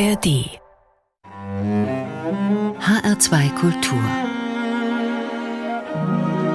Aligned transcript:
ARD 0.00 0.60
HR2 2.78 3.54
Kultur 3.56 3.98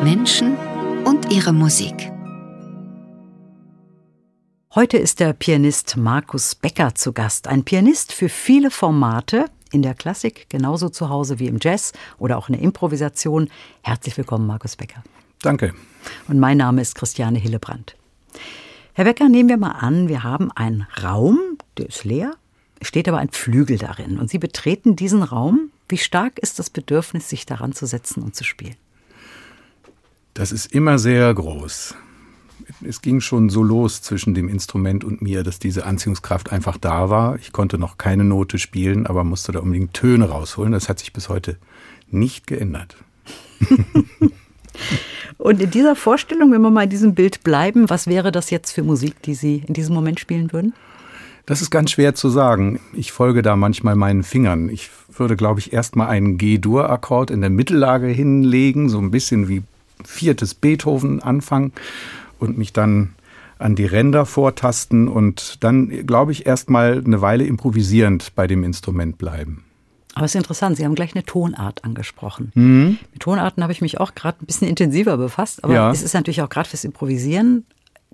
Menschen 0.01 0.55
und 1.03 1.29
ihre 1.29 1.51
Musik. 1.51 2.09
Heute 4.73 4.97
ist 4.97 5.19
der 5.19 5.33
Pianist 5.33 5.97
Markus 5.97 6.55
Becker 6.55 6.95
zu 6.95 7.11
Gast. 7.11 7.49
Ein 7.49 7.65
Pianist 7.65 8.13
für 8.13 8.29
viele 8.29 8.71
Formate, 8.71 9.47
in 9.73 9.81
der 9.81 9.93
Klassik 9.93 10.49
genauso 10.49 10.87
zu 10.87 11.09
Hause 11.09 11.39
wie 11.39 11.47
im 11.47 11.57
Jazz 11.61 11.91
oder 12.19 12.37
auch 12.37 12.47
in 12.47 12.53
der 12.53 12.61
Improvisation. 12.61 13.49
Herzlich 13.81 14.15
willkommen, 14.15 14.47
Markus 14.47 14.77
Becker. 14.77 15.03
Danke. 15.41 15.73
Und 16.29 16.39
mein 16.39 16.55
Name 16.55 16.81
ist 16.81 16.95
Christiane 16.95 17.39
Hillebrand. 17.39 17.97
Herr 18.93 19.03
Becker, 19.03 19.27
nehmen 19.27 19.49
wir 19.49 19.57
mal 19.57 19.71
an, 19.71 20.07
wir 20.07 20.23
haben 20.23 20.49
einen 20.51 20.87
Raum, 21.03 21.57
der 21.77 21.87
ist 21.87 22.05
leer, 22.05 22.35
steht 22.83 23.07
aber 23.07 23.17
ein 23.17 23.29
Flügel 23.29 23.77
darin. 23.77 24.19
Und 24.19 24.29
Sie 24.29 24.39
betreten 24.39 24.95
diesen 24.95 25.23
Raum. 25.23 25.71
Wie 25.89 25.97
stark 25.97 26.39
ist 26.39 26.59
das 26.59 26.69
Bedürfnis, 26.69 27.29
sich 27.29 27.45
daran 27.45 27.73
zu 27.73 27.85
setzen 27.85 28.23
und 28.23 28.35
zu 28.35 28.43
spielen? 28.43 28.75
Das 30.33 30.51
ist 30.51 30.73
immer 30.73 30.97
sehr 30.97 31.33
groß. 31.33 31.95
Es 32.85 33.01
ging 33.01 33.21
schon 33.21 33.49
so 33.49 33.61
los 33.61 34.01
zwischen 34.01 34.33
dem 34.33 34.47
Instrument 34.47 35.03
und 35.03 35.21
mir, 35.21 35.43
dass 35.43 35.59
diese 35.59 35.85
Anziehungskraft 35.85 36.51
einfach 36.51 36.77
da 36.77 37.09
war. 37.09 37.35
Ich 37.35 37.51
konnte 37.51 37.77
noch 37.77 37.97
keine 37.97 38.23
Note 38.23 38.57
spielen, 38.57 39.05
aber 39.05 39.23
musste 39.23 39.51
da 39.51 39.59
unbedingt 39.59 39.93
Töne 39.93 40.29
rausholen. 40.29 40.71
Das 40.71 40.89
hat 40.89 40.99
sich 40.99 41.13
bis 41.13 41.29
heute 41.29 41.57
nicht 42.09 42.47
geändert. 42.47 42.95
und 45.37 45.61
in 45.61 45.71
dieser 45.71 45.95
Vorstellung, 45.95 46.51
wenn 46.51 46.61
wir 46.61 46.69
mal 46.69 46.85
in 46.85 46.89
diesem 46.89 47.15
Bild 47.15 47.43
bleiben, 47.43 47.89
was 47.89 48.07
wäre 48.07 48.31
das 48.31 48.49
jetzt 48.49 48.71
für 48.71 48.83
Musik, 48.83 49.21
die 49.21 49.35
Sie 49.35 49.63
in 49.67 49.73
diesem 49.73 49.93
Moment 49.93 50.19
spielen 50.19 50.51
würden? 50.51 50.73
Das 51.45 51.61
ist 51.61 51.71
ganz 51.71 51.91
schwer 51.91 52.15
zu 52.15 52.29
sagen. 52.29 52.79
Ich 52.93 53.11
folge 53.11 53.41
da 53.41 53.55
manchmal 53.55 53.95
meinen 53.95 54.23
Fingern. 54.23 54.69
Ich 54.69 54.89
würde, 55.17 55.35
glaube 55.35 55.59
ich, 55.59 55.73
erstmal 55.73 56.07
einen 56.07 56.37
G-Dur-Akkord 56.37 57.31
in 57.31 57.41
der 57.41 57.49
Mittellage 57.49 58.07
hinlegen, 58.07 58.89
so 58.89 58.99
ein 58.99 59.11
bisschen 59.11 59.49
wie 59.49 59.63
viertes 60.05 60.53
Beethoven 60.53 61.21
anfangen 61.21 61.73
und 62.39 62.57
mich 62.57 62.73
dann 62.73 63.13
an 63.59 63.75
die 63.75 63.85
Ränder 63.85 64.25
vortasten 64.25 65.07
und 65.07 65.63
dann, 65.63 66.05
glaube 66.05 66.31
ich, 66.31 66.45
erstmal 66.45 67.03
eine 67.03 67.21
Weile 67.21 67.45
improvisierend 67.45 68.35
bei 68.35 68.47
dem 68.47 68.63
Instrument 68.63 69.17
bleiben. 69.17 69.63
Aber 70.15 70.25
es 70.25 70.31
ist 70.31 70.39
interessant, 70.39 70.77
Sie 70.77 70.85
haben 70.85 70.95
gleich 70.95 71.15
eine 71.15 71.23
Tonart 71.23 71.83
angesprochen. 71.83 72.51
Mhm. 72.55 72.97
Mit 73.11 73.21
Tonarten 73.21 73.63
habe 73.63 73.73
ich 73.73 73.81
mich 73.81 73.99
auch 73.99 74.13
gerade 74.15 74.37
ein 74.41 74.45
bisschen 74.45 74.67
intensiver 74.67 75.17
befasst, 75.17 75.63
aber 75.63 75.73
ja. 75.73 75.91
es 75.91 76.03
ist 76.03 76.13
natürlich 76.13 76.41
auch 76.41 76.49
gerade 76.49 76.69
fürs 76.69 76.83
Improvisieren 76.83 77.65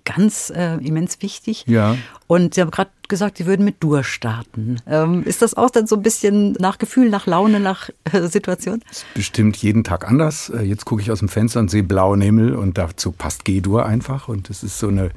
ganz 0.05 0.51
äh, 0.55 0.75
immens 0.75 1.21
wichtig. 1.21 1.65
Ja. 1.67 1.97
Und 2.27 2.53
Sie 2.53 2.61
haben 2.61 2.71
gerade 2.71 2.91
gesagt, 3.07 3.37
Sie 3.37 3.45
würden 3.45 3.65
mit 3.65 3.83
Dur 3.83 4.03
starten. 4.03 4.77
Ähm, 4.87 5.23
ist 5.23 5.41
das 5.41 5.55
auch 5.55 5.69
dann 5.69 5.87
so 5.87 5.95
ein 5.95 6.03
bisschen 6.03 6.53
nach 6.53 6.77
Gefühl, 6.77 7.09
nach 7.09 7.25
Laune, 7.25 7.59
nach 7.59 7.89
äh, 8.11 8.27
Situation? 8.27 8.81
Ist 8.89 9.05
bestimmt 9.13 9.57
jeden 9.57 9.83
Tag 9.83 10.07
anders. 10.07 10.49
Äh, 10.49 10.61
jetzt 10.61 10.85
gucke 10.85 11.01
ich 11.01 11.11
aus 11.11 11.19
dem 11.19 11.29
Fenster 11.29 11.59
und 11.59 11.71
sehe 11.71 11.83
blauen 11.83 12.21
Himmel 12.21 12.55
und 12.55 12.77
dazu 12.77 13.11
passt 13.11 13.45
G-Dur 13.45 13.85
einfach. 13.85 14.27
Und 14.27 14.49
es 14.49 14.63
ist 14.63 14.79
so 14.79 14.87
eine, 14.87 15.11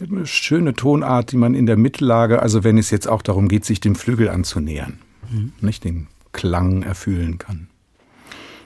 eine 0.00 0.26
schöne 0.26 0.74
Tonart, 0.74 1.32
die 1.32 1.36
man 1.36 1.54
in 1.54 1.66
der 1.66 1.76
Mittellage, 1.76 2.40
also 2.40 2.64
wenn 2.64 2.78
es 2.78 2.90
jetzt 2.90 3.08
auch 3.08 3.22
darum 3.22 3.48
geht, 3.48 3.64
sich 3.64 3.80
dem 3.80 3.94
Flügel 3.94 4.28
anzunähern, 4.28 4.98
mhm. 5.30 5.52
nicht 5.60 5.84
den 5.84 6.08
Klang 6.32 6.82
erfüllen 6.82 7.38
kann. 7.38 7.68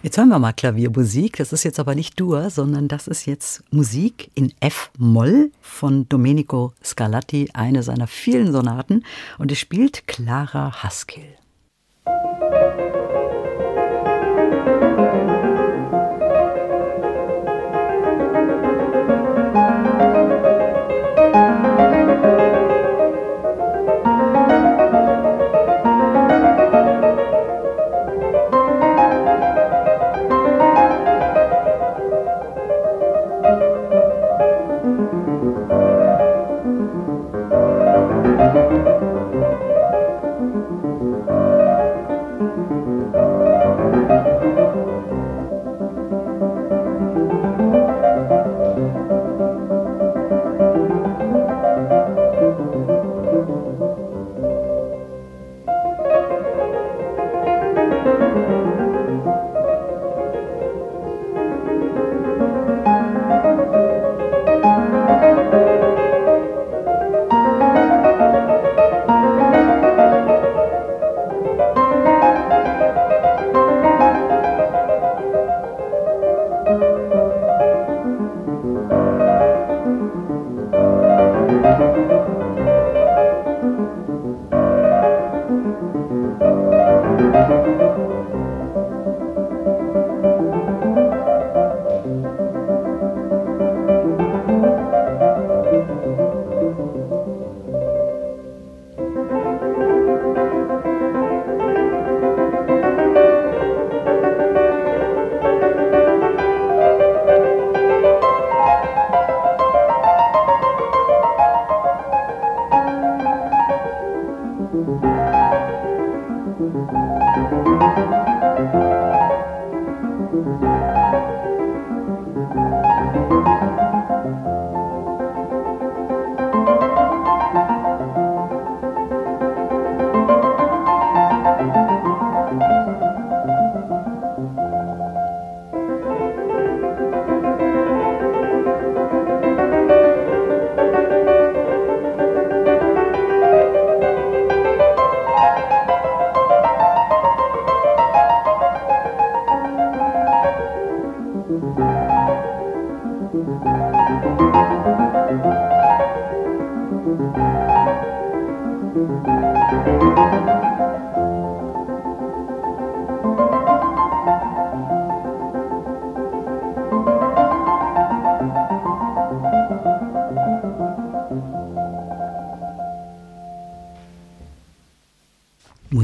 Jetzt 0.06 0.18
hören 0.18 0.28
wir 0.28 0.38
mal 0.38 0.52
Klaviermusik. 0.52 1.38
Das 1.38 1.52
ist 1.52 1.64
jetzt 1.64 1.80
aber 1.80 1.96
nicht 1.96 2.20
Dur, 2.20 2.48
sondern 2.50 2.86
das 2.86 3.08
ist 3.08 3.26
jetzt 3.26 3.64
Musik 3.72 4.30
in 4.36 4.52
F-Moll 4.60 5.50
von 5.60 6.08
Domenico 6.08 6.74
Scarlatti, 6.80 7.48
eine 7.54 7.82
seiner 7.82 8.06
vielen 8.06 8.52
Sonaten. 8.52 9.02
Und 9.38 9.50
es 9.50 9.58
spielt 9.58 10.06
Clara 10.06 10.84
Haskell. 10.84 11.34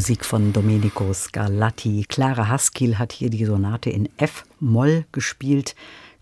Musik 0.03 0.25
von 0.25 0.53
Domenico 0.53 1.15
Scarlatti. 1.15 2.05
Clara 2.09 2.49
Haskell 2.49 2.97
hat 2.97 3.13
hier 3.13 3.31
die 3.31 3.45
Sonate 3.45 3.89
in 3.89 4.09
F-Moll 4.17 5.05
gespielt. 5.13 5.77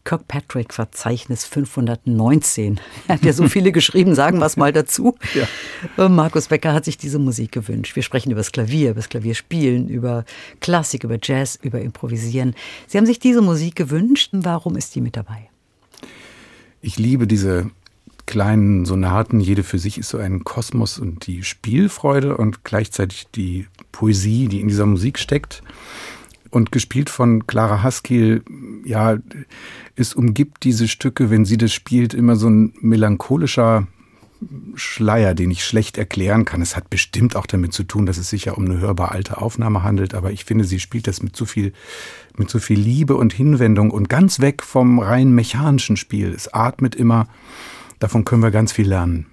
Kirkpatrick-Verzeichnis 0.04 1.46
519. 1.46 2.78
Er 3.08 3.14
hat 3.14 3.24
ja 3.24 3.32
so 3.32 3.48
viele 3.48 3.72
geschrieben, 3.72 4.14
sagen 4.14 4.38
wir 4.38 4.44
es 4.44 4.58
mal 4.58 4.74
dazu. 4.74 5.16
Ja. 5.32 5.48
Äh, 5.96 6.10
Markus 6.10 6.48
Becker 6.48 6.74
hat 6.74 6.84
sich 6.84 6.98
diese 6.98 7.18
Musik 7.18 7.52
gewünscht. 7.52 7.96
Wir 7.96 8.02
sprechen 8.02 8.30
über 8.30 8.40
das 8.40 8.52
Klavier, 8.52 8.90
über 8.90 9.00
das 9.00 9.08
Klavierspielen, 9.08 9.88
über 9.88 10.26
Klassik, 10.60 11.04
über 11.04 11.16
Jazz, 11.22 11.58
über 11.62 11.80
Improvisieren. 11.80 12.54
Sie 12.86 12.98
haben 12.98 13.06
sich 13.06 13.18
diese 13.18 13.40
Musik 13.40 13.76
gewünscht. 13.76 14.28
Warum 14.32 14.76
ist 14.76 14.94
die 14.94 15.00
mit 15.00 15.16
dabei? 15.16 15.48
Ich 16.82 16.98
liebe 16.98 17.26
diese 17.26 17.70
kleinen 18.30 18.84
Sonaten. 18.84 19.40
Jede 19.40 19.64
für 19.64 19.80
sich 19.80 19.98
ist 19.98 20.10
so 20.10 20.18
ein 20.18 20.44
Kosmos 20.44 21.00
und 21.00 21.26
die 21.26 21.42
Spielfreude 21.42 22.36
und 22.36 22.62
gleichzeitig 22.62 23.26
die 23.34 23.66
Poesie, 23.90 24.46
die 24.46 24.60
in 24.60 24.68
dieser 24.68 24.86
Musik 24.86 25.18
steckt 25.18 25.64
und 26.50 26.70
gespielt 26.70 27.10
von 27.10 27.48
Clara 27.48 27.82
Haskell, 27.82 28.42
ja, 28.84 29.18
es 29.96 30.14
umgibt 30.14 30.62
diese 30.62 30.86
Stücke, 30.86 31.28
wenn 31.28 31.44
sie 31.44 31.58
das 31.58 31.72
spielt, 31.72 32.14
immer 32.14 32.36
so 32.36 32.48
ein 32.48 32.72
melancholischer 32.80 33.88
Schleier, 34.76 35.34
den 35.34 35.50
ich 35.50 35.64
schlecht 35.64 35.98
erklären 35.98 36.44
kann. 36.44 36.62
Es 36.62 36.76
hat 36.76 36.88
bestimmt 36.88 37.34
auch 37.34 37.46
damit 37.46 37.72
zu 37.72 37.82
tun, 37.82 38.06
dass 38.06 38.16
es 38.16 38.30
sich 38.30 38.44
ja 38.44 38.52
um 38.52 38.64
eine 38.64 38.78
hörbar 38.78 39.10
alte 39.10 39.38
Aufnahme 39.38 39.82
handelt, 39.82 40.14
aber 40.14 40.30
ich 40.30 40.44
finde, 40.44 40.64
sie 40.64 40.78
spielt 40.78 41.08
das 41.08 41.20
mit 41.20 41.34
so 41.34 41.46
viel, 41.46 41.72
mit 42.36 42.48
so 42.48 42.60
viel 42.60 42.78
Liebe 42.78 43.16
und 43.16 43.32
Hinwendung 43.32 43.90
und 43.90 44.08
ganz 44.08 44.38
weg 44.38 44.62
vom 44.62 45.00
rein 45.00 45.32
mechanischen 45.32 45.96
Spiel. 45.96 46.32
Es 46.32 46.46
atmet 46.54 46.94
immer. 46.94 47.26
Davon 48.00 48.24
können 48.24 48.42
wir 48.42 48.50
ganz 48.50 48.72
viel 48.72 48.88
lernen. 48.88 49.26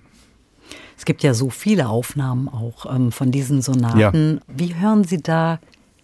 Es 0.97 1.05
gibt 1.05 1.23
ja 1.23 1.33
so 1.33 1.49
viele 1.49 1.89
Aufnahmen 1.89 2.49
auch 2.49 2.93
ähm, 2.93 3.11
von 3.11 3.31
diesen 3.31 3.61
Sonaten. 3.61 3.99
Ja. 3.99 4.41
Wie 4.47 4.75
hören 4.75 5.03
Sie 5.03 5.21
da 5.21 5.59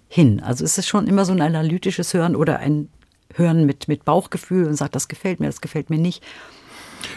hin? 0.08 0.40
Also 0.40 0.64
ist 0.64 0.78
es 0.78 0.88
schon 0.88 1.08
immer 1.08 1.26
so 1.26 1.34
ein 1.34 1.42
analytisches 1.42 2.14
Hören 2.14 2.36
oder 2.36 2.60
ein 2.60 2.90
Hören 3.34 3.66
mit, 3.66 3.88
mit 3.88 4.06
Bauchgefühl 4.06 4.66
und 4.66 4.76
sagt, 4.76 4.96
das 4.96 5.08
gefällt 5.08 5.40
mir, 5.40 5.48
das 5.48 5.62
gefällt 5.62 5.90
mir 5.90 5.98
nicht? 5.98 6.24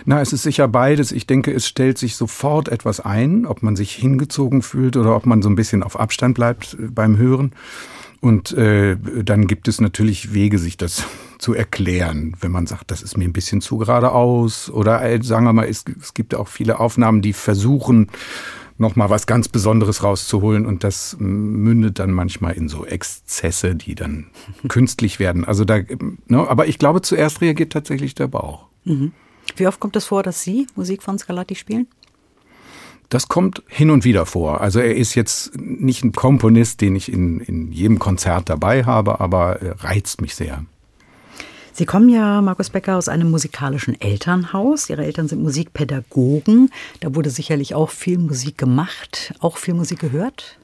Na, 0.04 0.20
es 0.20 0.32
ist 0.32 0.43
sicher 0.43 0.66
beides. 0.69 1.12
Ich 1.12 1.26
denke, 1.26 1.52
es 1.52 1.66
stellt 1.66 1.98
sich 1.98 2.16
sofort 2.16 2.69
etwas 2.69 3.00
ein, 3.00 3.46
ob 3.46 3.62
man 3.62 3.76
sich 3.76 3.93
hingezogen 3.93 4.62
fühlt 4.62 4.96
oder 4.96 5.14
ob 5.14 5.26
man 5.26 5.43
so 5.43 5.48
ein 5.48 5.54
bisschen 5.54 5.82
auf 5.82 5.98
Abstand 5.98 6.34
bleibt 6.34 6.75
äh, 6.75 6.88
beim 6.88 7.16
Hören. 7.19 7.52
Und 8.21 8.53
äh, 8.53 8.97
dann 9.23 9.47
gibt 9.47 9.69
es 9.69 9.81
natürlich 9.81 10.33
Wege, 10.33 10.59
sich 10.59 10.77
das 10.77 11.05
zu 11.39 11.55
erklären, 11.55 12.35
wenn 12.41 12.51
man 12.51 12.67
sagt, 12.67 12.91
das 12.91 13.03
ist 13.03 13.17
mir 13.17 13.25
ein 13.25 13.33
bisschen 13.33 13.61
zu 13.61 13.79
geradeaus. 13.79 14.71
Oder 14.71 15.03
äh, 15.03 15.23
sagen 15.23 15.45
wir 15.45 15.53
mal, 15.53 15.69
es, 15.69 15.85
es 16.01 16.15
gibt 16.15 16.35
auch 16.35 16.49
viele 16.49 16.81
Aufnahmen, 16.81 17.23
die 17.23 17.33
versuchen, 17.33 18.09
nochmal 18.79 19.11
was 19.11 19.27
ganz 19.27 19.49
Besonderes 19.49 20.03
rauszuholen 20.03 20.67
und 20.67 20.85
das 20.85 21.17
mündet 21.19 21.99
dann 21.99 22.11
manchmal 22.11 22.53
in 22.53 22.69
so 22.69 22.85
Exzesse, 22.85 23.75
die 23.75 23.95
dann 23.95 24.27
künstlich 24.69 25.19
werden. 25.19 25.45
Also 25.45 25.65
da, 25.65 25.79
ne, 26.27 26.49
aber 26.49 26.67
ich 26.67 26.79
glaube, 26.79 27.03
zuerst 27.03 27.41
reagiert 27.41 27.73
tatsächlich 27.73 28.15
der 28.15 28.29
Bauch. 28.29 28.67
Mhm. 28.85 29.13
Wie 29.57 29.67
oft 29.67 29.81
kommt 29.81 29.97
es 29.97 30.05
das 30.05 30.09
vor, 30.09 30.23
dass 30.23 30.43
Sie 30.43 30.67
Musik 30.75 31.03
von 31.03 31.19
Scarlatti 31.19 31.55
spielen? 31.55 31.87
Das 33.08 33.29
kommt 33.29 33.62
hin 33.69 33.91
und 33.91 34.05
wieder 34.05 34.26
vor. 34.26 34.61
Also 34.61 34.81
er 34.81 34.97
ist 34.97 35.14
jetzt 35.14 35.56
nicht 35.58 36.05
ein 36.05 36.12
Komponist, 36.12 36.81
den 36.81 36.97
ich 36.97 37.12
in, 37.12 37.41
in 37.41 37.70
jedem 37.70 37.99
Konzert 37.99 38.49
dabei 38.49 38.85
habe, 38.85 39.20
aber 39.20 39.58
reizt 39.81 40.20
mich 40.20 40.35
sehr. 40.35 40.64
Sie 41.73 41.85
kommen 41.85 42.08
ja, 42.08 42.41
Markus 42.41 42.70
Becker, 42.70 42.97
aus 42.97 43.06
einem 43.06 43.31
musikalischen 43.31 44.00
Elternhaus. 44.00 44.88
Ihre 44.88 45.05
Eltern 45.05 45.29
sind 45.29 45.43
Musikpädagogen. 45.43 46.70
Da 47.00 47.14
wurde 47.14 47.29
sicherlich 47.29 47.75
auch 47.75 47.91
viel 47.91 48.17
Musik 48.17 48.56
gemacht, 48.56 49.35
auch 49.41 49.58
viel 49.58 49.75
Musik 49.75 49.99
gehört? 49.99 50.58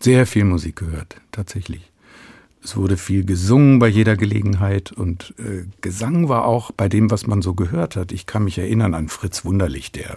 Sehr 0.00 0.26
viel 0.26 0.44
Musik 0.44 0.76
gehört, 0.76 1.16
tatsächlich. 1.32 1.92
Es 2.64 2.78
wurde 2.78 2.96
viel 2.96 3.26
gesungen 3.26 3.78
bei 3.78 3.88
jeder 3.88 4.16
Gelegenheit 4.16 4.90
und 4.90 5.34
äh, 5.38 5.66
Gesang 5.82 6.30
war 6.30 6.46
auch 6.46 6.72
bei 6.72 6.88
dem, 6.88 7.10
was 7.10 7.26
man 7.26 7.42
so 7.42 7.52
gehört 7.52 7.94
hat. 7.94 8.10
Ich 8.10 8.24
kann 8.24 8.44
mich 8.44 8.56
erinnern 8.56 8.94
an 8.94 9.08
Fritz 9.08 9.44
Wunderlich, 9.44 9.92
der 9.92 10.16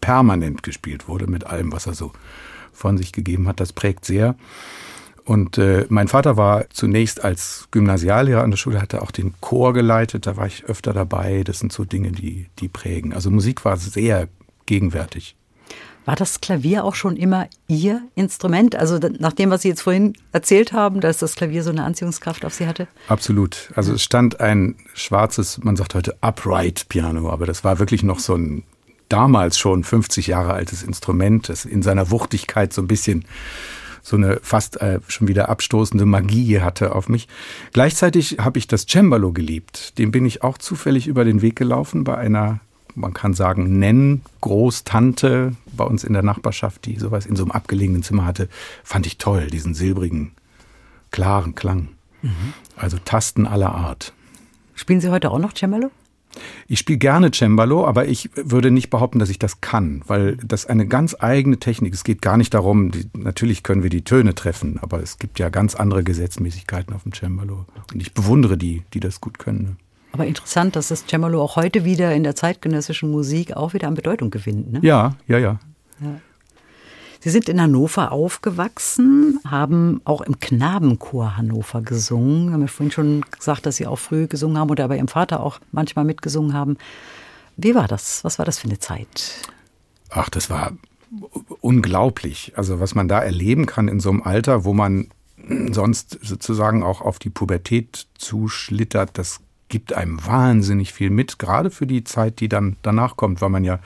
permanent 0.00 0.62
gespielt 0.62 1.08
wurde 1.08 1.26
mit 1.26 1.46
allem, 1.46 1.72
was 1.72 1.86
er 1.86 1.94
so 1.94 2.12
von 2.72 2.98
sich 2.98 3.12
gegeben 3.12 3.48
hat. 3.48 3.60
Das 3.60 3.72
prägt 3.72 4.04
sehr. 4.04 4.36
Und 5.24 5.58
äh, 5.58 5.86
mein 5.90 6.08
Vater 6.08 6.36
war 6.36 6.68
zunächst 6.70 7.22
als 7.22 7.68
Gymnasiallehrer 7.70 8.42
an 8.42 8.50
der 8.50 8.56
Schule, 8.56 8.80
hatte 8.80 9.02
auch 9.02 9.10
den 9.10 9.34
Chor 9.40 9.72
geleitet, 9.72 10.26
da 10.26 10.36
war 10.36 10.46
ich 10.46 10.64
öfter 10.64 10.92
dabei. 10.92 11.44
Das 11.44 11.58
sind 11.58 11.72
so 11.72 11.84
Dinge, 11.84 12.10
die, 12.10 12.46
die 12.58 12.68
prägen. 12.68 13.12
Also 13.12 13.30
Musik 13.30 13.64
war 13.64 13.76
sehr 13.76 14.28
gegenwärtig. 14.66 15.36
War 16.06 16.16
das 16.16 16.40
Klavier 16.40 16.84
auch 16.84 16.94
schon 16.94 17.16
immer 17.16 17.46
Ihr 17.68 18.02
Instrument? 18.14 18.74
Also 18.74 18.98
nach 19.18 19.32
dem, 19.32 19.50
was 19.50 19.62
Sie 19.62 19.68
jetzt 19.68 19.82
vorhin 19.82 20.14
erzählt 20.32 20.72
haben, 20.72 21.00
dass 21.00 21.18
das 21.18 21.36
Klavier 21.36 21.62
so 21.62 21.70
eine 21.70 21.84
Anziehungskraft 21.84 22.44
auf 22.44 22.54
Sie 22.54 22.66
hatte? 22.66 22.88
Absolut. 23.06 23.70
Also 23.76 23.92
es 23.92 24.02
stand 24.02 24.40
ein 24.40 24.76
schwarzes, 24.94 25.58
man 25.62 25.76
sagt 25.76 25.94
heute 25.94 26.16
Upright 26.22 26.88
Piano, 26.88 27.30
aber 27.30 27.46
das 27.46 27.62
war 27.62 27.78
wirklich 27.78 28.02
noch 28.02 28.18
so 28.18 28.34
ein 28.34 28.64
damals 29.10 29.58
schon 29.58 29.84
50 29.84 30.28
Jahre 30.28 30.54
altes 30.54 30.82
Instrument, 30.82 31.48
das 31.48 31.64
in 31.64 31.82
seiner 31.82 32.10
Wuchtigkeit 32.10 32.72
so 32.72 32.80
ein 32.80 32.88
bisschen 32.88 33.26
so 34.02 34.16
eine 34.16 34.40
fast 34.42 34.80
äh, 34.80 35.00
schon 35.08 35.28
wieder 35.28 35.48
abstoßende 35.48 36.06
Magie 36.06 36.60
hatte 36.60 36.94
auf 36.94 37.08
mich. 37.08 37.28
Gleichzeitig 37.72 38.38
habe 38.40 38.58
ich 38.58 38.66
das 38.66 38.86
Cembalo 38.86 39.32
geliebt. 39.32 39.98
Dem 39.98 40.10
bin 40.10 40.24
ich 40.24 40.42
auch 40.42 40.58
zufällig 40.58 41.06
über 41.06 41.24
den 41.24 41.42
Weg 41.42 41.56
gelaufen 41.56 42.04
bei 42.04 42.16
einer, 42.16 42.60
man 42.94 43.12
kann 43.12 43.34
sagen, 43.34 43.78
Nenn 43.78 44.22
Großtante 44.40 45.52
bei 45.76 45.84
uns 45.84 46.04
in 46.04 46.14
der 46.14 46.22
Nachbarschaft, 46.22 46.86
die 46.86 46.98
sowas 46.98 47.26
in 47.26 47.36
so 47.36 47.42
einem 47.44 47.52
abgelegenen 47.52 48.02
Zimmer 48.02 48.24
hatte. 48.24 48.48
Fand 48.84 49.06
ich 49.06 49.18
toll, 49.18 49.48
diesen 49.48 49.74
silbrigen, 49.74 50.32
klaren 51.10 51.54
Klang. 51.54 51.88
Mhm. 52.22 52.54
Also 52.76 52.98
Tasten 53.04 53.46
aller 53.46 53.74
Art. 53.74 54.12
Spielen 54.74 55.00
Sie 55.00 55.10
heute 55.10 55.30
auch 55.30 55.38
noch 55.38 55.52
Cembalo? 55.54 55.90
Ich 56.68 56.78
spiele 56.78 56.98
gerne 56.98 57.30
Cembalo, 57.32 57.86
aber 57.86 58.06
ich 58.06 58.30
würde 58.34 58.70
nicht 58.70 58.90
behaupten, 58.90 59.18
dass 59.18 59.30
ich 59.30 59.38
das 59.38 59.60
kann, 59.60 60.02
weil 60.06 60.36
das 60.36 60.66
eine 60.66 60.86
ganz 60.86 61.16
eigene 61.18 61.58
Technik. 61.58 61.94
Es 61.94 62.04
geht 62.04 62.22
gar 62.22 62.36
nicht 62.36 62.54
darum, 62.54 62.90
die, 62.90 63.08
natürlich 63.14 63.62
können 63.62 63.82
wir 63.82 63.90
die 63.90 64.02
Töne 64.02 64.34
treffen, 64.34 64.78
aber 64.80 65.02
es 65.02 65.18
gibt 65.18 65.38
ja 65.38 65.48
ganz 65.48 65.74
andere 65.74 66.04
Gesetzmäßigkeiten 66.04 66.94
auf 66.94 67.02
dem 67.02 67.12
Cembalo. 67.12 67.66
Und 67.92 68.00
ich 68.00 68.14
bewundere 68.14 68.56
die, 68.56 68.84
die 68.94 69.00
das 69.00 69.20
gut 69.20 69.38
können. 69.38 69.62
Ne? 69.62 69.76
Aber 70.12 70.26
interessant, 70.26 70.76
dass 70.76 70.88
das 70.88 71.04
Cembalo 71.06 71.42
auch 71.42 71.56
heute 71.56 71.84
wieder 71.84 72.14
in 72.14 72.22
der 72.22 72.34
zeitgenössischen 72.34 73.10
Musik 73.10 73.56
auch 73.56 73.74
wieder 73.74 73.88
an 73.88 73.94
Bedeutung 73.94 74.30
gewinnt. 74.30 74.72
Ne? 74.72 74.80
Ja, 74.82 75.16
ja, 75.26 75.38
ja. 75.38 75.60
ja. 76.00 76.20
Sie 77.22 77.28
sind 77.28 77.50
in 77.50 77.60
Hannover 77.60 78.12
aufgewachsen, 78.12 79.38
haben 79.46 80.00
auch 80.04 80.22
im 80.22 80.40
Knabenchor 80.40 81.36
Hannover 81.36 81.82
gesungen. 81.82 82.46
Wir 82.46 82.52
haben 82.54 82.62
ja 82.62 82.66
vorhin 82.66 82.90
schon 82.90 83.24
gesagt, 83.30 83.66
dass 83.66 83.76
Sie 83.76 83.86
auch 83.86 83.98
früh 83.98 84.26
gesungen 84.26 84.56
haben 84.56 84.70
oder 84.70 84.88
bei 84.88 84.96
Ihrem 84.96 85.08
Vater 85.08 85.40
auch 85.40 85.60
manchmal 85.70 86.06
mitgesungen 86.06 86.54
haben. 86.54 86.78
Wie 87.58 87.74
war 87.74 87.88
das? 87.88 88.24
Was 88.24 88.38
war 88.38 88.46
das 88.46 88.58
für 88.58 88.68
eine 88.68 88.78
Zeit? 88.78 89.42
Ach, 90.08 90.30
das 90.30 90.48
war 90.48 90.72
unglaublich. 91.60 92.54
Also 92.56 92.80
was 92.80 92.94
man 92.94 93.06
da 93.06 93.20
erleben 93.20 93.66
kann 93.66 93.88
in 93.88 94.00
so 94.00 94.08
einem 94.08 94.22
Alter, 94.22 94.64
wo 94.64 94.72
man 94.72 95.08
sonst 95.72 96.18
sozusagen 96.22 96.82
auch 96.82 97.02
auf 97.02 97.18
die 97.18 97.30
Pubertät 97.30 98.06
zuschlittert, 98.16 99.18
das 99.18 99.40
gibt 99.68 99.92
einem 99.92 100.24
wahnsinnig 100.24 100.92
viel 100.94 101.10
mit, 101.10 101.38
gerade 101.38 101.70
für 101.70 101.86
die 101.86 102.02
Zeit, 102.04 102.40
die 102.40 102.48
dann 102.48 102.76
danach 102.82 103.16
kommt, 103.16 103.42
weil 103.42 103.50
man 103.50 103.64
ja 103.64 103.78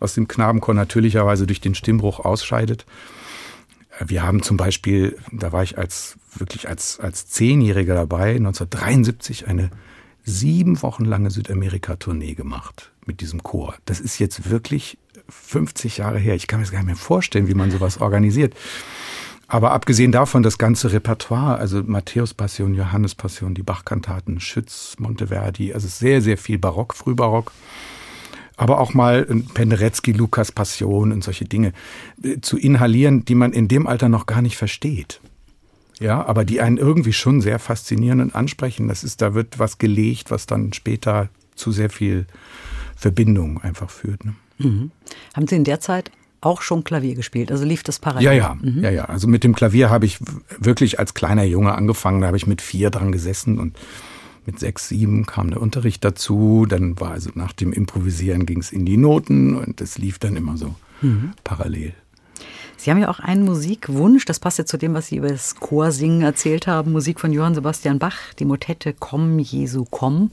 aus 0.00 0.14
dem 0.14 0.28
Knabenchor 0.28 0.74
natürlicherweise 0.74 1.46
durch 1.46 1.60
den 1.60 1.74
Stimmbruch 1.74 2.20
ausscheidet. 2.20 2.86
Wir 4.04 4.22
haben 4.22 4.42
zum 4.42 4.56
Beispiel, 4.56 5.16
da 5.32 5.52
war 5.52 5.62
ich 5.62 5.78
als 5.78 6.16
wirklich 6.34 6.68
als, 6.68 7.00
als 7.00 7.28
Zehnjähriger 7.28 7.94
dabei, 7.94 8.36
1973 8.36 9.48
eine 9.48 9.70
sieben 10.24 10.82
Wochen 10.82 11.04
lange 11.04 11.30
Südamerika-Tournee 11.30 12.34
gemacht 12.34 12.92
mit 13.06 13.20
diesem 13.20 13.42
Chor. 13.42 13.74
Das 13.84 14.00
ist 14.00 14.18
jetzt 14.18 14.50
wirklich 14.50 14.98
50 15.28 15.98
Jahre 15.98 16.18
her. 16.18 16.34
Ich 16.34 16.46
kann 16.46 16.58
mir 16.58 16.64
das 16.64 16.72
gar 16.72 16.80
nicht 16.80 16.86
mehr 16.86 16.96
vorstellen, 16.96 17.48
wie 17.48 17.54
man 17.54 17.70
sowas 17.70 18.00
organisiert. 18.00 18.54
Aber 19.48 19.70
abgesehen 19.70 20.10
davon 20.10 20.42
das 20.42 20.58
ganze 20.58 20.92
Repertoire, 20.92 21.58
also 21.58 21.82
Matthäus 21.84 22.34
Passion, 22.34 22.74
Johannes 22.74 23.14
Passion, 23.14 23.54
die 23.54 23.62
Bachkantaten, 23.62 24.40
Schütz, 24.40 24.96
Monteverdi, 24.98 25.72
also 25.72 25.86
sehr, 25.86 26.20
sehr 26.20 26.36
viel 26.36 26.58
Barock, 26.58 26.94
Frühbarock 26.94 27.52
aber 28.56 28.80
auch 28.80 28.94
mal 28.94 29.26
Penderecki, 29.54 30.12
Lukas 30.12 30.52
Passion 30.52 31.12
und 31.12 31.22
solche 31.22 31.44
Dinge 31.44 31.72
äh, 32.22 32.40
zu 32.40 32.56
inhalieren, 32.56 33.24
die 33.24 33.34
man 33.34 33.52
in 33.52 33.68
dem 33.68 33.86
Alter 33.86 34.08
noch 34.08 34.26
gar 34.26 34.42
nicht 34.42 34.56
versteht. 34.56 35.20
Ja, 35.98 36.26
aber 36.26 36.44
die 36.44 36.60
einen 36.60 36.76
irgendwie 36.76 37.14
schon 37.14 37.40
sehr 37.40 37.58
faszinieren 37.58 38.20
und 38.20 38.34
ansprechen. 38.34 38.88
Das 38.88 39.02
ist, 39.02 39.22
da 39.22 39.34
wird 39.34 39.58
was 39.58 39.78
gelegt, 39.78 40.30
was 40.30 40.46
dann 40.46 40.72
später 40.74 41.30
zu 41.54 41.72
sehr 41.72 41.88
viel 41.88 42.26
Verbindung 42.96 43.62
einfach 43.62 43.90
führt. 43.90 44.24
Ne? 44.24 44.34
Mhm. 44.58 44.90
Haben 45.34 45.46
Sie 45.46 45.56
in 45.56 45.64
der 45.64 45.80
Zeit 45.80 46.10
auch 46.42 46.60
schon 46.60 46.84
Klavier 46.84 47.14
gespielt? 47.14 47.50
Also 47.50 47.64
lief 47.64 47.82
das 47.82 47.98
parallel? 47.98 48.24
Ja, 48.26 48.32
ja, 48.32 48.56
mhm. 48.60 48.84
ja, 48.84 48.90
ja. 48.90 49.04
Also 49.06 49.26
mit 49.26 49.42
dem 49.42 49.54
Klavier 49.54 49.88
habe 49.88 50.04
ich 50.04 50.18
wirklich 50.58 50.98
als 50.98 51.14
kleiner 51.14 51.44
Junge 51.44 51.74
angefangen. 51.74 52.20
Da 52.20 52.26
habe 52.26 52.36
ich 52.36 52.46
mit 52.46 52.60
vier 52.60 52.90
dran 52.90 53.10
gesessen 53.10 53.58
und 53.58 53.78
mit 54.46 54.58
sechs, 54.58 54.88
sieben 54.88 55.26
kam 55.26 55.50
der 55.50 55.60
Unterricht 55.60 56.04
dazu. 56.04 56.66
Dann 56.68 56.98
war 57.00 57.12
also 57.12 57.30
nach 57.34 57.52
dem 57.52 57.72
Improvisieren 57.72 58.46
ging 58.46 58.60
es 58.60 58.72
in 58.72 58.86
die 58.86 58.96
Noten 58.96 59.56
und 59.56 59.80
es 59.80 59.98
lief 59.98 60.18
dann 60.18 60.36
immer 60.36 60.56
so 60.56 60.74
mhm. 61.02 61.32
parallel. 61.44 61.94
Sie 62.76 62.90
haben 62.90 62.98
ja 62.98 63.08
auch 63.08 63.20
einen 63.20 63.44
Musikwunsch, 63.44 64.26
das 64.26 64.38
passt 64.38 64.58
ja 64.58 64.66
zu 64.66 64.76
dem, 64.76 64.94
was 64.94 65.08
Sie 65.08 65.16
über 65.16 65.28
das 65.28 65.56
Chorsingen 65.56 66.22
erzählt 66.22 66.66
haben. 66.66 66.92
Musik 66.92 67.20
von 67.20 67.32
Johann 67.32 67.54
Sebastian 67.54 67.98
Bach, 67.98 68.34
die 68.38 68.44
Motette 68.44 68.94
Komm, 68.98 69.38
Jesu, 69.38 69.86
komm. 69.90 70.30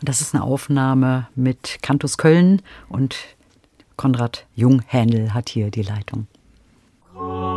Und 0.00 0.08
das 0.08 0.20
ist 0.20 0.34
eine 0.34 0.44
Aufnahme 0.44 1.28
mit 1.34 1.78
Cantus 1.82 2.16
Köln 2.16 2.62
und 2.88 3.16
Konrad 3.96 4.46
Junghändel 4.54 5.34
hat 5.34 5.50
hier 5.50 5.70
die 5.70 5.82
Leitung. 5.82 6.26
Amen. 7.14 7.49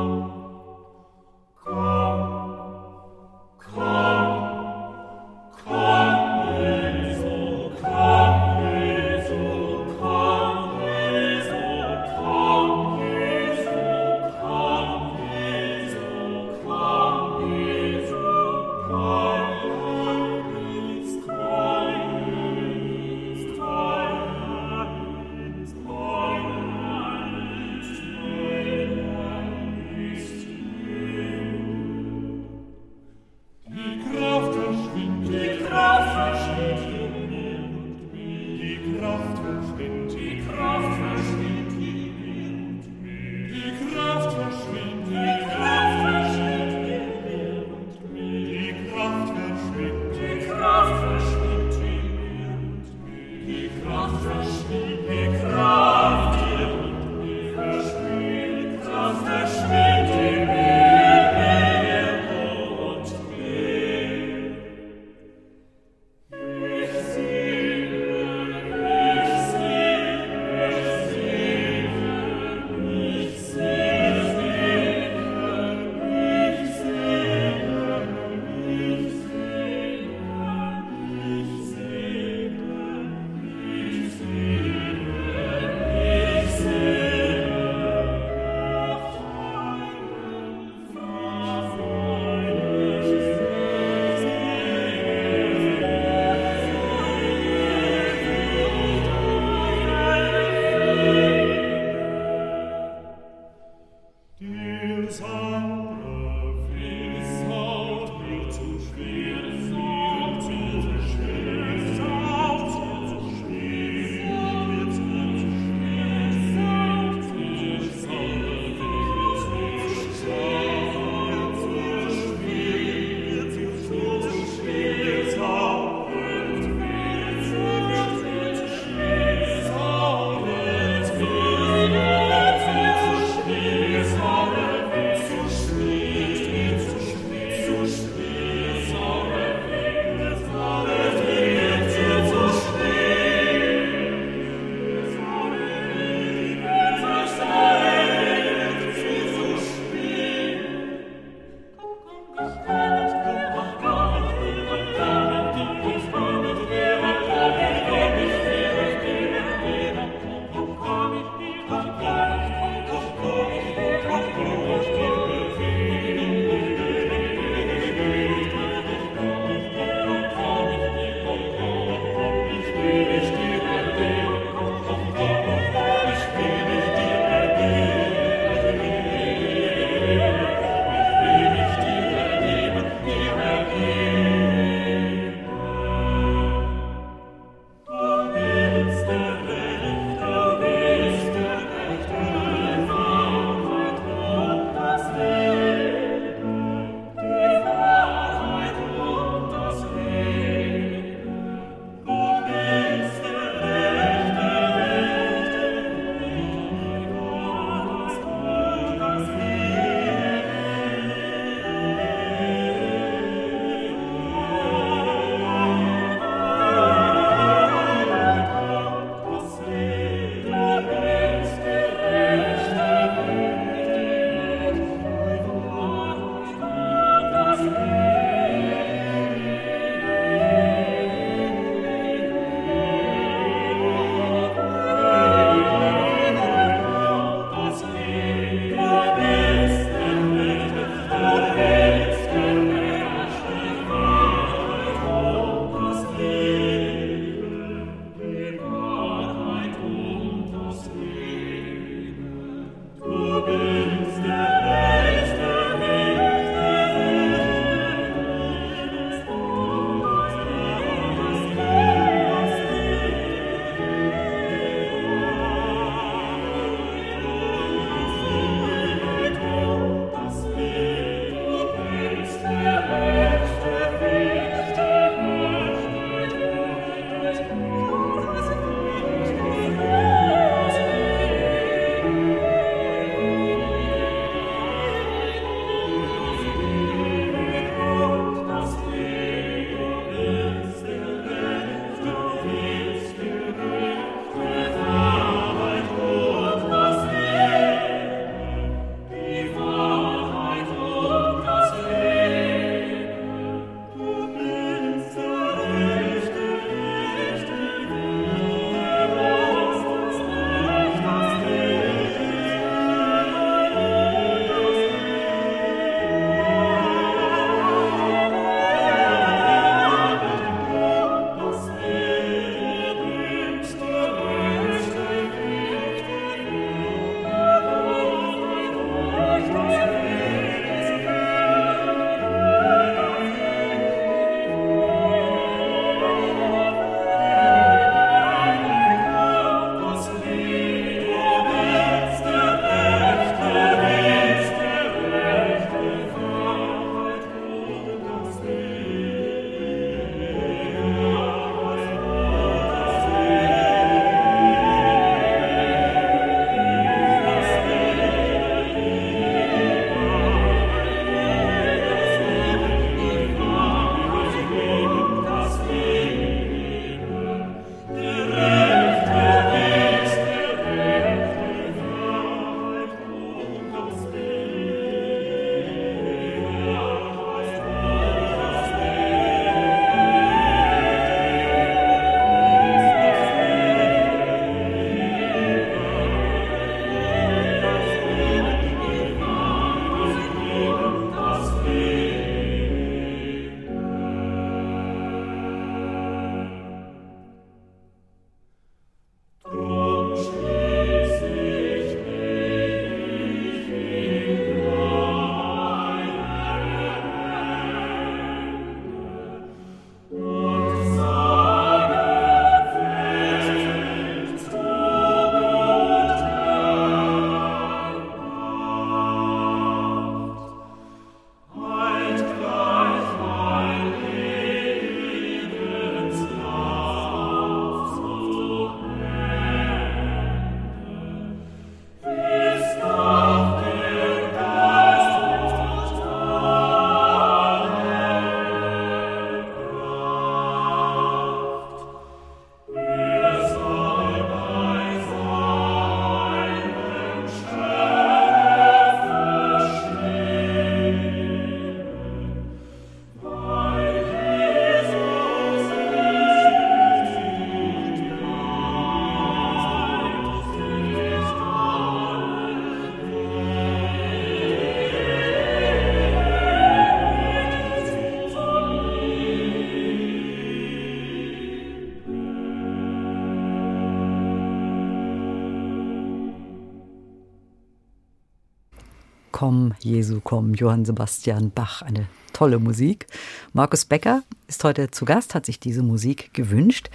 Komm, 479.44 479.74
Jesu, 479.82 480.22
komm, 480.24 480.54
Johann 480.54 480.86
Sebastian 480.86 481.52
Bach, 481.52 481.82
eine 481.82 482.08
tolle 482.32 482.60
Musik. 482.60 483.08
Markus 483.52 483.84
Becker 483.84 484.24
ist 484.48 484.64
heute 484.64 484.90
zu 484.90 485.04
Gast, 485.04 485.36
hat 485.36 485.46
sich 485.46 485.60
diese 485.60 485.84
Musik 485.84 486.34
gewünscht. 486.34 486.90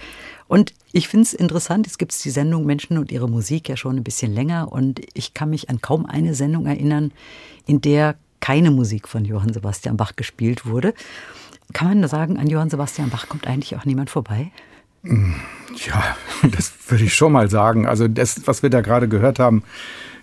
Und 0.47 0.73
ich 0.91 1.09
finde 1.09 1.25
es 1.25 1.35
interessant, 1.35 1.85
es 1.85 1.99
gibt 1.99 2.25
die 2.25 2.31
Sendung 2.31 2.65
Menschen 2.65 2.97
und 2.97 3.11
ihre 3.11 3.29
Musik 3.29 3.69
ja 3.69 3.77
schon 3.77 3.97
ein 3.97 4.03
bisschen 4.03 4.33
länger 4.33 4.71
und 4.71 4.99
ich 5.13 5.35
kann 5.35 5.51
mich 5.51 5.69
an 5.69 5.79
kaum 5.79 6.07
eine 6.07 6.33
Sendung 6.33 6.65
erinnern, 6.65 7.11
in 7.67 7.81
der 7.81 8.15
keine 8.39 8.71
Musik 8.71 9.07
von 9.07 9.25
Johann 9.25 9.53
Sebastian 9.53 9.95
Bach 9.95 10.15
gespielt 10.15 10.65
wurde. 10.65 10.95
Kann 11.73 11.99
man 11.99 12.09
sagen, 12.09 12.39
an 12.39 12.47
Johann 12.47 12.71
Sebastian 12.71 13.11
Bach 13.11 13.29
kommt 13.29 13.45
eigentlich 13.45 13.75
auch 13.75 13.85
niemand 13.85 14.09
vorbei? 14.09 14.51
Ja, 15.03 16.17
das 16.51 16.73
würde 16.87 17.03
ich 17.03 17.13
schon 17.13 17.31
mal 17.31 17.47
sagen. 17.47 17.85
Also 17.85 18.07
das, 18.07 18.47
was 18.47 18.63
wir 18.63 18.71
da 18.71 18.81
gerade 18.81 19.07
gehört 19.07 19.37
haben, 19.37 19.61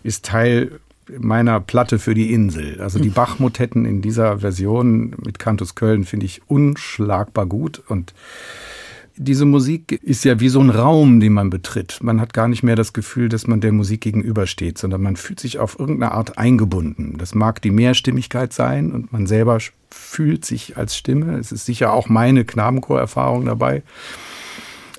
ist 0.02 0.24
Teil 0.24 0.80
meiner 1.18 1.60
Platte 1.60 1.98
für 1.98 2.14
die 2.14 2.32
Insel. 2.32 2.80
Also 2.80 2.98
die 2.98 3.10
mhm. 3.10 3.14
Bach-Motetten 3.14 3.84
in 3.84 4.02
dieser 4.02 4.38
Version 4.38 5.14
mit 5.24 5.38
Cantus 5.38 5.74
Köln 5.74 6.04
finde 6.04 6.26
ich 6.26 6.42
unschlagbar 6.46 7.46
gut 7.46 7.82
und 7.88 8.14
diese 9.18 9.46
Musik 9.46 9.92
ist 10.02 10.24
ja 10.24 10.40
wie 10.40 10.50
so 10.50 10.60
ein 10.60 10.68
Raum, 10.68 11.20
den 11.20 11.32
man 11.32 11.48
betritt. 11.48 12.00
Man 12.02 12.20
hat 12.20 12.34
gar 12.34 12.48
nicht 12.48 12.62
mehr 12.62 12.76
das 12.76 12.92
Gefühl, 12.92 13.30
dass 13.30 13.46
man 13.46 13.62
der 13.62 13.72
Musik 13.72 14.02
gegenübersteht, 14.02 14.76
sondern 14.76 15.02
man 15.02 15.16
fühlt 15.16 15.40
sich 15.40 15.58
auf 15.58 15.78
irgendeine 15.78 16.12
Art 16.12 16.36
eingebunden. 16.36 17.16
Das 17.16 17.34
mag 17.34 17.62
die 17.62 17.70
Mehrstimmigkeit 17.70 18.52
sein 18.52 18.92
und 18.92 19.12
man 19.12 19.26
selber 19.26 19.58
fühlt 19.90 20.44
sich 20.44 20.76
als 20.76 20.96
Stimme. 20.96 21.38
Es 21.38 21.50
ist 21.50 21.64
sicher 21.64 21.94
auch 21.94 22.10
meine 22.10 22.44
Knabenchorerfahrung 22.44 23.46
dabei. 23.46 23.82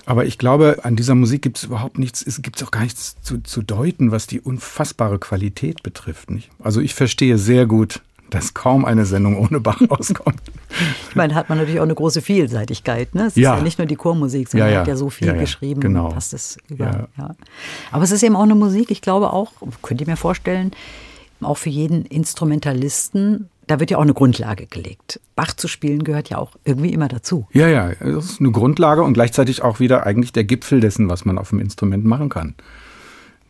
Aber 0.07 0.25
ich 0.25 0.37
glaube, 0.37 0.79
an 0.83 0.95
dieser 0.95 1.15
Musik 1.15 1.41
gibt 1.41 1.57
es 1.57 1.65
überhaupt 1.65 1.99
nichts, 1.99 2.25
es 2.25 2.41
gibt 2.41 2.63
auch 2.63 2.71
gar 2.71 2.83
nichts 2.83 3.17
zu, 3.21 3.43
zu 3.43 3.61
deuten, 3.61 4.09
was 4.09 4.25
die 4.25 4.39
unfassbare 4.39 5.19
Qualität 5.19 5.83
betrifft. 5.83 6.31
Nicht? 6.31 6.49
Also 6.63 6.79
ich 6.79 6.95
verstehe 6.95 7.37
sehr 7.37 7.65
gut, 7.65 8.01
dass 8.29 8.53
kaum 8.53 8.85
eine 8.85 9.05
Sendung 9.05 9.37
ohne 9.37 9.59
Bach 9.59 9.81
auskommt. 9.89 10.41
Ich 11.09 11.15
meine, 11.17 11.35
hat 11.35 11.49
man 11.49 11.57
natürlich 11.57 11.81
auch 11.81 11.83
eine 11.83 11.93
große 11.93 12.21
Vielseitigkeit. 12.21 13.15
Ne? 13.15 13.25
Es 13.25 13.35
ja. 13.35 13.51
ist 13.51 13.57
ja 13.57 13.63
nicht 13.63 13.79
nur 13.79 13.85
die 13.85 13.97
Chormusik, 13.97 14.47
sondern 14.47 14.69
ja, 14.69 14.75
ja. 14.75 14.79
hat 14.79 14.87
ja 14.87 14.95
so 14.95 15.09
viel 15.09 15.33
geschrieben. 15.33 15.81
Genau. 15.81 16.07
Passt 16.07 16.33
es 16.33 16.57
über, 16.69 17.09
ja. 17.17 17.35
Aber 17.91 18.03
es 18.05 18.11
ist 18.11 18.23
eben 18.23 18.37
auch 18.37 18.43
eine 18.43 18.55
Musik, 18.55 18.91
ich 18.91 19.01
glaube 19.01 19.33
auch, 19.33 19.51
könnt 19.81 19.99
ihr 19.99 20.07
mir 20.07 20.15
vorstellen, 20.15 20.71
auch 21.41 21.57
für 21.57 21.69
jeden 21.69 22.05
Instrumentalisten 22.05 23.49
da 23.67 23.79
wird 23.79 23.91
ja 23.91 23.97
auch 23.97 24.03
eine 24.03 24.13
Grundlage 24.13 24.65
gelegt. 24.65 25.19
Bach 25.35 25.53
zu 25.53 25.67
spielen 25.67 26.03
gehört 26.03 26.29
ja 26.29 26.37
auch 26.37 26.55
irgendwie 26.63 26.93
immer 26.93 27.07
dazu. 27.07 27.47
Ja, 27.51 27.67
ja, 27.67 27.93
das 27.95 28.25
ist 28.25 28.39
eine 28.39 28.51
Grundlage 28.51 29.03
und 29.03 29.13
gleichzeitig 29.13 29.61
auch 29.61 29.79
wieder 29.79 30.05
eigentlich 30.05 30.31
der 30.31 30.45
Gipfel 30.45 30.79
dessen, 30.79 31.09
was 31.09 31.25
man 31.25 31.37
auf 31.37 31.49
dem 31.49 31.59
Instrument 31.59 32.05
machen 32.05 32.29
kann. 32.29 32.55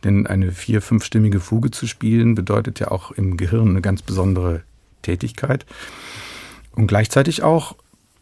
Denn 0.04 0.26
eine 0.26 0.52
vier-, 0.52 0.82
fünfstimmige 0.82 1.40
Fuge 1.40 1.70
zu 1.70 1.86
spielen 1.86 2.34
bedeutet 2.34 2.80
ja 2.80 2.90
auch 2.90 3.12
im 3.12 3.36
Gehirn 3.36 3.70
eine 3.70 3.80
ganz 3.80 4.02
besondere 4.02 4.62
Tätigkeit. 5.02 5.66
Und 6.72 6.86
gleichzeitig 6.86 7.42
auch 7.42 7.76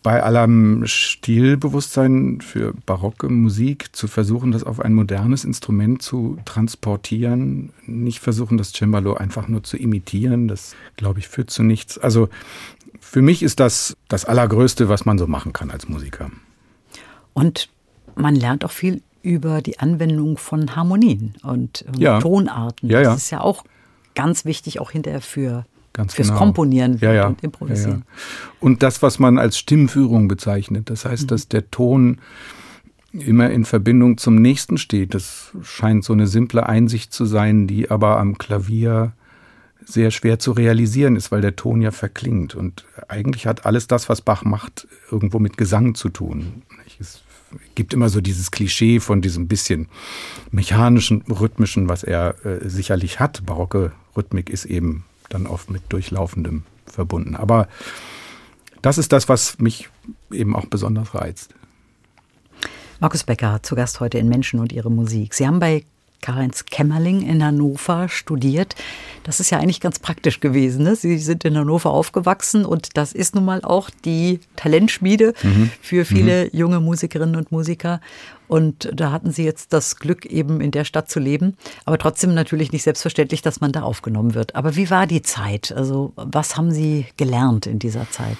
bei 0.06 0.22
allem 0.22 0.86
Stilbewusstsein 0.86 2.40
für 2.40 2.74
barocke 2.86 3.28
Musik 3.28 3.88
zu 3.90 4.06
versuchen, 4.06 4.52
das 4.52 4.62
auf 4.62 4.78
ein 4.78 4.94
modernes 4.94 5.44
Instrument 5.44 6.00
zu 6.00 6.38
transportieren, 6.44 7.72
nicht 7.86 8.20
versuchen, 8.20 8.56
das 8.56 8.72
Cembalo 8.72 9.14
einfach 9.14 9.48
nur 9.48 9.64
zu 9.64 9.76
imitieren, 9.76 10.46
das 10.46 10.76
glaube 10.94 11.18
ich 11.18 11.26
führt 11.26 11.50
zu 11.50 11.64
nichts. 11.64 11.98
Also 11.98 12.28
für 13.00 13.20
mich 13.20 13.42
ist 13.42 13.58
das 13.58 13.96
das 14.06 14.24
Allergrößte, 14.24 14.88
was 14.88 15.06
man 15.06 15.18
so 15.18 15.26
machen 15.26 15.52
kann 15.52 15.72
als 15.72 15.88
Musiker. 15.88 16.30
Und 17.34 17.68
man 18.14 18.36
lernt 18.36 18.64
auch 18.64 18.70
viel 18.70 19.02
über 19.22 19.60
die 19.60 19.80
Anwendung 19.80 20.38
von 20.38 20.76
Harmonien 20.76 21.34
und 21.42 21.84
ja. 21.98 22.20
Tonarten. 22.20 22.88
Ja, 22.88 23.00
ja. 23.00 23.10
Das 23.10 23.24
ist 23.24 23.30
ja 23.30 23.40
auch 23.40 23.64
ganz 24.14 24.44
wichtig, 24.44 24.78
auch 24.78 24.92
hinterher 24.92 25.20
für 25.20 25.66
Ganz 25.96 26.12
fürs 26.12 26.28
genau. 26.28 26.38
Komponieren 26.38 26.98
ja, 27.00 27.14
ja. 27.14 27.26
und 27.26 27.42
Improvisieren. 27.42 28.04
Ja, 28.06 28.50
und 28.60 28.82
das, 28.82 29.00
was 29.00 29.18
man 29.18 29.38
als 29.38 29.56
Stimmführung 29.56 30.28
bezeichnet, 30.28 30.90
das 30.90 31.06
heißt, 31.06 31.22
mhm. 31.22 31.28
dass 31.28 31.48
der 31.48 31.70
Ton 31.70 32.18
immer 33.12 33.48
in 33.48 33.64
Verbindung 33.64 34.18
zum 34.18 34.36
nächsten 34.36 34.76
steht. 34.76 35.14
Das 35.14 35.52
scheint 35.62 36.04
so 36.04 36.12
eine 36.12 36.26
simple 36.26 36.68
Einsicht 36.68 37.14
zu 37.14 37.24
sein, 37.24 37.66
die 37.66 37.90
aber 37.90 38.18
am 38.18 38.36
Klavier 38.36 39.14
sehr 39.86 40.10
schwer 40.10 40.38
zu 40.38 40.52
realisieren 40.52 41.16
ist, 41.16 41.32
weil 41.32 41.40
der 41.40 41.56
Ton 41.56 41.80
ja 41.80 41.92
verklingt. 41.92 42.54
Und 42.54 42.84
eigentlich 43.08 43.46
hat 43.46 43.64
alles 43.64 43.86
das, 43.86 44.10
was 44.10 44.20
Bach 44.20 44.44
macht, 44.44 44.86
irgendwo 45.10 45.38
mit 45.38 45.56
Gesang 45.56 45.94
zu 45.94 46.10
tun. 46.10 46.62
Es 47.00 47.22
gibt 47.74 47.94
immer 47.94 48.10
so 48.10 48.20
dieses 48.20 48.50
Klischee 48.50 49.00
von 49.00 49.22
diesem 49.22 49.48
bisschen 49.48 49.88
mechanischen, 50.50 51.22
rhythmischen, 51.22 51.88
was 51.88 52.02
er 52.04 52.34
äh, 52.44 52.68
sicherlich 52.68 53.18
hat. 53.18 53.46
Barocke 53.46 53.92
Rhythmik 54.14 54.50
ist 54.50 54.66
eben 54.66 55.04
dann 55.28 55.46
oft 55.46 55.70
mit 55.70 55.82
Durchlaufendem 55.88 56.64
verbunden. 56.86 57.36
Aber 57.36 57.68
das 58.82 58.98
ist 58.98 59.12
das, 59.12 59.28
was 59.28 59.58
mich 59.58 59.88
eben 60.30 60.54
auch 60.54 60.66
besonders 60.66 61.14
reizt. 61.14 61.54
Markus 63.00 63.24
Becker, 63.24 63.62
zu 63.62 63.74
Gast 63.74 64.00
heute 64.00 64.18
in 64.18 64.28
Menschen 64.28 64.60
und 64.60 64.72
ihre 64.72 64.90
Musik. 64.90 65.34
Sie 65.34 65.46
haben 65.46 65.58
bei 65.58 65.84
Karl-Heinz 66.20 66.64
Kämmerling 66.66 67.22
in 67.22 67.42
Hannover 67.44 68.08
studiert. 68.08 68.74
Das 69.24 69.40
ist 69.40 69.50
ja 69.50 69.58
eigentlich 69.58 69.80
ganz 69.80 69.98
praktisch 69.98 70.40
gewesen. 70.40 70.84
Ne? 70.84 70.96
Sie 70.96 71.18
sind 71.18 71.44
in 71.44 71.56
Hannover 71.56 71.90
aufgewachsen 71.90 72.64
und 72.64 72.96
das 72.96 73.12
ist 73.12 73.34
nun 73.34 73.44
mal 73.44 73.62
auch 73.62 73.90
die 74.04 74.40
Talentschmiede 74.56 75.34
mhm. 75.42 75.70
für 75.80 76.04
viele 76.04 76.44
mhm. 76.44 76.50
junge 76.52 76.80
Musikerinnen 76.80 77.36
und 77.36 77.52
Musiker. 77.52 78.00
Und 78.48 78.90
da 78.94 79.10
hatten 79.10 79.32
Sie 79.32 79.44
jetzt 79.44 79.72
das 79.72 79.96
Glück, 79.96 80.24
eben 80.26 80.60
in 80.60 80.70
der 80.70 80.84
Stadt 80.84 81.10
zu 81.10 81.18
leben. 81.18 81.56
Aber 81.84 81.98
trotzdem 81.98 82.34
natürlich 82.34 82.72
nicht 82.72 82.84
selbstverständlich, 82.84 83.42
dass 83.42 83.60
man 83.60 83.72
da 83.72 83.82
aufgenommen 83.82 84.34
wird. 84.34 84.54
Aber 84.54 84.76
wie 84.76 84.90
war 84.90 85.06
die 85.06 85.22
Zeit? 85.22 85.72
Also 85.72 86.12
was 86.16 86.56
haben 86.56 86.70
Sie 86.70 87.06
gelernt 87.16 87.66
in 87.66 87.78
dieser 87.78 88.08
Zeit? 88.10 88.36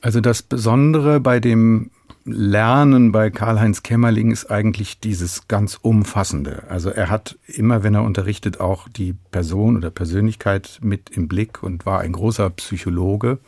Also 0.00 0.20
das 0.20 0.42
Besondere 0.42 1.20
bei 1.20 1.38
dem 1.38 1.90
Lernen 2.24 3.10
bei 3.10 3.30
Karl-Heinz 3.30 3.82
Kämmerling 3.82 4.30
ist 4.30 4.50
eigentlich 4.50 5.00
dieses 5.00 5.48
ganz 5.48 5.78
Umfassende. 5.80 6.64
Also 6.68 6.90
er 6.90 7.10
hat 7.10 7.36
immer, 7.46 7.82
wenn 7.82 7.94
er 7.94 8.04
unterrichtet, 8.04 8.60
auch 8.60 8.88
die 8.88 9.14
Person 9.32 9.76
oder 9.76 9.90
Persönlichkeit 9.90 10.78
mit 10.82 11.10
im 11.10 11.26
Blick 11.26 11.62
und 11.62 11.84
war 11.84 12.00
ein 12.00 12.12
großer 12.12 12.50
Psychologe. 12.50 13.38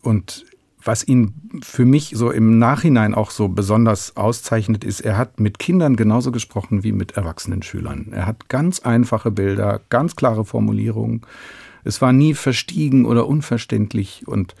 Und 0.00 0.46
was 0.82 1.06
ihn 1.06 1.60
für 1.62 1.84
mich 1.84 2.12
so 2.14 2.30
im 2.30 2.58
Nachhinein 2.58 3.14
auch 3.14 3.30
so 3.30 3.48
besonders 3.48 4.16
auszeichnet, 4.16 4.84
ist, 4.84 5.00
er 5.00 5.16
hat 5.16 5.40
mit 5.40 5.58
Kindern 5.58 5.96
genauso 5.96 6.32
gesprochen 6.32 6.84
wie 6.84 6.92
mit 6.92 7.12
erwachsenen 7.12 7.62
Schülern. 7.62 8.08
Er 8.12 8.26
hat 8.26 8.48
ganz 8.48 8.80
einfache 8.80 9.30
Bilder, 9.30 9.80
ganz 9.88 10.16
klare 10.16 10.44
Formulierungen. 10.44 11.22
Es 11.84 12.00
war 12.00 12.12
nie 12.12 12.34
verstiegen 12.34 13.04
oder 13.04 13.26
unverständlich 13.26 14.26
und 14.26 14.54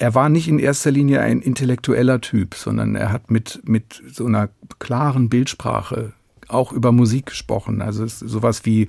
er 0.00 0.14
war 0.14 0.30
nicht 0.30 0.48
in 0.48 0.58
erster 0.58 0.90
Linie 0.90 1.20
ein 1.20 1.42
intellektueller 1.42 2.22
Typ, 2.22 2.54
sondern 2.54 2.96
er 2.96 3.12
hat 3.12 3.30
mit, 3.30 3.60
mit 3.64 4.02
so 4.10 4.24
einer 4.24 4.48
klaren 4.78 5.28
Bildsprache 5.28 6.14
auch 6.48 6.72
über 6.72 6.90
Musik 6.90 7.26
gesprochen. 7.26 7.82
Also 7.82 8.06
sowas 8.06 8.64
wie 8.64 8.88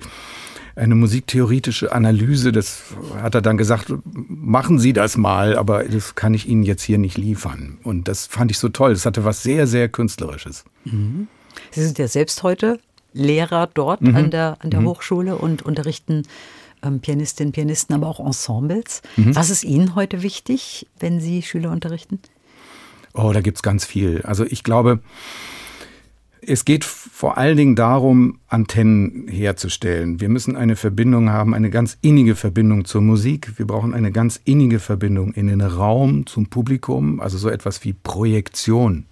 eine 0.74 0.94
musiktheoretische 0.94 1.92
Analyse, 1.92 2.50
das 2.50 2.94
hat 3.20 3.34
er 3.34 3.42
dann 3.42 3.58
gesagt, 3.58 3.92
machen 4.04 4.78
Sie 4.78 4.94
das 4.94 5.18
mal, 5.18 5.54
aber 5.56 5.84
das 5.84 6.14
kann 6.14 6.32
ich 6.32 6.48
Ihnen 6.48 6.62
jetzt 6.62 6.82
hier 6.82 6.96
nicht 6.96 7.18
liefern. 7.18 7.76
Und 7.82 8.08
das 8.08 8.26
fand 8.26 8.50
ich 8.50 8.58
so 8.58 8.70
toll. 8.70 8.94
Das 8.94 9.04
hatte 9.04 9.22
was 9.22 9.42
sehr, 9.42 9.66
sehr 9.66 9.90
Künstlerisches. 9.90 10.64
Mhm. 10.84 11.28
Sie 11.72 11.84
sind 11.84 11.98
ja 11.98 12.08
selbst 12.08 12.42
heute 12.42 12.80
Lehrer 13.12 13.68
dort 13.72 14.00
mhm. 14.00 14.16
an 14.16 14.30
der, 14.30 14.56
an 14.60 14.70
der 14.70 14.80
mhm. 14.80 14.86
Hochschule 14.86 15.36
und 15.36 15.60
unterrichten 15.60 16.22
ähm, 16.82 17.00
Pianistinnen, 17.00 17.52
Pianisten, 17.52 17.94
aber 17.94 18.08
auch 18.08 18.20
Ensembles. 18.20 19.02
Mhm. 19.16 19.34
Was 19.34 19.50
ist 19.50 19.64
Ihnen 19.64 19.94
heute 19.94 20.22
wichtig, 20.22 20.86
wenn 20.98 21.20
Sie 21.20 21.42
Schüler 21.42 21.70
unterrichten? 21.70 22.20
Oh, 23.14 23.32
da 23.32 23.40
gibt 23.40 23.58
es 23.58 23.62
ganz 23.62 23.84
viel. 23.84 24.22
Also 24.22 24.44
ich 24.44 24.64
glaube, 24.64 25.00
es 26.44 26.64
geht 26.64 26.84
vor 26.84 27.38
allen 27.38 27.56
Dingen 27.56 27.76
darum, 27.76 28.40
Antennen 28.48 29.28
herzustellen. 29.28 30.20
Wir 30.20 30.28
müssen 30.28 30.56
eine 30.56 30.74
Verbindung 30.74 31.30
haben, 31.30 31.54
eine 31.54 31.70
ganz 31.70 31.98
innige 32.02 32.34
Verbindung 32.34 32.84
zur 32.84 33.00
Musik. 33.00 33.58
Wir 33.58 33.66
brauchen 33.66 33.94
eine 33.94 34.10
ganz 34.10 34.40
innige 34.44 34.80
Verbindung 34.80 35.32
in 35.34 35.46
den 35.46 35.60
Raum, 35.60 36.26
zum 36.26 36.46
Publikum, 36.46 37.20
also 37.20 37.38
so 37.38 37.48
etwas 37.48 37.84
wie 37.84 37.92
Projektion. 37.92 39.06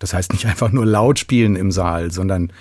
Das 0.00 0.12
heißt 0.12 0.32
nicht 0.32 0.46
einfach 0.46 0.70
nur 0.70 0.84
laut 0.84 1.18
spielen 1.18 1.56
im 1.56 1.70
Saal, 1.70 2.10
sondern 2.10 2.52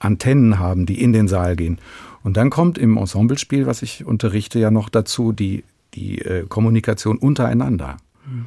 Antennen 0.00 0.58
haben, 0.58 0.86
die 0.86 1.00
in 1.00 1.12
den 1.12 1.28
Saal 1.28 1.54
gehen. 1.54 1.78
Und 2.22 2.36
dann 2.36 2.50
kommt 2.50 2.78
im 2.78 2.96
Ensemblespiel, 2.96 3.66
was 3.66 3.82
ich 3.82 4.04
unterrichte, 4.04 4.58
ja 4.58 4.70
noch 4.70 4.88
dazu 4.88 5.32
die, 5.32 5.64
die 5.94 6.20
äh, 6.20 6.46
Kommunikation 6.46 7.18
untereinander. 7.18 7.96
Mhm. 8.26 8.46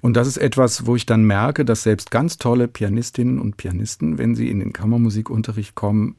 Und 0.00 0.16
das 0.16 0.26
ist 0.26 0.38
etwas, 0.38 0.86
wo 0.86 0.96
ich 0.96 1.06
dann 1.06 1.24
merke, 1.24 1.64
dass 1.64 1.82
selbst 1.82 2.10
ganz 2.10 2.38
tolle 2.38 2.68
Pianistinnen 2.68 3.38
und 3.38 3.56
Pianisten, 3.56 4.18
wenn 4.18 4.34
sie 4.34 4.48
in 4.48 4.60
den 4.60 4.72
Kammermusikunterricht 4.72 5.74
kommen, 5.74 6.16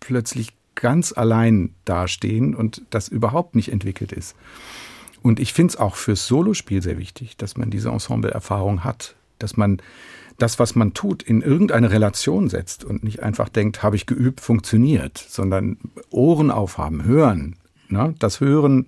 plötzlich 0.00 0.52
ganz 0.74 1.12
allein 1.12 1.74
dastehen 1.84 2.54
und 2.54 2.82
das 2.90 3.08
überhaupt 3.08 3.54
nicht 3.54 3.70
entwickelt 3.70 4.12
ist. 4.12 4.34
Und 5.22 5.38
ich 5.38 5.52
finde 5.52 5.72
es 5.72 5.76
auch 5.76 5.94
fürs 5.94 6.26
Solospiel 6.26 6.82
sehr 6.82 6.98
wichtig, 6.98 7.36
dass 7.36 7.56
man 7.56 7.70
diese 7.70 7.90
Ensemble-Erfahrung 7.90 8.82
hat, 8.82 9.14
dass 9.38 9.56
man 9.56 9.80
das, 10.38 10.58
was 10.58 10.74
man 10.74 10.94
tut, 10.94 11.22
in 11.22 11.42
irgendeine 11.42 11.90
Relation 11.90 12.48
setzt 12.48 12.84
und 12.84 13.04
nicht 13.04 13.22
einfach 13.22 13.48
denkt, 13.48 13.82
habe 13.82 13.96
ich 13.96 14.06
geübt, 14.06 14.40
funktioniert, 14.40 15.18
sondern 15.18 15.76
Ohren 16.10 16.50
aufhaben, 16.50 17.04
hören, 17.04 17.56
Ne? 17.92 18.14
Das 18.18 18.40
Hören 18.40 18.86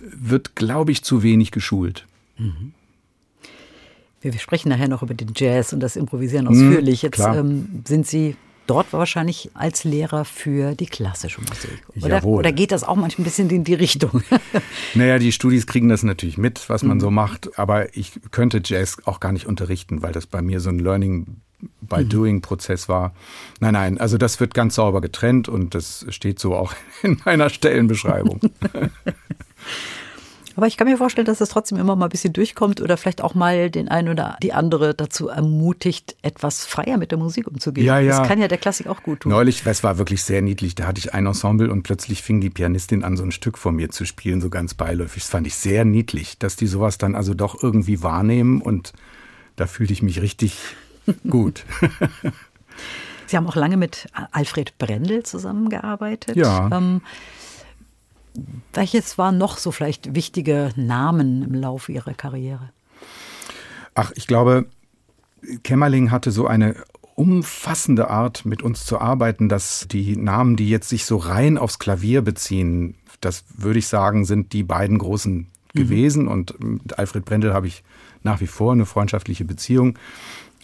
wird, 0.00 0.54
glaube 0.54 0.92
ich, 0.92 1.02
zu 1.02 1.22
wenig 1.22 1.50
geschult. 1.50 2.06
Mhm. 2.38 2.74
Wir 4.20 4.32
sprechen 4.34 4.68
nachher 4.68 4.88
noch 4.88 5.02
über 5.02 5.14
den 5.14 5.32
Jazz 5.34 5.72
und 5.72 5.80
das 5.80 5.96
Improvisieren 5.96 6.46
ausführlich. 6.46 7.02
Jetzt 7.02 7.18
ähm, 7.18 7.82
sind 7.84 8.06
Sie 8.06 8.36
dort 8.72 8.92
wahrscheinlich 8.92 9.50
als 9.54 9.84
Lehrer 9.84 10.24
für 10.24 10.74
die 10.74 10.86
klassische 10.86 11.40
Musik. 11.40 11.82
Oder, 12.00 12.16
Jawohl. 12.16 12.38
oder 12.38 12.52
geht 12.52 12.72
das 12.72 12.84
auch 12.84 12.96
manchmal 12.96 13.22
ein 13.22 13.24
bisschen 13.24 13.50
in 13.50 13.64
die 13.64 13.74
Richtung? 13.74 14.22
naja, 14.94 15.18
die 15.18 15.32
Studis 15.32 15.66
kriegen 15.66 15.88
das 15.88 16.02
natürlich 16.02 16.38
mit, 16.38 16.68
was 16.68 16.82
man 16.82 16.96
mhm. 16.96 17.00
so 17.00 17.10
macht. 17.10 17.58
Aber 17.58 17.94
ich 17.96 18.12
könnte 18.30 18.62
Jazz 18.64 18.96
auch 19.04 19.20
gar 19.20 19.32
nicht 19.32 19.46
unterrichten, 19.46 20.02
weil 20.02 20.12
das 20.12 20.26
bei 20.26 20.40
mir 20.40 20.60
so 20.60 20.70
ein 20.70 20.78
Learning 20.78 21.42
by 21.82 22.04
mhm. 22.04 22.08
Doing 22.08 22.40
Prozess 22.40 22.88
war. 22.88 23.14
Nein, 23.60 23.74
nein, 23.74 23.98
also 23.98 24.16
das 24.16 24.40
wird 24.40 24.54
ganz 24.54 24.74
sauber 24.76 25.00
getrennt 25.00 25.48
und 25.48 25.74
das 25.74 26.06
steht 26.08 26.38
so 26.38 26.54
auch 26.54 26.74
in 27.02 27.20
meiner 27.24 27.50
Stellenbeschreibung. 27.50 28.40
Aber 30.56 30.66
ich 30.66 30.76
kann 30.76 30.86
mir 30.86 30.96
vorstellen, 30.96 31.26
dass 31.26 31.40
es 31.40 31.48
trotzdem 31.48 31.78
immer 31.78 31.96
mal 31.96 32.06
ein 32.06 32.10
bisschen 32.10 32.32
durchkommt 32.32 32.80
oder 32.80 32.96
vielleicht 32.96 33.22
auch 33.22 33.34
mal 33.34 33.70
den 33.70 33.88
einen 33.88 34.08
oder 34.08 34.36
die 34.42 34.52
andere 34.52 34.94
dazu 34.94 35.28
ermutigt, 35.28 36.16
etwas 36.22 36.66
freier 36.66 36.98
mit 36.98 37.10
der 37.10 37.18
Musik 37.18 37.46
umzugehen. 37.46 37.86
Ja, 37.86 37.98
ja. 37.98 38.18
Das 38.18 38.28
kann 38.28 38.38
ja 38.38 38.48
der 38.48 38.58
Klassik 38.58 38.86
auch 38.86 39.02
gut 39.02 39.20
tun. 39.20 39.32
Neulich, 39.32 39.64
es 39.64 39.82
war 39.82 39.98
wirklich 39.98 40.22
sehr 40.22 40.42
niedlich. 40.42 40.74
Da 40.74 40.86
hatte 40.86 40.98
ich 40.98 41.14
ein 41.14 41.26
Ensemble 41.26 41.70
und 41.70 41.82
plötzlich 41.82 42.22
fing 42.22 42.40
die 42.40 42.50
Pianistin 42.50 43.04
an, 43.04 43.16
so 43.16 43.22
ein 43.22 43.32
Stück 43.32 43.58
von 43.58 43.74
mir 43.74 43.90
zu 43.90 44.04
spielen, 44.04 44.40
so 44.40 44.50
ganz 44.50 44.74
beiläufig. 44.74 45.22
Das 45.22 45.30
fand 45.30 45.46
ich 45.46 45.54
sehr 45.54 45.84
niedlich, 45.84 46.38
dass 46.38 46.56
die 46.56 46.66
sowas 46.66 46.98
dann 46.98 47.14
also 47.14 47.34
doch 47.34 47.62
irgendwie 47.62 48.02
wahrnehmen 48.02 48.60
und 48.60 48.92
da 49.56 49.66
fühlte 49.66 49.92
ich 49.92 50.02
mich 50.02 50.22
richtig 50.22 50.58
gut. 51.28 51.64
Sie 53.26 53.36
haben 53.36 53.46
auch 53.46 53.56
lange 53.56 53.78
mit 53.78 54.08
Alfred 54.32 54.76
Brendel 54.76 55.22
zusammengearbeitet. 55.22 56.36
Ja. 56.36 56.68
Ähm, 56.70 57.00
welches 58.72 59.18
waren 59.18 59.38
noch 59.38 59.58
so 59.58 59.70
vielleicht 59.72 60.14
wichtige 60.14 60.70
Namen 60.76 61.42
im 61.42 61.54
Laufe 61.54 61.92
Ihrer 61.92 62.14
Karriere? 62.14 62.70
Ach, 63.94 64.12
ich 64.14 64.26
glaube, 64.26 64.66
Kämmerling 65.62 66.10
hatte 66.10 66.30
so 66.30 66.46
eine 66.46 66.76
umfassende 67.14 68.08
Art, 68.08 68.44
mit 68.44 68.62
uns 68.62 68.86
zu 68.86 68.98
arbeiten, 68.98 69.48
dass 69.48 69.86
die 69.90 70.16
Namen, 70.16 70.56
die 70.56 70.68
jetzt 70.68 70.88
sich 70.88 71.04
so 71.04 71.18
rein 71.18 71.58
aufs 71.58 71.78
Klavier 71.78 72.22
beziehen, 72.22 72.94
das 73.20 73.44
würde 73.56 73.78
ich 73.78 73.86
sagen, 73.86 74.24
sind 74.24 74.52
die 74.52 74.62
beiden 74.62 74.98
großen 74.98 75.34
mhm. 75.34 75.46
gewesen. 75.78 76.28
Und 76.28 76.62
mit 76.62 76.98
Alfred 76.98 77.24
Brendel 77.24 77.54
habe 77.54 77.66
ich 77.66 77.84
nach 78.22 78.40
wie 78.40 78.46
vor 78.46 78.72
eine 78.72 78.86
freundschaftliche 78.86 79.44
Beziehung. 79.44 79.98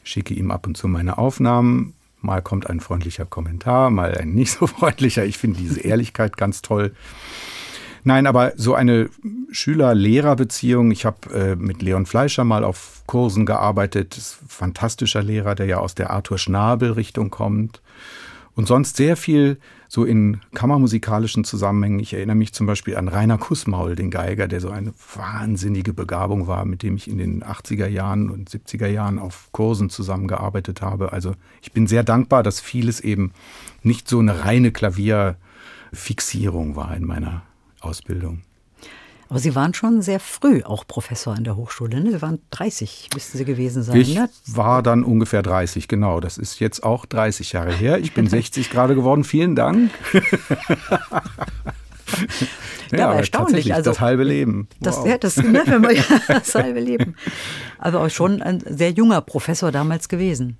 Schicke 0.02 0.34
ihm 0.34 0.50
ab 0.50 0.66
und 0.66 0.76
zu 0.76 0.88
meine 0.88 1.18
Aufnahmen. 1.18 1.94
Mal 2.20 2.42
kommt 2.42 2.68
ein 2.68 2.80
freundlicher 2.80 3.26
Kommentar, 3.26 3.90
mal 3.90 4.16
ein 4.16 4.32
nicht 4.32 4.52
so 4.52 4.66
freundlicher. 4.66 5.24
Ich 5.24 5.38
finde 5.38 5.60
diese 5.60 5.80
Ehrlichkeit 5.80 6.36
ganz 6.36 6.62
toll. 6.62 6.94
Nein, 8.08 8.26
aber 8.26 8.54
so 8.56 8.74
eine 8.74 9.10
Schüler-Lehrer-Beziehung. 9.50 10.90
Ich 10.92 11.04
habe 11.04 11.30
äh, 11.30 11.56
mit 11.56 11.82
Leon 11.82 12.06
Fleischer 12.06 12.42
mal 12.42 12.64
auf 12.64 13.02
Kursen 13.04 13.44
gearbeitet. 13.44 14.18
Fantastischer 14.48 15.22
Lehrer, 15.22 15.54
der 15.54 15.66
ja 15.66 15.76
aus 15.76 15.94
der 15.94 16.08
Arthur 16.08 16.38
Schnabel-Richtung 16.38 17.28
kommt. 17.28 17.82
Und 18.54 18.66
sonst 18.66 18.96
sehr 18.96 19.18
viel 19.18 19.58
so 19.88 20.06
in 20.06 20.40
kammermusikalischen 20.54 21.44
Zusammenhängen. 21.44 22.00
Ich 22.00 22.14
erinnere 22.14 22.36
mich 22.36 22.54
zum 22.54 22.66
Beispiel 22.66 22.96
an 22.96 23.08
Rainer 23.08 23.36
Kussmaul, 23.36 23.94
den 23.94 24.10
Geiger, 24.10 24.48
der 24.48 24.62
so 24.62 24.70
eine 24.70 24.94
wahnsinnige 25.14 25.92
Begabung 25.92 26.46
war, 26.46 26.64
mit 26.64 26.82
dem 26.82 26.96
ich 26.96 27.10
in 27.10 27.18
den 27.18 27.44
80er 27.44 27.88
Jahren 27.88 28.30
und 28.30 28.48
70er 28.48 28.86
Jahren 28.86 29.18
auf 29.18 29.50
Kursen 29.52 29.90
zusammengearbeitet 29.90 30.80
habe. 30.80 31.12
Also 31.12 31.34
ich 31.60 31.72
bin 31.72 31.86
sehr 31.86 32.04
dankbar, 32.04 32.42
dass 32.42 32.58
vieles 32.58 33.00
eben 33.00 33.32
nicht 33.82 34.08
so 34.08 34.18
eine 34.18 34.46
reine 34.46 34.72
Klavierfixierung 34.72 36.74
war 36.74 36.96
in 36.96 37.04
meiner 37.04 37.42
Ausbildung. 37.80 38.42
Aber 39.28 39.38
Sie 39.38 39.54
waren 39.54 39.74
schon 39.74 40.00
sehr 40.00 40.20
früh 40.20 40.62
auch 40.64 40.86
Professor 40.86 41.34
an 41.34 41.44
der 41.44 41.56
Hochschule. 41.56 42.00
Ne? 42.00 42.12
Sie 42.12 42.22
waren 42.22 42.40
30, 42.50 43.10
müssten 43.12 43.36
Sie 43.36 43.44
gewesen 43.44 43.82
sein. 43.82 44.00
Ich 44.00 44.14
ne? 44.14 44.30
war 44.46 44.82
dann 44.82 45.04
ungefähr 45.04 45.42
30, 45.42 45.86
genau. 45.86 46.20
Das 46.20 46.38
ist 46.38 46.60
jetzt 46.60 46.82
auch 46.82 47.04
30 47.04 47.52
Jahre 47.52 47.74
her. 47.74 47.98
Ich 47.98 48.14
bin 48.14 48.26
60 48.30 48.70
gerade 48.70 48.94
geworden. 48.94 49.24
Vielen 49.24 49.54
Dank. 49.54 49.90
ja, 52.90 53.08
aber 53.08 53.16
erstaunlich. 53.16 53.74
Also, 53.74 53.90
das 53.90 54.00
halbe 54.00 54.24
Leben. 54.24 54.66
Das, 54.80 54.96
wow. 54.96 55.06
ja, 55.06 55.18
das, 55.18 55.36
ne, 55.36 55.62
man, 55.78 55.94
ja, 55.94 56.02
das 56.28 56.54
halbe 56.54 56.80
Leben. 56.80 57.14
Aber 57.78 58.00
auch 58.04 58.10
schon 58.10 58.40
ein 58.40 58.60
sehr 58.66 58.92
junger 58.92 59.20
Professor 59.20 59.70
damals 59.70 60.08
gewesen. 60.08 60.58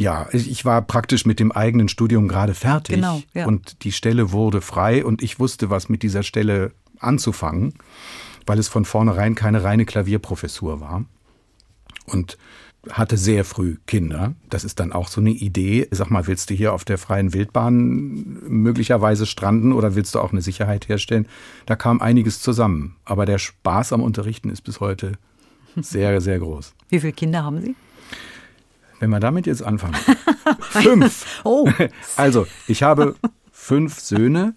Ja, 0.00 0.28
ich 0.32 0.64
war 0.64 0.80
praktisch 0.80 1.26
mit 1.26 1.40
dem 1.40 1.52
eigenen 1.52 1.88
Studium 1.88 2.26
gerade 2.26 2.54
fertig 2.54 2.94
genau, 2.94 3.22
ja. 3.34 3.46
und 3.46 3.84
die 3.84 3.92
Stelle 3.92 4.32
wurde 4.32 4.62
frei 4.62 5.04
und 5.04 5.22
ich 5.22 5.38
wusste, 5.38 5.68
was 5.68 5.90
mit 5.90 6.02
dieser 6.02 6.22
Stelle 6.22 6.72
anzufangen, 7.00 7.74
weil 8.46 8.58
es 8.58 8.68
von 8.68 8.86
vornherein 8.86 9.34
keine 9.34 9.62
reine 9.62 9.84
Klavierprofessur 9.84 10.80
war. 10.80 11.04
Und 12.06 12.38
hatte 12.88 13.18
sehr 13.18 13.44
früh 13.44 13.76
Kinder. 13.86 14.32
Das 14.48 14.64
ist 14.64 14.80
dann 14.80 14.90
auch 14.90 15.08
so 15.08 15.20
eine 15.20 15.32
Idee. 15.32 15.86
Sag 15.90 16.10
mal, 16.10 16.26
willst 16.26 16.48
du 16.48 16.54
hier 16.54 16.72
auf 16.72 16.86
der 16.86 16.96
freien 16.96 17.34
Wildbahn 17.34 18.38
möglicherweise 18.48 19.26
stranden 19.26 19.74
oder 19.74 19.96
willst 19.96 20.14
du 20.14 20.20
auch 20.20 20.32
eine 20.32 20.40
Sicherheit 20.40 20.88
herstellen? 20.88 21.26
Da 21.66 21.76
kam 21.76 22.00
einiges 22.00 22.40
zusammen. 22.40 22.96
Aber 23.04 23.26
der 23.26 23.36
Spaß 23.36 23.92
am 23.92 24.02
Unterrichten 24.02 24.48
ist 24.48 24.62
bis 24.62 24.80
heute 24.80 25.12
sehr, 25.76 26.22
sehr 26.22 26.38
groß. 26.38 26.74
Wie 26.88 27.00
viele 27.00 27.12
Kinder 27.12 27.44
haben 27.44 27.60
Sie? 27.60 27.74
Wenn 29.00 29.10
wir 29.10 29.18
damit 29.18 29.46
jetzt 29.46 29.62
anfangen. 29.62 29.96
fünf. 30.60 31.40
Oh. 31.44 31.68
Also, 32.16 32.46
ich 32.68 32.82
habe 32.82 33.16
fünf 33.50 33.98
Söhne. 33.98 34.54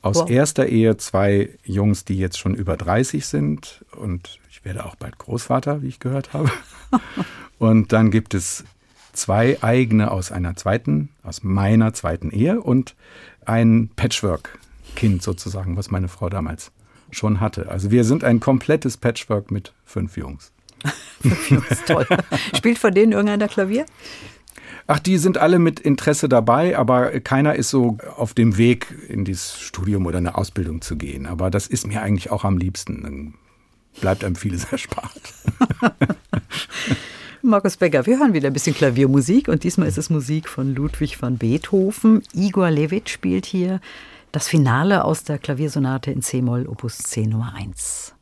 Aus 0.00 0.16
wow. 0.16 0.30
erster 0.30 0.66
Ehe 0.66 0.96
zwei 0.98 1.50
Jungs, 1.64 2.04
die 2.04 2.18
jetzt 2.18 2.38
schon 2.38 2.54
über 2.54 2.76
30 2.76 3.26
sind. 3.26 3.84
Und 3.96 4.38
ich 4.50 4.64
werde 4.64 4.84
auch 4.84 4.96
bald 4.96 5.18
Großvater, 5.18 5.82
wie 5.82 5.88
ich 5.88 5.98
gehört 5.98 6.32
habe. 6.34 6.50
und 7.58 7.92
dann 7.92 8.10
gibt 8.10 8.34
es 8.34 8.64
zwei 9.12 9.62
eigene 9.62 10.10
aus 10.10 10.30
einer 10.30 10.56
zweiten, 10.56 11.08
aus 11.22 11.42
meiner 11.42 11.94
zweiten 11.94 12.30
Ehe 12.30 12.60
und 12.60 12.94
ein 13.46 13.90
Patchwork-Kind 13.96 15.22
sozusagen, 15.22 15.76
was 15.76 15.90
meine 15.90 16.08
Frau 16.08 16.28
damals 16.28 16.70
schon 17.10 17.40
hatte. 17.40 17.70
Also 17.70 17.90
wir 17.90 18.04
sind 18.04 18.24
ein 18.24 18.40
komplettes 18.40 18.96
Patchwork 18.96 19.50
mit 19.50 19.72
fünf 19.84 20.16
Jungs. 20.16 20.52
ist 21.70 21.86
toll. 21.86 22.06
Spielt 22.56 22.78
von 22.78 22.92
denen 22.94 23.12
irgendeiner 23.12 23.48
Klavier? 23.48 23.86
Ach, 24.86 24.98
die 24.98 25.16
sind 25.16 25.38
alle 25.38 25.58
mit 25.58 25.80
Interesse 25.80 26.28
dabei, 26.28 26.76
aber 26.76 27.20
keiner 27.20 27.54
ist 27.54 27.70
so 27.70 27.96
auf 28.16 28.34
dem 28.34 28.58
Weg, 28.58 28.94
in 29.08 29.24
dieses 29.24 29.58
Studium 29.58 30.04
oder 30.04 30.18
eine 30.18 30.36
Ausbildung 30.36 30.82
zu 30.82 30.96
gehen. 30.96 31.26
Aber 31.26 31.50
das 31.50 31.66
ist 31.66 31.86
mir 31.86 32.02
eigentlich 32.02 32.30
auch 32.30 32.44
am 32.44 32.58
liebsten. 32.58 33.02
Dann 33.02 33.34
bleibt 34.00 34.24
einem 34.24 34.36
vieles 34.36 34.64
erspart. 34.64 35.20
Markus 37.42 37.76
Becker, 37.76 38.06
wir 38.06 38.18
hören 38.18 38.32
wieder 38.32 38.48
ein 38.48 38.54
bisschen 38.54 38.74
Klaviermusik 38.74 39.48
und 39.48 39.64
diesmal 39.64 39.86
ist 39.86 39.98
es 39.98 40.08
Musik 40.08 40.48
von 40.48 40.74
Ludwig 40.74 41.20
van 41.20 41.36
Beethoven. 41.36 42.22
Igor 42.32 42.70
Levit 42.70 43.10
spielt 43.10 43.44
hier 43.44 43.80
das 44.32 44.48
Finale 44.48 45.04
aus 45.04 45.24
der 45.24 45.38
Klaviersonate 45.38 46.10
in 46.10 46.22
C-Moll, 46.22 46.66
Opus 46.66 46.98
10 46.98 47.30
Nummer 47.30 47.54
1. 47.54 48.14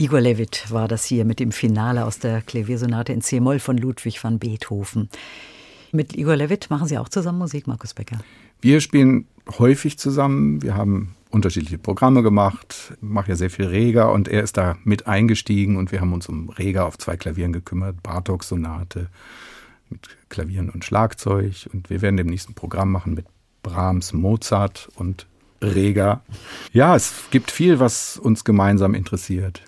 Igor 0.00 0.22
Levit 0.22 0.64
war 0.70 0.88
das 0.88 1.04
hier 1.04 1.26
mit 1.26 1.40
dem 1.40 1.52
Finale 1.52 2.06
aus 2.06 2.18
der 2.18 2.40
Klaviersonate 2.40 3.12
in 3.12 3.20
C-Moll 3.20 3.58
von 3.58 3.76
Ludwig 3.76 4.24
van 4.24 4.38
Beethoven. 4.38 5.10
Mit 5.92 6.16
Igor 6.16 6.36
Levit 6.36 6.70
machen 6.70 6.88
Sie 6.88 6.96
auch 6.96 7.10
zusammen 7.10 7.36
Musik, 7.36 7.66
Markus 7.66 7.92
Becker? 7.92 8.18
Wir 8.62 8.80
spielen 8.80 9.26
häufig 9.58 9.98
zusammen. 9.98 10.62
Wir 10.62 10.74
haben 10.74 11.14
unterschiedliche 11.28 11.76
Programme 11.76 12.22
gemacht, 12.22 12.94
mache 13.02 13.28
ja 13.28 13.36
sehr 13.36 13.50
viel 13.50 13.66
Rega 13.66 14.06
und 14.06 14.26
er 14.26 14.42
ist 14.42 14.56
da 14.56 14.78
mit 14.84 15.06
eingestiegen 15.06 15.76
und 15.76 15.92
wir 15.92 16.00
haben 16.00 16.14
uns 16.14 16.30
um 16.30 16.48
Rega 16.48 16.86
auf 16.86 16.96
zwei 16.96 17.18
Klavieren 17.18 17.52
gekümmert, 17.52 18.02
Bartok-Sonate 18.02 19.08
mit 19.90 20.08
Klavieren 20.30 20.70
und 20.70 20.82
Schlagzeug 20.82 21.68
und 21.74 21.90
wir 21.90 22.00
werden 22.00 22.16
demnächst 22.16 22.48
ein 22.48 22.54
Programm 22.54 22.90
machen 22.90 23.12
mit 23.12 23.26
Brahms, 23.62 24.14
Mozart 24.14 24.88
und 24.94 25.26
Rega. 25.60 26.22
Ja, 26.72 26.96
es 26.96 27.12
gibt 27.30 27.50
viel, 27.50 27.80
was 27.80 28.16
uns 28.16 28.44
gemeinsam 28.44 28.94
interessiert. 28.94 29.62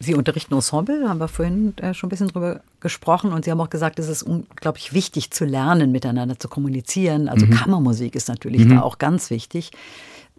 Sie 0.00 0.14
unterrichten 0.14 0.54
Ensemble, 0.54 1.08
haben 1.08 1.18
wir 1.18 1.28
vorhin 1.28 1.76
äh, 1.78 1.92
schon 1.92 2.08
ein 2.08 2.10
bisschen 2.10 2.28
drüber 2.28 2.60
gesprochen. 2.80 3.32
Und 3.32 3.44
Sie 3.44 3.50
haben 3.50 3.60
auch 3.60 3.70
gesagt, 3.70 3.98
es 3.98 4.08
ist 4.08 4.22
unglaublich 4.22 4.92
wichtig 4.92 5.30
zu 5.32 5.44
lernen, 5.44 5.90
miteinander 5.90 6.38
zu 6.38 6.48
kommunizieren. 6.48 7.28
Also 7.28 7.46
mhm. 7.46 7.50
Kammermusik 7.50 8.14
ist 8.14 8.28
natürlich 8.28 8.64
mhm. 8.64 8.76
da 8.76 8.82
auch 8.82 8.98
ganz 8.98 9.30
wichtig. 9.30 9.72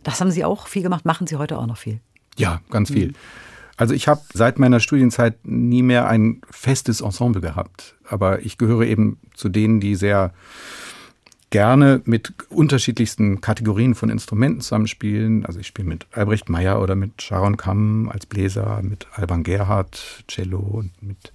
Das 0.04 0.22
haben 0.22 0.32
Sie 0.32 0.46
auch 0.46 0.68
viel 0.68 0.84
gemacht, 0.84 1.04
machen 1.04 1.28
Sie 1.28 1.36
heute 1.36 1.58
auch 1.58 1.68
noch 1.68 1.78
viel? 1.78 2.00
Ja, 2.38 2.62
ganz 2.70 2.90
viel. 2.90 3.10
Mhm. 3.10 3.16
Also 3.76 3.94
ich 3.94 4.08
habe 4.08 4.22
seit 4.34 4.60
meiner 4.60 4.80
Studienzeit 4.80 5.46
nie 5.46 5.84
mehr 5.84 6.08
ein 6.08 6.42
festes 6.50 7.02
Ensemble 7.02 7.42
gehabt. 7.42 7.96
Aber 8.08 8.42
ich 8.42 8.58
gehöre 8.58 8.84
eben 8.84 9.20
zu 9.34 9.50
denen, 9.50 9.80
die 9.80 9.96
sehr 9.96 10.34
gerne 11.50 12.02
mit 12.06 12.34
unterschiedlichsten 12.50 13.42
Kategorien 13.42 13.96
von 13.96 14.10
Instrumenten 14.10 14.62
zusammenspielen. 14.62 15.46
Also 15.46 15.60
ich 15.60 15.68
spiele 15.68 15.88
mit 15.88 16.06
Albrecht 16.12 16.50
Meyer 16.50 16.82
oder 16.82 16.96
mit 16.96 17.22
Sharon 17.22 17.58
Kamm 17.58 18.10
als 18.10 18.26
Bläser, 18.26 18.82
mit 18.84 19.08
Alban 19.14 19.44
Gerhardt 19.44 20.24
Cello 20.28 20.60
und 20.60 20.92
mit 21.02 21.32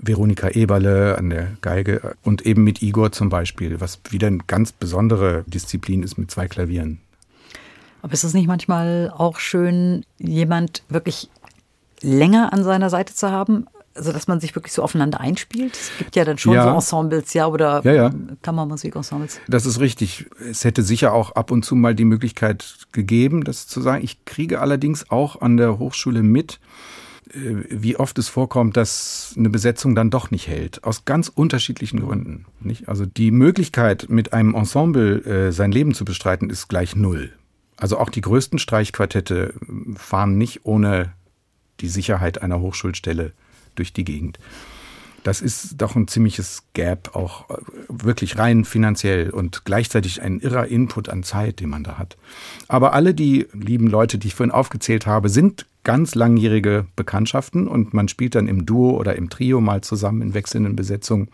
Veronika 0.00 0.48
Eberle 0.48 1.18
an 1.18 1.30
der 1.30 1.56
Geige 1.60 2.16
und 2.22 2.46
eben 2.46 2.64
mit 2.64 2.82
Igor 2.82 3.12
zum 3.12 3.28
Beispiel, 3.28 3.80
was 3.80 4.00
wieder 4.10 4.28
eine 4.28 4.38
ganz 4.46 4.72
besondere 4.72 5.44
Disziplin 5.46 6.02
ist 6.02 6.16
mit 6.18 6.30
zwei 6.30 6.46
Klavieren. 6.46 7.00
Aber 8.00 8.12
ist 8.12 8.24
es 8.24 8.32
nicht 8.32 8.46
manchmal 8.46 9.12
auch 9.14 9.40
schön, 9.40 10.04
jemand 10.18 10.84
wirklich 10.88 11.28
länger 12.00 12.52
an 12.52 12.62
seiner 12.62 12.90
Seite 12.90 13.12
zu 13.12 13.30
haben, 13.30 13.66
also 13.98 14.12
dass 14.12 14.28
man 14.28 14.40
sich 14.40 14.54
wirklich 14.54 14.72
so 14.72 14.82
aufeinander 14.82 15.20
einspielt? 15.20 15.74
Es 15.74 15.90
gibt 15.98 16.16
ja 16.16 16.24
dann 16.24 16.38
schon 16.38 16.54
ja. 16.54 16.64
so 16.64 16.70
Ensembles, 16.70 17.34
ja, 17.34 17.46
oder 17.46 17.82
ja, 17.84 17.92
ja. 17.92 18.10
Kammermusik-Ensembles. 18.42 19.40
Das 19.48 19.66
ist 19.66 19.80
richtig. 19.80 20.26
Es 20.48 20.64
hätte 20.64 20.82
sicher 20.82 21.12
auch 21.12 21.32
ab 21.32 21.50
und 21.50 21.64
zu 21.64 21.74
mal 21.74 21.94
die 21.94 22.04
Möglichkeit 22.04 22.86
gegeben, 22.92 23.44
das 23.44 23.66
zu 23.66 23.80
sagen. 23.80 24.02
Ich 24.02 24.24
kriege 24.24 24.60
allerdings 24.60 25.10
auch 25.10 25.40
an 25.40 25.56
der 25.56 25.78
Hochschule 25.78 26.22
mit, 26.22 26.60
äh, 27.30 27.56
wie 27.70 27.96
oft 27.96 28.18
es 28.18 28.28
vorkommt, 28.28 28.76
dass 28.76 29.34
eine 29.36 29.50
Besetzung 29.50 29.94
dann 29.94 30.10
doch 30.10 30.30
nicht 30.30 30.48
hält. 30.48 30.84
Aus 30.84 31.04
ganz 31.04 31.28
unterschiedlichen 31.28 32.00
Gründen. 32.00 32.46
Nicht? 32.60 32.88
Also 32.88 33.04
die 33.04 33.32
Möglichkeit, 33.32 34.06
mit 34.08 34.32
einem 34.32 34.54
Ensemble 34.54 35.24
äh, 35.24 35.52
sein 35.52 35.72
Leben 35.72 35.92
zu 35.92 36.04
bestreiten, 36.04 36.50
ist 36.50 36.68
gleich 36.68 36.96
null. 36.96 37.32
Also 37.76 37.98
auch 37.98 38.10
die 38.10 38.22
größten 38.22 38.58
Streichquartette 38.58 39.54
fahren 39.96 40.38
nicht 40.38 40.64
ohne 40.64 41.12
die 41.80 41.88
Sicherheit 41.88 42.42
einer 42.42 42.60
Hochschulstelle 42.60 43.32
durch 43.78 43.92
die 43.92 44.04
Gegend. 44.04 44.38
Das 45.24 45.40
ist 45.40 45.74
doch 45.82 45.96
ein 45.96 46.08
ziemliches 46.08 46.62
Gap, 46.74 47.14
auch 47.14 47.50
äh, 47.50 47.54
wirklich 47.88 48.38
rein 48.38 48.64
finanziell 48.64 49.30
und 49.30 49.64
gleichzeitig 49.64 50.22
ein 50.22 50.40
irrer 50.40 50.68
Input 50.68 51.08
an 51.08 51.22
Zeit, 51.22 51.60
den 51.60 51.68
man 51.68 51.84
da 51.84 51.98
hat. 51.98 52.16
Aber 52.68 52.92
alle 52.92 53.14
die 53.14 53.46
lieben 53.52 53.88
Leute, 53.88 54.18
die 54.18 54.28
ich 54.28 54.34
vorhin 54.34 54.52
aufgezählt 54.52 55.06
habe, 55.06 55.28
sind 55.28 55.66
ganz 55.84 56.14
langjährige 56.14 56.86
Bekanntschaften 56.96 57.66
und 57.66 57.94
man 57.94 58.08
spielt 58.08 58.34
dann 58.34 58.46
im 58.48 58.64
Duo 58.64 58.96
oder 58.96 59.16
im 59.16 59.28
Trio 59.28 59.60
mal 59.60 59.80
zusammen 59.80 60.22
in 60.22 60.34
wechselnden 60.34 60.76
Besetzungen. 60.76 61.28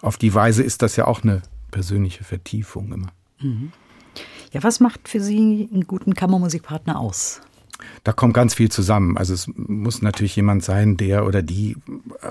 Auf 0.00 0.16
die 0.16 0.34
Weise 0.34 0.62
ist 0.62 0.82
das 0.82 0.96
ja 0.96 1.06
auch 1.06 1.22
eine 1.22 1.42
persönliche 1.70 2.24
Vertiefung 2.24 2.92
immer. 2.92 3.12
Mhm. 3.40 3.72
Ja, 4.52 4.62
was 4.62 4.80
macht 4.80 5.08
für 5.08 5.20
Sie 5.20 5.68
einen 5.72 5.86
guten 5.86 6.14
Kammermusikpartner 6.14 6.98
aus? 6.98 7.40
Da 8.04 8.12
kommt 8.12 8.34
ganz 8.34 8.54
viel 8.54 8.70
zusammen. 8.70 9.16
Also 9.16 9.34
es 9.34 9.48
muss 9.54 10.02
natürlich 10.02 10.36
jemand 10.36 10.64
sein, 10.64 10.96
der 10.96 11.26
oder 11.26 11.42
die 11.42 11.76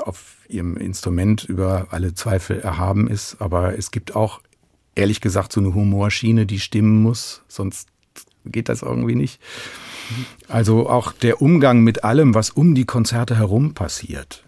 auf 0.06 0.38
ihrem 0.48 0.78
Instrument 0.78 1.44
über 1.44 1.88
alle 1.92 2.14
Zweifel 2.14 2.60
erhaben 2.60 3.08
ist. 3.08 3.38
Aber 3.40 3.78
es 3.78 3.92
gibt 3.92 4.16
auch, 4.16 4.42
ehrlich 4.96 5.22
gesagt, 5.22 5.54
so 5.54 5.62
eine 5.62 5.74
Humorschiene, 5.74 6.46
die 6.46 6.60
stimmen 6.60 7.02
muss. 7.02 7.44
Sonst 7.48 7.90
geht 8.46 8.70
das 8.70 8.82
irgendwie 8.82 9.16
nicht. 9.16 9.40
Also 10.48 10.90
auch 10.90 11.12
der 11.14 11.42
Umgang 11.42 11.82
mit 11.82 12.04
allem, 12.04 12.36
was 12.36 12.50
um 12.50 12.76
die 12.76 12.86
Konzerte 12.86 13.38
herum 13.38 13.74
passiert. 13.74 14.44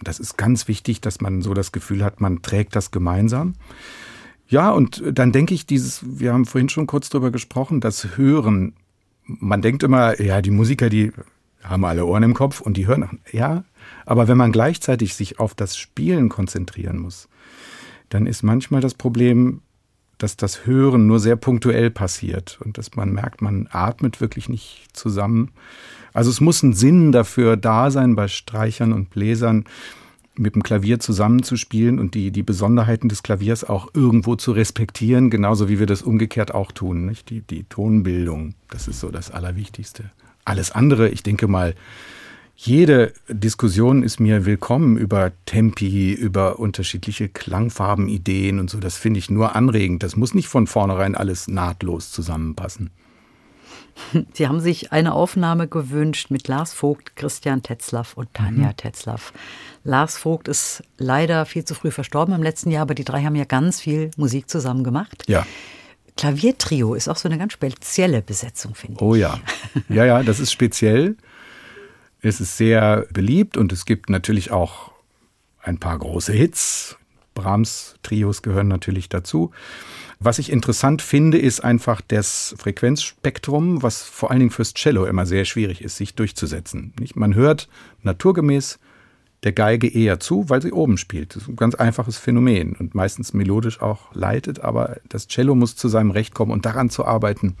Das 0.00 0.18
ist 0.18 0.36
ganz 0.36 0.68
wichtig, 0.68 1.00
dass 1.00 1.20
man 1.20 1.42
so 1.42 1.54
das 1.54 1.72
Gefühl 1.72 2.04
hat, 2.04 2.20
man 2.20 2.42
trägt 2.42 2.76
das 2.76 2.90
gemeinsam. 2.90 3.54
Ja, 4.48 4.70
und 4.70 5.02
dann 5.10 5.32
denke 5.32 5.54
ich, 5.54 5.66
dieses, 5.66 6.00
wir 6.04 6.32
haben 6.32 6.44
vorhin 6.44 6.68
schon 6.68 6.86
kurz 6.86 7.08
drüber 7.08 7.30
gesprochen, 7.30 7.80
das 7.80 8.16
Hören 8.16 8.74
man 9.26 9.62
denkt 9.62 9.82
immer, 9.82 10.20
ja, 10.20 10.40
die 10.40 10.50
Musiker, 10.50 10.88
die 10.88 11.12
haben 11.62 11.84
alle 11.84 12.06
Ohren 12.06 12.22
im 12.22 12.34
Kopf 12.34 12.60
und 12.60 12.76
die 12.76 12.86
hören, 12.86 13.20
ja, 13.32 13.64
aber 14.04 14.28
wenn 14.28 14.36
man 14.36 14.52
gleichzeitig 14.52 15.14
sich 15.14 15.40
auf 15.40 15.54
das 15.54 15.76
Spielen 15.76 16.28
konzentrieren 16.28 16.98
muss, 16.98 17.28
dann 18.08 18.26
ist 18.26 18.42
manchmal 18.42 18.80
das 18.80 18.94
Problem, 18.94 19.62
dass 20.18 20.36
das 20.36 20.64
Hören 20.64 21.06
nur 21.06 21.18
sehr 21.18 21.36
punktuell 21.36 21.90
passiert 21.90 22.58
und 22.64 22.78
dass 22.78 22.94
man 22.96 23.12
merkt, 23.12 23.42
man 23.42 23.68
atmet 23.70 24.20
wirklich 24.20 24.48
nicht 24.48 24.86
zusammen. 24.92 25.50
Also 26.14 26.30
es 26.30 26.40
muss 26.40 26.62
ein 26.62 26.72
Sinn 26.72 27.12
dafür 27.12 27.56
da 27.56 27.90
sein 27.90 28.16
bei 28.16 28.28
Streichern 28.28 28.92
und 28.92 29.10
Bläsern, 29.10 29.64
mit 30.38 30.54
dem 30.54 30.62
Klavier 30.62 31.00
zusammenzuspielen 31.00 31.98
und 31.98 32.14
die, 32.14 32.30
die 32.30 32.42
Besonderheiten 32.42 33.08
des 33.08 33.22
Klaviers 33.22 33.64
auch 33.64 33.88
irgendwo 33.94 34.36
zu 34.36 34.52
respektieren, 34.52 35.30
genauso 35.30 35.68
wie 35.68 35.78
wir 35.78 35.86
das 35.86 36.02
umgekehrt 36.02 36.54
auch 36.54 36.72
tun. 36.72 37.06
Nicht? 37.06 37.30
Die, 37.30 37.40
die 37.40 37.64
Tonbildung, 37.64 38.54
das 38.70 38.88
ist 38.88 39.00
so 39.00 39.10
das 39.10 39.30
Allerwichtigste. 39.30 40.10
Alles 40.44 40.70
andere, 40.70 41.08
ich 41.08 41.22
denke 41.22 41.48
mal, 41.48 41.74
jede 42.58 43.12
Diskussion 43.28 44.02
ist 44.02 44.18
mir 44.18 44.46
willkommen 44.46 44.96
über 44.96 45.32
Tempi, 45.44 46.12
über 46.14 46.58
unterschiedliche 46.58 47.28
Klangfarbenideen 47.28 48.58
und 48.58 48.70
so. 48.70 48.80
Das 48.80 48.96
finde 48.96 49.18
ich 49.18 49.28
nur 49.28 49.54
anregend. 49.54 50.02
Das 50.02 50.16
muss 50.16 50.32
nicht 50.32 50.48
von 50.48 50.66
vornherein 50.66 51.14
alles 51.14 51.48
nahtlos 51.48 52.10
zusammenpassen. 52.10 52.90
Sie 54.32 54.46
haben 54.46 54.60
sich 54.60 54.92
eine 54.92 55.14
Aufnahme 55.14 55.68
gewünscht 55.68 56.30
mit 56.30 56.48
Lars 56.48 56.72
Vogt, 56.72 57.16
Christian 57.16 57.62
Tetzlaff 57.62 58.14
und 58.14 58.32
Tanja 58.34 58.68
mhm. 58.68 58.76
Tetzlaff. 58.76 59.32
Lars 59.84 60.16
Vogt 60.18 60.48
ist 60.48 60.82
leider 60.98 61.46
viel 61.46 61.64
zu 61.64 61.74
früh 61.74 61.90
verstorben 61.90 62.34
im 62.34 62.42
letzten 62.42 62.70
Jahr, 62.70 62.82
aber 62.82 62.94
die 62.94 63.04
drei 63.04 63.22
haben 63.22 63.36
ja 63.36 63.44
ganz 63.44 63.80
viel 63.80 64.10
Musik 64.16 64.50
zusammen 64.50 64.84
gemacht. 64.84 65.24
Ja. 65.26 65.46
Klaviertrio 66.16 66.94
ist 66.94 67.08
auch 67.08 67.16
so 67.16 67.28
eine 67.28 67.38
ganz 67.38 67.52
spezielle 67.52 68.22
Besetzung, 68.22 68.74
finde 68.74 68.96
ich. 68.96 69.02
Oh 69.02 69.14
ja. 69.14 69.38
Ja, 69.88 70.04
ja, 70.04 70.22
das 70.22 70.40
ist 70.40 70.50
speziell. 70.50 71.16
Es 72.22 72.40
ist 72.40 72.56
sehr 72.56 73.06
beliebt 73.12 73.56
und 73.56 73.72
es 73.72 73.84
gibt 73.84 74.08
natürlich 74.08 74.50
auch 74.50 74.92
ein 75.60 75.78
paar 75.78 75.98
große 75.98 76.32
Hits. 76.32 76.96
Brahms 77.34 77.96
Trios 78.02 78.42
gehören 78.42 78.68
natürlich 78.68 79.08
dazu. 79.08 79.52
Was 80.18 80.38
ich 80.38 80.50
interessant 80.50 81.02
finde, 81.02 81.38
ist 81.38 81.60
einfach 81.60 82.00
das 82.00 82.54
Frequenzspektrum, 82.58 83.82
was 83.82 84.02
vor 84.02 84.30
allen 84.30 84.40
Dingen 84.40 84.50
fürs 84.50 84.72
Cello 84.72 85.04
immer 85.04 85.26
sehr 85.26 85.44
schwierig 85.44 85.82
ist, 85.82 85.96
sich 85.96 86.14
durchzusetzen. 86.14 86.94
Man 87.14 87.34
hört 87.34 87.68
naturgemäß 88.02 88.78
der 89.42 89.52
Geige 89.52 89.86
eher 89.86 90.18
zu, 90.18 90.48
weil 90.48 90.62
sie 90.62 90.72
oben 90.72 90.96
spielt. 90.96 91.36
Das 91.36 91.42
ist 91.42 91.48
ein 91.48 91.56
ganz 91.56 91.74
einfaches 91.74 92.16
Phänomen 92.16 92.74
und 92.74 92.94
meistens 92.94 93.34
melodisch 93.34 93.82
auch 93.82 94.14
leitet, 94.14 94.60
aber 94.60 94.96
das 95.08 95.28
Cello 95.28 95.54
muss 95.54 95.76
zu 95.76 95.88
seinem 95.88 96.10
Recht 96.10 96.34
kommen 96.34 96.50
und 96.50 96.64
daran 96.64 96.88
zu 96.88 97.04
arbeiten, 97.04 97.56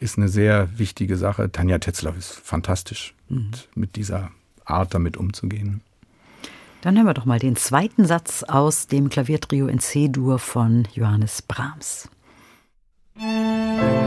ist 0.00 0.18
eine 0.18 0.28
sehr 0.28 0.68
wichtige 0.76 1.16
Sache. 1.16 1.50
Tanja 1.50 1.78
Tetzlaff 1.78 2.18
ist 2.18 2.32
fantastisch, 2.32 3.14
mhm. 3.28 3.52
mit 3.74 3.96
dieser 3.96 4.30
Art 4.64 4.92
damit 4.92 5.16
umzugehen. 5.16 5.80
Dann 6.82 6.96
hören 6.96 7.06
wir 7.06 7.14
doch 7.14 7.24
mal 7.24 7.38
den 7.38 7.56
zweiten 7.56 8.04
Satz 8.06 8.42
aus 8.42 8.86
dem 8.86 9.08
Klaviertrio 9.08 9.66
in 9.66 9.80
C-Dur 9.80 10.38
von 10.38 10.86
Johannes 10.94 11.42
Brahms. 11.42 12.08
Musik 13.14 14.05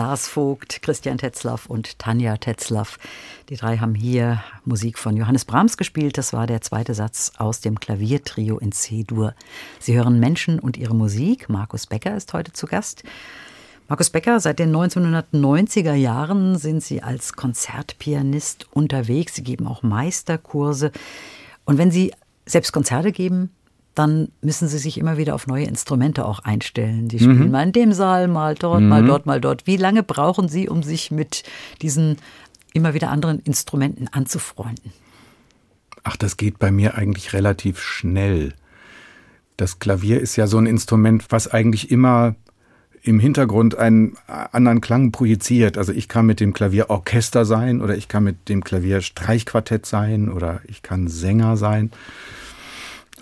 Lars 0.00 0.28
Vogt, 0.28 0.80
Christian 0.80 1.18
Tetzlaff 1.18 1.66
und 1.66 1.98
Tanja 1.98 2.38
Tetzlaff. 2.38 2.98
Die 3.50 3.56
drei 3.56 3.76
haben 3.76 3.94
hier 3.94 4.42
Musik 4.64 4.98
von 4.98 5.14
Johannes 5.14 5.44
Brahms 5.44 5.76
gespielt. 5.76 6.16
Das 6.16 6.32
war 6.32 6.46
der 6.46 6.62
zweite 6.62 6.94
Satz 6.94 7.32
aus 7.36 7.60
dem 7.60 7.78
Klaviertrio 7.78 8.56
in 8.56 8.72
C-Dur. 8.72 9.34
Sie 9.78 9.94
hören 9.94 10.18
Menschen 10.18 10.58
und 10.58 10.78
ihre 10.78 10.94
Musik. 10.94 11.50
Markus 11.50 11.86
Becker 11.86 12.16
ist 12.16 12.32
heute 12.32 12.54
zu 12.54 12.66
Gast. 12.66 13.02
Markus 13.88 14.08
Becker, 14.08 14.40
seit 14.40 14.58
den 14.58 14.74
1990er 14.74 15.92
Jahren 15.92 16.56
sind 16.56 16.82
Sie 16.82 17.02
als 17.02 17.34
Konzertpianist 17.34 18.68
unterwegs. 18.72 19.34
Sie 19.34 19.42
geben 19.42 19.66
auch 19.66 19.82
Meisterkurse. 19.82 20.92
Und 21.66 21.76
wenn 21.76 21.90
Sie 21.90 22.14
selbst 22.46 22.72
Konzerte 22.72 23.12
geben, 23.12 23.50
dann 24.00 24.28
müssen 24.40 24.66
sie 24.66 24.78
sich 24.78 24.96
immer 24.96 25.18
wieder 25.18 25.34
auf 25.34 25.46
neue 25.46 25.66
Instrumente 25.66 26.24
auch 26.24 26.38
einstellen. 26.38 27.08
Die 27.08 27.18
spielen 27.18 27.44
mhm. 27.44 27.50
mal 27.50 27.64
in 27.64 27.72
dem 27.72 27.92
Saal, 27.92 28.28
mal 28.28 28.54
dort, 28.54 28.80
mhm. 28.80 28.88
mal 28.88 29.04
dort, 29.04 29.26
mal 29.26 29.42
dort. 29.42 29.66
Wie 29.66 29.76
lange 29.76 30.02
brauchen 30.02 30.48
Sie, 30.48 30.70
um 30.70 30.82
sich 30.82 31.10
mit 31.10 31.42
diesen 31.82 32.16
immer 32.72 32.94
wieder 32.94 33.10
anderen 33.10 33.40
Instrumenten 33.40 34.08
anzufreunden? 34.08 34.92
Ach, 36.02 36.16
das 36.16 36.38
geht 36.38 36.58
bei 36.58 36.70
mir 36.70 36.94
eigentlich 36.94 37.34
relativ 37.34 37.78
schnell. 37.82 38.54
Das 39.58 39.80
Klavier 39.80 40.18
ist 40.18 40.36
ja 40.36 40.46
so 40.46 40.56
ein 40.56 40.64
Instrument, 40.64 41.26
was 41.28 41.46
eigentlich 41.46 41.90
immer 41.90 42.36
im 43.02 43.20
Hintergrund 43.20 43.76
einen 43.76 44.16
anderen 44.26 44.80
Klang 44.80 45.12
projiziert. 45.12 45.76
Also 45.76 45.92
ich 45.92 46.08
kann 46.08 46.24
mit 46.24 46.40
dem 46.40 46.54
Klavier 46.54 46.88
Orchester 46.88 47.44
sein 47.44 47.82
oder 47.82 47.98
ich 47.98 48.08
kann 48.08 48.24
mit 48.24 48.48
dem 48.48 48.64
Klavier 48.64 49.02
Streichquartett 49.02 49.84
sein 49.84 50.30
oder 50.30 50.62
ich 50.66 50.80
kann 50.80 51.06
Sänger 51.06 51.58
sein 51.58 51.90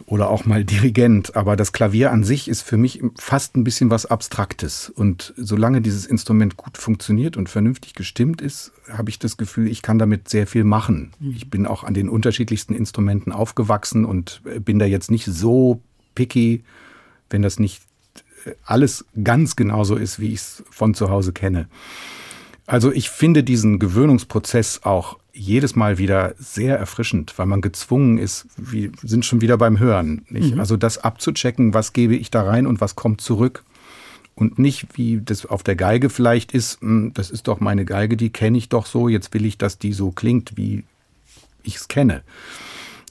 oder 0.06 0.30
auch 0.30 0.44
mal 0.44 0.64
Dirigent, 0.64 1.36
aber 1.36 1.56
das 1.56 1.72
Klavier 1.72 2.12
an 2.12 2.24
sich 2.24 2.48
ist 2.48 2.62
für 2.62 2.76
mich 2.76 3.02
fast 3.18 3.56
ein 3.56 3.64
bisschen 3.64 3.90
was 3.90 4.06
Abstraktes. 4.06 4.90
Und 4.90 5.34
solange 5.36 5.80
dieses 5.80 6.06
Instrument 6.06 6.56
gut 6.56 6.78
funktioniert 6.78 7.36
und 7.36 7.48
vernünftig 7.48 7.94
gestimmt 7.94 8.40
ist, 8.40 8.72
habe 8.90 9.10
ich 9.10 9.18
das 9.18 9.36
Gefühl, 9.36 9.68
ich 9.68 9.82
kann 9.82 9.98
damit 9.98 10.28
sehr 10.28 10.46
viel 10.46 10.64
machen. 10.64 11.12
Mhm. 11.20 11.32
Ich 11.36 11.50
bin 11.50 11.66
auch 11.66 11.84
an 11.84 11.94
den 11.94 12.08
unterschiedlichsten 12.08 12.74
Instrumenten 12.74 13.32
aufgewachsen 13.32 14.04
und 14.04 14.42
bin 14.64 14.78
da 14.78 14.86
jetzt 14.86 15.10
nicht 15.10 15.26
so 15.26 15.80
picky, 16.14 16.64
wenn 17.30 17.42
das 17.42 17.58
nicht 17.58 17.82
äh, 18.44 18.52
alles 18.64 19.04
ganz 19.22 19.56
genauso 19.56 19.96
ist, 19.96 20.20
wie 20.20 20.28
ich 20.28 20.40
es 20.40 20.64
von 20.70 20.94
zu 20.94 21.10
Hause 21.10 21.32
kenne. 21.32 21.68
Also 22.66 22.92
ich 22.92 23.08
finde 23.08 23.42
diesen 23.42 23.78
Gewöhnungsprozess 23.78 24.80
auch 24.82 25.18
jedes 25.38 25.76
Mal 25.76 25.98
wieder 25.98 26.34
sehr 26.38 26.78
erfrischend, 26.78 27.34
weil 27.36 27.46
man 27.46 27.60
gezwungen 27.60 28.18
ist, 28.18 28.46
wir 28.56 28.90
sind 29.02 29.24
schon 29.24 29.40
wieder 29.40 29.56
beim 29.56 29.78
Hören. 29.78 30.26
Mhm. 30.28 30.58
Also 30.58 30.76
das 30.76 30.98
abzuchecken, 30.98 31.74
was 31.74 31.92
gebe 31.92 32.16
ich 32.16 32.30
da 32.30 32.42
rein 32.42 32.66
und 32.66 32.80
was 32.80 32.96
kommt 32.96 33.20
zurück. 33.20 33.64
Und 34.34 34.58
nicht, 34.58 34.96
wie 34.96 35.20
das 35.20 35.46
auf 35.46 35.62
der 35.62 35.74
Geige 35.74 36.10
vielleicht 36.10 36.52
ist, 36.52 36.80
hm, 36.80 37.12
das 37.14 37.30
ist 37.30 37.48
doch 37.48 37.60
meine 37.60 37.84
Geige, 37.84 38.16
die 38.16 38.30
kenne 38.30 38.58
ich 38.58 38.68
doch 38.68 38.86
so, 38.86 39.08
jetzt 39.08 39.34
will 39.34 39.44
ich, 39.44 39.58
dass 39.58 39.78
die 39.78 39.92
so 39.92 40.10
klingt, 40.10 40.56
wie 40.56 40.84
ich 41.64 41.76
es 41.76 41.88
kenne. 41.88 42.22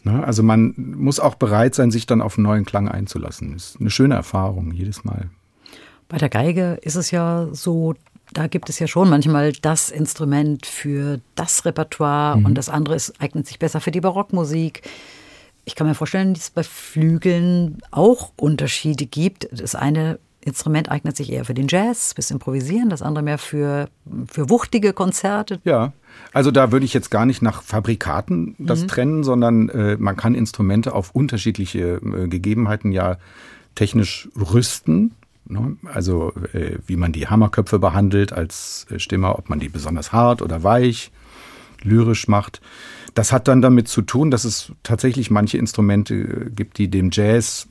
Ne? 0.04 0.24
Also 0.24 0.44
man 0.44 0.74
muss 0.78 1.20
auch 1.20 1.36
bereit 1.36 1.76
sein, 1.76 1.92
sich 1.92 2.06
dann 2.06 2.22
auf 2.22 2.38
einen 2.38 2.44
neuen 2.44 2.66
Klang 2.66 2.88
einzulassen. 2.88 3.54
Das 3.54 3.72
ist 3.72 3.82
eine 3.82 3.90
schöne 3.90 4.16
Erfahrung 4.16 4.72
jedes 4.72 5.04
Mal. 5.04 5.30
Bei 6.08 6.18
der 6.18 6.30
Geige 6.30 6.80
ist 6.82 6.96
es 6.96 7.12
ja 7.12 7.48
so, 7.52 7.96
da 8.38 8.46
gibt 8.46 8.70
es 8.70 8.78
ja 8.78 8.86
schon 8.86 9.10
manchmal 9.10 9.52
das 9.52 9.90
Instrument 9.90 10.68
für 10.68 11.20
das 11.34 11.66
Repertoire 11.66 12.38
mhm. 12.38 12.46
und 12.46 12.56
das 12.56 12.70
andere 12.70 12.94
ist, 12.94 13.20
eignet 13.20 13.48
sich 13.48 13.58
besser 13.58 13.82
für 13.82 13.90
die 13.90 14.00
Barockmusik. 14.00 14.84
Ich 15.66 15.74
kann 15.74 15.88
mir 15.88 15.96
vorstellen, 15.96 16.36
dass 16.36 16.44
es 16.44 16.50
bei 16.52 16.62
Flügeln 16.62 17.80
auch 17.90 18.34
Unterschiede 18.36 19.08
gibt. 19.08 19.50
Das 19.52 19.74
eine 19.74 20.20
Instrument 20.42 20.92
eignet 20.92 21.18
sich 21.18 21.32
eher 21.32 21.46
für 21.46 21.56
den 21.56 21.68
Jazz, 21.68 22.14
fürs 22.14 22.30
Improvisieren, 22.30 22.92
das 22.92 23.02
andere 23.02 23.24
mehr 23.24 23.40
für, 23.40 23.90
für 24.32 24.52
wuchtige 24.52 24.94
Konzerte. 24.94 25.60
Ja, 25.64 25.94
also 26.32 26.52
da 26.52 26.72
würde 26.72 26.86
ich 26.86 26.94
jetzt 26.94 27.10
gar 27.10 27.26
nicht 27.26 27.42
nach 27.42 27.64
Fabrikaten 27.64 28.56
das 28.60 28.84
mhm. 28.84 28.88
trennen, 28.88 29.24
sondern 29.24 29.70
äh, 29.70 29.98
man 29.98 30.16
kann 30.16 30.36
Instrumente 30.36 30.94
auf 30.94 31.10
unterschiedliche 31.16 31.96
äh, 31.96 32.28
Gegebenheiten 32.28 32.92
ja 32.92 33.18
technisch 33.74 34.30
rüsten. 34.36 35.16
Ne? 35.50 35.78
Also 35.94 36.34
äh, 36.54 36.78
wie 36.86 36.96
man 36.96 37.12
die 37.12 37.28
Hammerköpfe 37.28 37.80
behandelt 37.80 38.34
als 38.34 38.86
äh, 38.90 39.00
Stimmer, 39.00 39.38
ob 39.38 39.50
man 39.50 39.60
die 39.60 39.70
besonders 39.70 40.12
hart 40.12 40.42
oder 40.42 40.64
weich, 40.64 41.12
lyrisch 41.82 42.28
macht. 42.28 42.62
Das 43.14 43.32
hat 43.32 43.48
dann 43.48 43.62
damit 43.62 43.88
zu 43.88 44.02
tun, 44.02 44.32
dass 44.32 44.44
es 44.44 44.72
tatsächlich 44.84 45.32
manche 45.32 45.58
Instrumente 45.58 46.16
äh, 46.16 46.50
gibt, 46.50 46.78
die 46.78 46.90
dem 46.90 47.10
Jazz, 47.12 47.68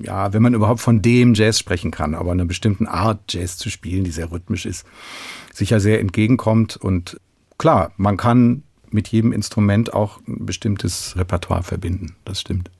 ja, 0.00 0.32
wenn 0.32 0.42
man 0.42 0.54
überhaupt 0.54 0.80
von 0.80 1.02
dem 1.02 1.34
Jazz 1.34 1.58
sprechen 1.58 1.90
kann, 1.90 2.14
aber 2.14 2.32
einer 2.32 2.44
bestimmten 2.44 2.86
Art 2.86 3.32
Jazz 3.32 3.56
zu 3.56 3.70
spielen, 3.70 4.04
die 4.04 4.10
sehr 4.10 4.30
rhythmisch 4.30 4.66
ist, 4.66 4.86
sicher 5.52 5.80
sehr 5.80 6.00
entgegenkommt. 6.00 6.76
Und 6.76 7.20
klar, 7.58 7.92
man 7.96 8.16
kann 8.16 8.62
mit 8.90 9.08
jedem 9.08 9.32
Instrument 9.32 9.92
auch 9.92 10.20
ein 10.28 10.46
bestimmtes 10.46 11.16
Repertoire 11.16 11.64
verbinden. 11.64 12.14
Das 12.24 12.40
stimmt. 12.40 12.70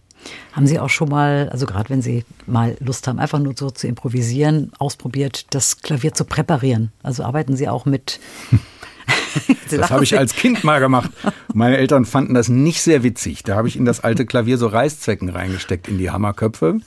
Haben 0.52 0.66
Sie 0.66 0.78
auch 0.78 0.88
schon 0.88 1.08
mal, 1.08 1.48
also 1.50 1.66
gerade 1.66 1.90
wenn 1.90 2.02
Sie 2.02 2.24
mal 2.46 2.76
Lust 2.80 3.08
haben, 3.08 3.18
einfach 3.18 3.38
nur 3.38 3.54
so 3.56 3.70
zu 3.70 3.86
improvisieren, 3.86 4.72
ausprobiert, 4.78 5.46
das 5.50 5.80
Klavier 5.80 6.12
zu 6.14 6.24
präparieren? 6.24 6.92
Also 7.02 7.24
arbeiten 7.24 7.56
Sie 7.56 7.68
auch 7.68 7.86
mit. 7.86 8.20
das 9.70 9.90
habe 9.90 10.04
ich 10.04 10.16
als 10.16 10.34
Kind 10.34 10.64
mal 10.64 10.80
gemacht. 10.80 11.10
Meine 11.52 11.76
Eltern 11.76 12.04
fanden 12.04 12.34
das 12.34 12.48
nicht 12.48 12.82
sehr 12.82 13.02
witzig. 13.02 13.42
Da 13.42 13.56
habe 13.56 13.68
ich 13.68 13.76
in 13.76 13.84
das 13.84 14.00
alte 14.00 14.26
Klavier 14.26 14.58
so 14.58 14.66
Reißzwecken 14.66 15.28
reingesteckt 15.28 15.88
in 15.88 15.98
die 15.98 16.10
Hammerköpfe. 16.10 16.80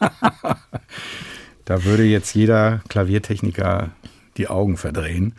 da 1.64 1.84
würde 1.84 2.04
jetzt 2.04 2.34
jeder 2.34 2.82
Klaviertechniker 2.88 3.90
die 4.36 4.48
Augen 4.48 4.76
verdrehen. 4.76 5.34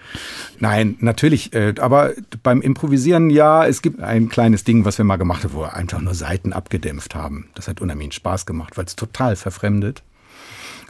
Nein, 0.60 0.98
natürlich, 1.00 1.54
äh, 1.54 1.74
aber 1.80 2.14
beim 2.44 2.62
Improvisieren, 2.62 3.30
ja, 3.30 3.66
es 3.66 3.82
gibt 3.82 4.02
ein 4.02 4.30
kleines 4.30 4.64
Ding, 4.64 4.86
was 4.86 4.98
wir 4.98 5.06
mal 5.06 5.18
gemacht 5.18 5.44
haben, 5.44 5.54
wo 5.54 5.62
wir 5.62 5.74
einfach 5.74 6.02
nur 6.02 6.14
Seiten 6.14 6.54
abgedämpft 6.54 7.16
haben. 7.16 7.50
Das 7.56 7.68
hat 7.68 7.82
unheimlich 7.82 8.14
Spaß 8.14 8.46
gemacht, 8.46 8.78
weil 8.78 8.86
es 8.86 8.96
total 8.96 9.36
verfremdet. 9.36 10.04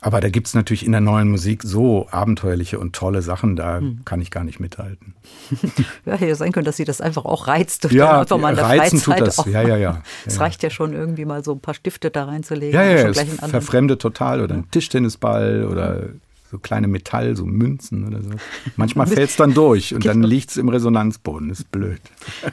Aber 0.05 0.21
da 0.21 0.29
gibt 0.29 0.45
es 0.45 0.53
natürlich 0.53 0.85
in 0.85 0.91
der 0.91 1.01
neuen 1.01 1.31
Musik 1.31 1.63
so 1.63 2.07
abenteuerliche 2.11 2.77
und 2.77 2.95
tolle 2.95 3.23
Sachen, 3.23 3.55
da 3.55 3.79
hm. 3.79 4.01
kann 4.05 4.21
ich 4.21 4.29
gar 4.29 4.43
nicht 4.43 4.59
mithalten. 4.59 5.15
ja, 6.05 6.13
hätte 6.13 6.27
ja 6.27 6.35
sein 6.35 6.51
können, 6.51 6.65
dass 6.65 6.77
sie 6.77 6.85
das 6.85 7.01
einfach 7.01 7.25
auch 7.25 7.47
reizt. 7.47 7.91
Ja, 7.91 8.21
einfach 8.21 8.37
mal 8.37 8.51
in 8.51 8.55
der 8.55 8.65
reizen 8.65 8.99
Freizeit 8.99 9.19
tut 9.19 9.27
das. 9.27 9.39
Auch. 9.39 9.47
Ja, 9.47 9.63
ja, 9.63 9.77
ja. 9.77 10.03
Es 10.27 10.39
reicht 10.39 10.61
ja 10.61 10.69
schon 10.69 10.93
irgendwie 10.93 11.25
mal 11.25 11.43
so 11.43 11.53
ein 11.53 11.59
paar 11.59 11.73
Stifte 11.73 12.11
da 12.11 12.25
reinzulegen. 12.25 12.79
Ja, 12.79 12.83
ja, 12.83 13.09
ja 13.09 13.47
verfremdet 13.47 13.99
total. 13.99 14.41
Oder 14.41 14.53
ein 14.53 14.69
Tischtennisball 14.69 15.65
oder 15.65 16.09
so 16.51 16.59
kleine 16.59 16.87
Metall, 16.87 17.35
so 17.35 17.45
Münzen 17.45 18.07
oder 18.07 18.21
so. 18.21 18.29
Manchmal 18.75 19.07
fällt 19.07 19.29
es 19.29 19.35
dann 19.35 19.53
durch 19.53 19.93
und 19.93 20.05
dann 20.05 20.23
liegt 20.23 20.51
es 20.51 20.57
im 20.57 20.69
Resonanzboden. 20.69 21.49
Das 21.49 21.59
ist 21.59 21.71
blöd. 21.71 22.01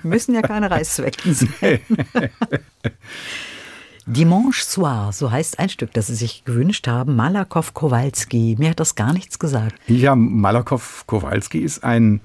Müssen 0.02 0.34
ja 0.34 0.42
keine 0.42 0.70
Reißzwecken 0.70 1.34
sein. 1.34 1.80
Dimanche 4.06 4.64
Soir, 4.64 5.10
so 5.12 5.30
heißt 5.30 5.60
ein 5.60 5.68
Stück, 5.68 5.92
das 5.92 6.08
Sie 6.08 6.16
sich 6.16 6.44
gewünscht 6.44 6.88
haben, 6.88 7.14
Malakow 7.14 7.72
Kowalski. 7.72 8.56
Mir 8.58 8.70
hat 8.70 8.80
das 8.80 8.96
gar 8.96 9.12
nichts 9.12 9.38
gesagt. 9.38 9.76
Ja, 9.86 10.16
Malakow 10.16 11.04
Kowalski 11.06 11.58
ist 11.58 11.84
ein 11.84 12.20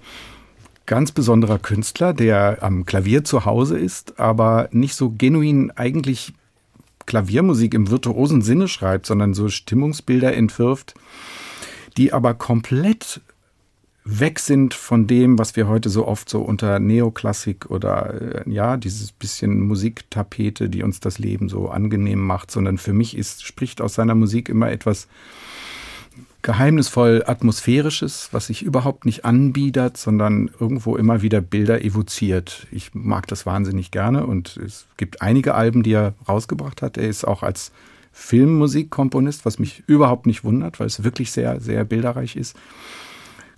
ganz 0.87 1.11
besonderer 1.11 1.59
Künstler, 1.59 2.13
der 2.13 2.59
am 2.61 2.85
Klavier 2.85 3.23
zu 3.23 3.45
Hause 3.45 3.77
ist, 3.77 4.19
aber 4.19 4.69
nicht 4.71 4.95
so 4.95 5.11
genuin 5.11 5.71
eigentlich 5.75 6.33
Klaviermusik 7.05 7.73
im 7.75 7.91
virtuosen 7.91 8.41
Sinne 8.41 8.67
schreibt, 8.67 9.05
sondern 9.05 9.35
so 9.35 9.49
Stimmungsbilder 9.49 10.33
entwirft, 10.33 10.95
die 11.97 12.13
aber 12.13 12.33
komplett 12.33 13.21
weg 14.09 14.39
sind 14.39 14.73
von 14.73 15.05
dem, 15.05 15.37
was 15.37 15.55
wir 15.55 15.67
heute 15.67 15.89
so 15.89 16.07
oft 16.07 16.29
so 16.29 16.41
unter 16.41 16.79
Neoklassik 16.79 17.69
oder 17.69 18.45
äh, 18.45 18.49
ja, 18.49 18.77
dieses 18.77 19.11
bisschen 19.11 19.59
Musiktapete, 19.59 20.69
die 20.69 20.83
uns 20.83 20.99
das 21.01 21.19
Leben 21.19 21.49
so 21.49 21.69
angenehm 21.69 22.25
macht, 22.25 22.49
sondern 22.49 22.77
für 22.77 22.93
mich 22.93 23.17
ist, 23.17 23.45
spricht 23.45 23.81
aus 23.81 23.95
seiner 23.95 24.15
Musik 24.15 24.47
immer 24.47 24.71
etwas 24.71 25.07
geheimnisvoll 26.41 27.23
atmosphärisches, 27.27 28.29
was 28.31 28.47
sich 28.47 28.63
überhaupt 28.63 29.05
nicht 29.05 29.25
anbietet, 29.25 29.97
sondern 29.97 30.49
irgendwo 30.57 30.95
immer 30.95 31.21
wieder 31.21 31.41
Bilder 31.41 31.83
evoziert. 31.83 32.67
Ich 32.71 32.93
mag 32.93 33.27
das 33.27 33.45
wahnsinnig 33.45 33.91
gerne 33.91 34.25
und 34.25 34.55
es 34.55 34.85
gibt 34.95 35.21
einige 35.21 35.55
Alben, 35.55 35.83
die 35.83 35.91
er 35.91 36.13
rausgebracht 36.29 36.81
hat. 36.81 36.95
Er 36.95 37.09
ist 37.09 37.27
auch 37.27 37.43
als 37.43 37.73
Filmmusikkomponist, 38.17 39.45
was 39.45 39.59
mich 39.59 39.83
überhaupt 39.85 40.25
nicht 40.25 40.43
wundert, 40.43 40.79
weil 40.79 40.87
es 40.87 41.03
wirklich 41.03 41.31
sehr, 41.31 41.61
sehr 41.61 41.85
bilderreich 41.85 42.35
ist. 42.35 42.57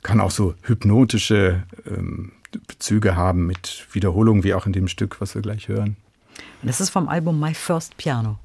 Kann 0.04 0.20
auch 0.20 0.32
so 0.32 0.54
hypnotische 0.64 1.64
ähm, 1.88 2.34
Bezüge 2.68 3.16
haben 3.16 3.48
mit 3.48 3.88
Wiederholungen, 3.94 4.44
wie 4.44 4.54
auch 4.54 4.66
in 4.66 4.74
dem 4.74 4.90
Stück, 4.90 5.22
was 5.22 5.34
wir 5.34 5.42
gleich 5.42 5.70
hören. 5.70 5.96
Das 6.62 6.82
ist 6.82 6.90
vom 6.90 7.08
Album 7.08 7.40
My 7.40 7.54
First 7.54 7.96
Piano. 7.96 8.38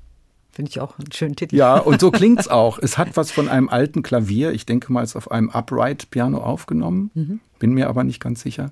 Finde 0.53 0.71
ich 0.71 0.81
auch 0.81 0.99
einen 0.99 1.11
schönen 1.12 1.35
Titel. 1.35 1.57
Ja, 1.57 1.79
und 1.79 2.01
so 2.01 2.11
klingt 2.12 2.39
es 2.41 2.49
auch. 2.49 2.79
Es 2.79 2.97
hat 2.97 3.17
was 3.17 3.33
von 3.33 3.49
einem 3.49 3.69
alten 3.69 4.03
Klavier. 4.03 4.53
Ich 4.53 4.67
denke 4.67 4.93
mal, 4.93 5.03
es 5.03 5.11
ist 5.11 5.17
auf 5.17 5.33
einem 5.33 5.51
Upright-Piano 5.51 6.39
aufgenommen. 6.39 7.11
Mhm. 7.15 7.41
Bin 7.59 7.73
mir 7.75 7.89
aber 7.89 8.05
nicht 8.05 8.21
ganz 8.21 8.41
sicher. 8.41 8.71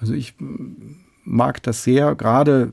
Also 0.00 0.14
ich 0.14 0.34
mag 1.22 1.62
das 1.62 1.84
sehr, 1.84 2.14
gerade 2.14 2.72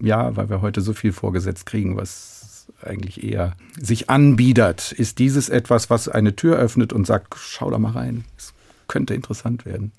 ja, 0.00 0.36
weil 0.36 0.50
wir 0.50 0.60
heute 0.60 0.80
so 0.80 0.92
viel 0.92 1.12
vorgesetzt 1.12 1.66
kriegen, 1.66 1.96
was 1.96 2.33
eigentlich 2.82 3.22
eher 3.22 3.56
sich 3.80 4.10
anbiedert. 4.10 4.92
Ist 4.92 5.18
dieses 5.18 5.48
etwas, 5.48 5.90
was 5.90 6.08
eine 6.08 6.36
Tür 6.36 6.56
öffnet 6.56 6.92
und 6.92 7.06
sagt, 7.06 7.34
schau 7.36 7.70
da 7.70 7.78
mal 7.78 7.92
rein? 7.92 8.24
könnte 8.86 9.14
interessant 9.14 9.64
werden. 9.64 9.92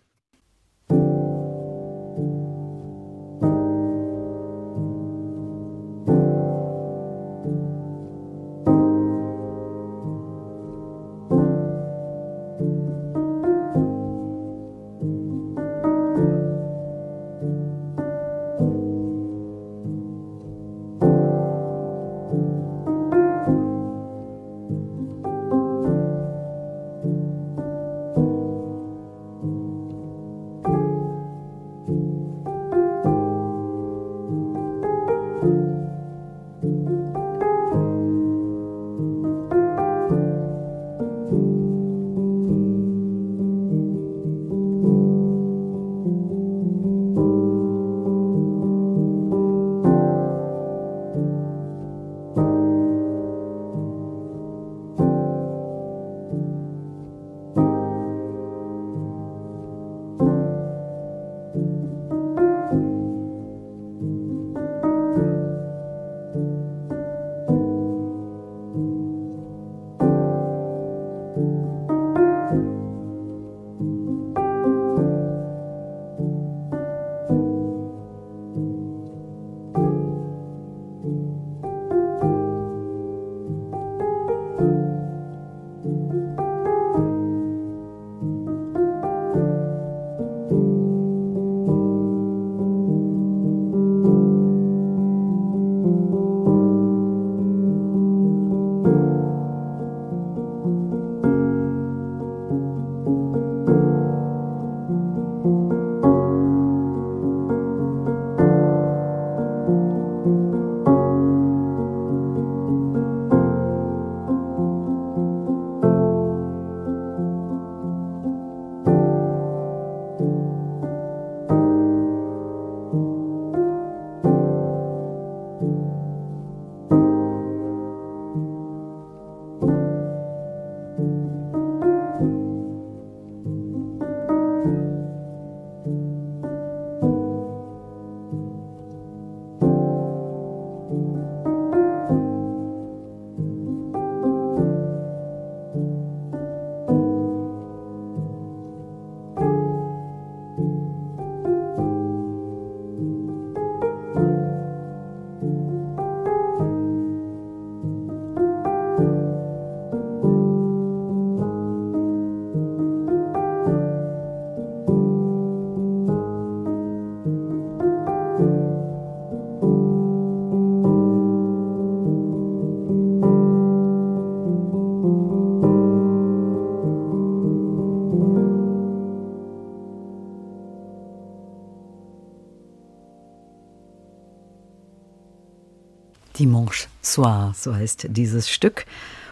Soir, 187.15 187.53
so 187.55 187.73
heißt 187.73 188.07
dieses 188.09 188.49
Stück 188.49 188.85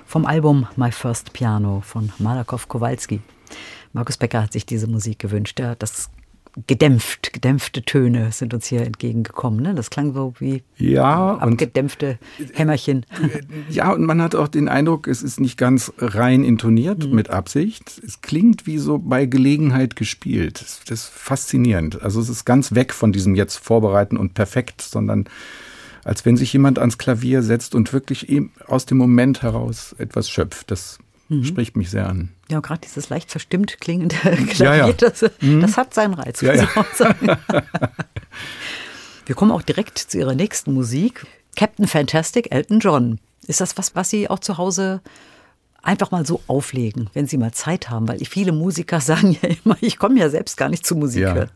vom 0.05 0.25
Album 0.25 0.67
My 0.77 0.89
First 0.89 1.33
Piano 1.33 1.81
von 1.85 2.13
Malakow 2.17 2.65
Kowalski. 2.69 3.19
Markus 3.91 4.15
Becker 4.15 4.41
hat 4.41 4.53
sich 4.53 4.65
diese 4.65 4.87
Musik 4.87 5.19
gewünscht. 5.19 5.59
Ja, 5.59 5.75
das 5.75 6.09
gedämpft, 6.65 7.33
gedämpfte 7.33 7.83
Töne 7.83 8.31
sind 8.31 8.53
uns 8.53 8.67
hier 8.67 8.83
entgegengekommen. 8.83 9.61
Ne? 9.61 9.75
Das 9.75 9.89
klang 9.89 10.13
so 10.13 10.33
wie 10.39 10.63
ja, 10.77 11.35
abgedämpfte 11.35 12.19
Hämmerchen. 12.53 13.05
Ja, 13.69 13.91
und 13.91 14.05
man 14.05 14.21
hat 14.21 14.33
auch 14.33 14.47
den 14.47 14.69
Eindruck, 14.69 15.09
es 15.09 15.21
ist 15.21 15.41
nicht 15.41 15.57
ganz 15.57 15.91
rein 15.97 16.45
intoniert 16.45 17.07
mhm. 17.07 17.15
mit 17.15 17.31
Absicht. 17.31 18.01
Es 18.07 18.21
klingt 18.21 18.65
wie 18.65 18.77
so 18.77 18.97
bei 18.97 19.25
Gelegenheit 19.25 19.97
gespielt. 19.97 20.61
Das 20.61 20.89
ist 20.89 21.09
faszinierend. 21.09 22.01
Also 22.01 22.21
es 22.21 22.29
ist 22.29 22.45
ganz 22.45 22.75
weg 22.75 22.93
von 22.93 23.11
diesem 23.11 23.35
jetzt 23.35 23.57
vorbereiten 23.57 24.15
und 24.15 24.35
perfekt, 24.35 24.81
sondern 24.81 25.27
als 26.03 26.25
wenn 26.25 26.37
sich 26.37 26.51
jemand 26.53 26.79
ans 26.79 26.97
Klavier 26.97 27.43
setzt 27.43 27.75
und 27.75 27.93
wirklich 27.93 28.27
aus 28.67 28.85
dem 28.85 28.97
Moment 28.97 29.41
heraus 29.41 29.95
etwas 29.97 30.29
schöpft. 30.29 30.71
Das 30.71 30.99
mhm. 31.29 31.43
spricht 31.43 31.77
mich 31.77 31.89
sehr 31.89 32.07
an. 32.07 32.29
Ja, 32.49 32.59
gerade 32.59 32.81
dieses 32.81 33.09
leicht 33.09 33.31
verstimmt 33.31 33.79
klingende 33.79 34.15
Klavier, 34.15 34.65
ja, 34.65 34.87
ja. 34.87 34.93
Das, 34.93 35.23
mhm. 35.41 35.61
das, 35.61 35.77
hat 35.77 35.93
seinen 35.93 36.13
Reiz. 36.13 36.41
Ja, 36.41 36.53
Wir 39.25 39.35
kommen 39.35 39.51
auch 39.51 39.61
direkt 39.61 39.97
zu 39.97 40.17
Ihrer 40.17 40.35
nächsten 40.35 40.73
Musik. 40.73 41.25
Captain 41.55 41.87
Fantastic, 41.87 42.51
Elton 42.51 42.79
John. 42.79 43.19
Ist 43.47 43.61
das 43.61 43.77
was, 43.77 43.95
was 43.95 44.09
Sie 44.09 44.29
auch 44.29 44.39
zu 44.39 44.57
Hause 44.57 45.01
einfach 45.83 46.11
mal 46.11 46.25
so 46.25 46.41
auflegen, 46.47 47.09
wenn 47.13 47.27
Sie 47.27 47.37
mal 47.37 47.51
Zeit 47.51 47.89
haben? 47.89 48.07
Weil 48.07 48.19
viele 48.25 48.51
Musiker 48.51 48.99
sagen 49.01 49.37
ja 49.41 49.49
immer, 49.63 49.77
ich 49.81 49.99
komme 49.99 50.19
ja 50.19 50.29
selbst 50.29 50.57
gar 50.57 50.69
nicht 50.69 50.85
zu 50.85 50.95
Musik 50.95 51.23
ja. 51.23 51.35
hören. 51.35 51.51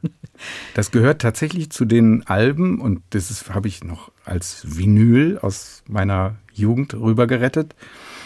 Das 0.76 0.92
gehört 0.92 1.22
tatsächlich 1.22 1.72
zu 1.72 1.86
den 1.86 2.28
Alben 2.28 2.80
und 2.80 3.02
das 3.10 3.50
habe 3.50 3.68
ich 3.68 3.84
noch 3.84 4.12
als 4.24 4.78
Vinyl 4.78 5.40
aus 5.40 5.84
meiner 5.88 6.36
Jugend 6.54 6.94
rübergerettet, 6.94 7.74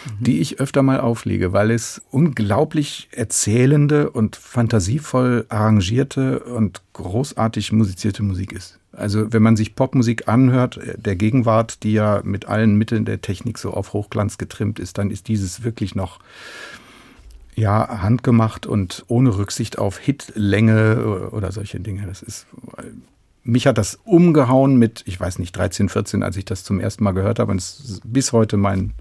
mhm. 0.04 0.24
die 0.24 0.40
ich 0.40 0.60
öfter 0.60 0.82
mal 0.82 1.00
auflege, 1.00 1.52
weil 1.52 1.70
es 1.70 2.02
unglaublich 2.10 3.08
erzählende 3.12 4.10
und 4.10 4.36
fantasievoll 4.36 5.46
arrangierte 5.48 6.40
und 6.40 6.82
großartig 6.92 7.72
musizierte 7.72 8.22
Musik 8.22 8.52
ist. 8.52 8.78
Also 8.92 9.32
wenn 9.32 9.42
man 9.42 9.56
sich 9.56 9.74
Popmusik 9.74 10.28
anhört, 10.28 10.78
der 10.96 11.16
Gegenwart, 11.16 11.82
die 11.82 11.92
ja 11.92 12.20
mit 12.24 12.46
allen 12.46 12.76
Mitteln 12.76 13.04
der 13.04 13.22
Technik 13.22 13.58
so 13.58 13.72
auf 13.72 13.94
Hochglanz 13.94 14.38
getrimmt 14.38 14.78
ist, 14.78 14.98
dann 14.98 15.10
ist 15.10 15.26
dieses 15.28 15.64
wirklich 15.64 15.94
noch 15.94 16.20
ja, 17.54 18.02
handgemacht 18.02 18.66
und 18.66 19.04
ohne 19.08 19.36
Rücksicht 19.36 19.78
auf 19.78 19.98
Hitlänge 19.98 21.30
oder 21.30 21.52
solche 21.52 21.80
Dinge. 21.80 22.06
Das 22.06 22.22
ist, 22.22 22.46
mich 23.44 23.66
hat 23.66 23.76
das 23.78 23.98
umgehauen 24.04 24.76
mit, 24.76 25.02
ich 25.06 25.18
weiß 25.20 25.38
nicht, 25.38 25.56
13, 25.56 25.88
14, 25.88 26.22
als 26.22 26.36
ich 26.36 26.44
das 26.44 26.64
zum 26.64 26.80
ersten 26.80 27.04
Mal 27.04 27.12
gehört 27.12 27.38
habe. 27.38 27.52
Und 27.52 27.58
es 27.58 27.80
ist 27.80 28.02
bis 28.04 28.32
heute 28.32 28.56
mein 28.56 28.92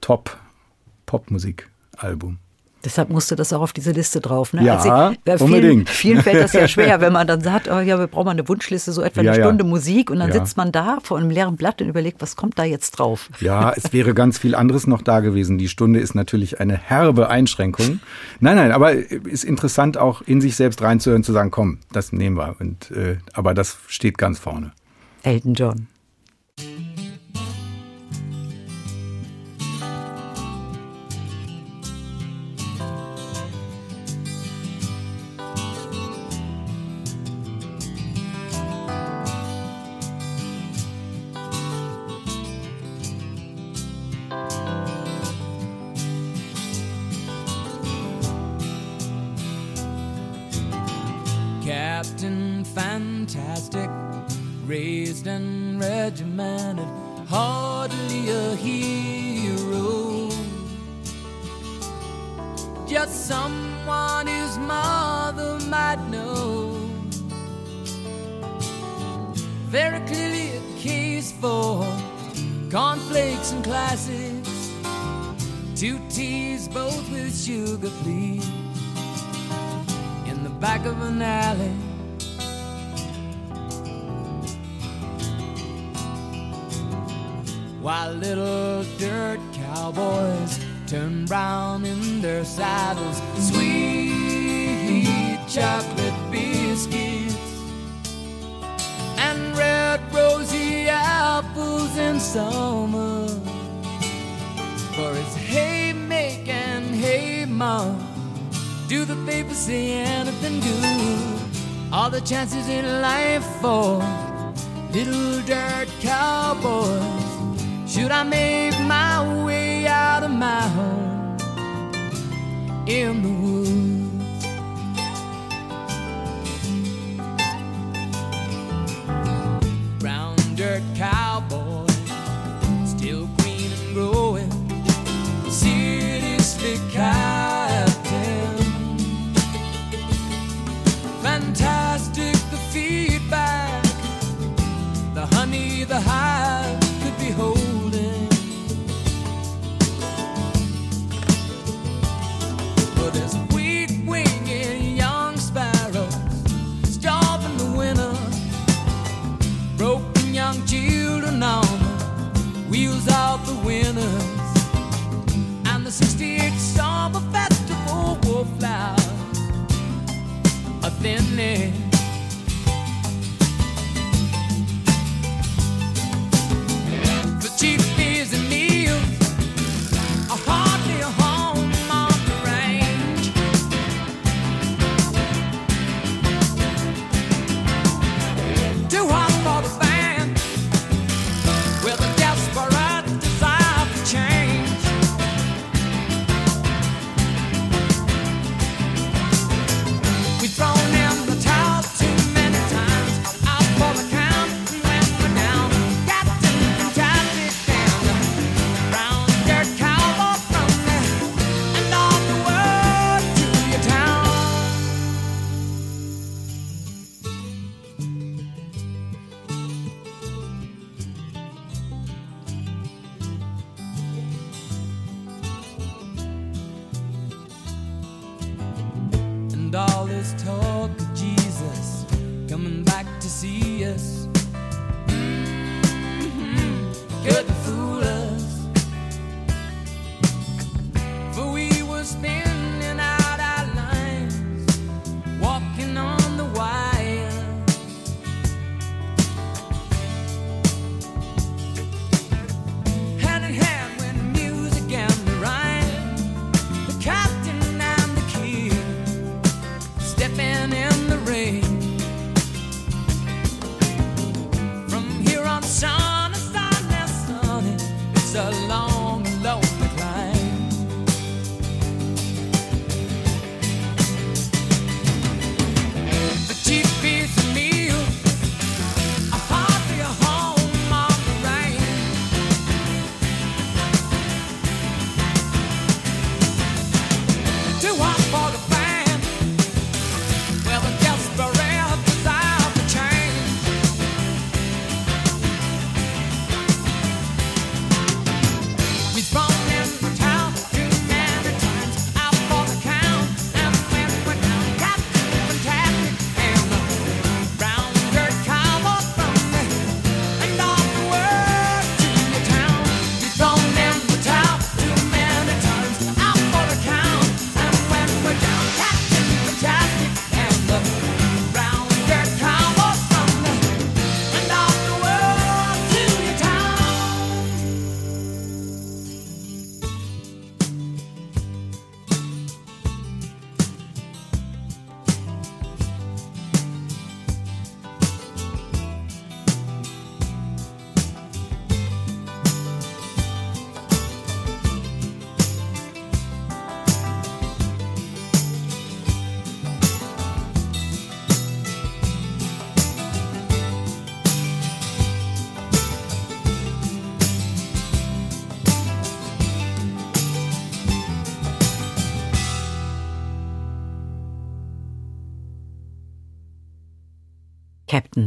Top-Popmusik-Album. 0.00 2.38
Deshalb 2.84 3.10
musste 3.10 3.34
das 3.36 3.52
auch 3.52 3.62
auf 3.62 3.72
diese 3.72 3.92
Liste 3.92 4.20
drauf. 4.20 4.52
Ne? 4.52 4.62
Ja, 4.62 4.76
also, 4.76 5.14
vielen, 5.24 5.40
unbedingt. 5.40 5.88
Vielen 5.88 6.22
fällt 6.22 6.42
das 6.42 6.52
ja 6.52 6.68
schwer, 6.68 7.00
wenn 7.00 7.12
man 7.12 7.26
dann 7.26 7.40
sagt, 7.40 7.68
oh 7.70 7.80
ja, 7.80 7.98
wir 7.98 8.06
brauchen 8.06 8.26
mal 8.26 8.30
eine 8.32 8.46
Wunschliste, 8.46 8.92
so 8.92 9.02
etwa 9.02 9.20
eine 9.20 9.30
ja, 9.30 9.34
Stunde 9.34 9.64
ja. 9.64 9.70
Musik 9.70 10.10
und 10.10 10.18
dann 10.18 10.28
ja. 10.28 10.34
sitzt 10.34 10.56
man 10.56 10.72
da 10.72 10.98
vor 11.02 11.18
einem 11.18 11.30
leeren 11.30 11.56
Blatt 11.56 11.80
und 11.80 11.88
überlegt, 11.88 12.20
was 12.20 12.36
kommt 12.36 12.58
da 12.58 12.64
jetzt 12.64 12.92
drauf? 12.92 13.30
Ja, 13.40 13.72
es 13.74 13.92
wäre 13.92 14.14
ganz 14.14 14.38
viel 14.38 14.54
anderes 14.54 14.86
noch 14.86 15.02
da 15.02 15.20
gewesen. 15.20 15.58
Die 15.58 15.68
Stunde 15.68 16.00
ist 16.00 16.14
natürlich 16.14 16.60
eine 16.60 16.76
herbe 16.76 17.28
Einschränkung. 17.28 18.00
Nein, 18.40 18.56
nein, 18.56 18.72
aber 18.72 18.92
ist 18.92 19.44
interessant 19.44 19.96
auch 19.96 20.22
in 20.22 20.40
sich 20.40 20.56
selbst 20.56 20.82
reinzuhören, 20.82 21.24
zu 21.24 21.32
sagen, 21.32 21.50
komm, 21.50 21.78
das 21.92 22.12
nehmen 22.12 22.36
wir. 22.36 22.56
Und, 22.58 22.90
äh, 22.90 23.16
aber 23.32 23.54
das 23.54 23.78
steht 23.88 24.18
ganz 24.18 24.38
vorne. 24.38 24.72
Elton 25.22 25.54
John. 25.54 25.86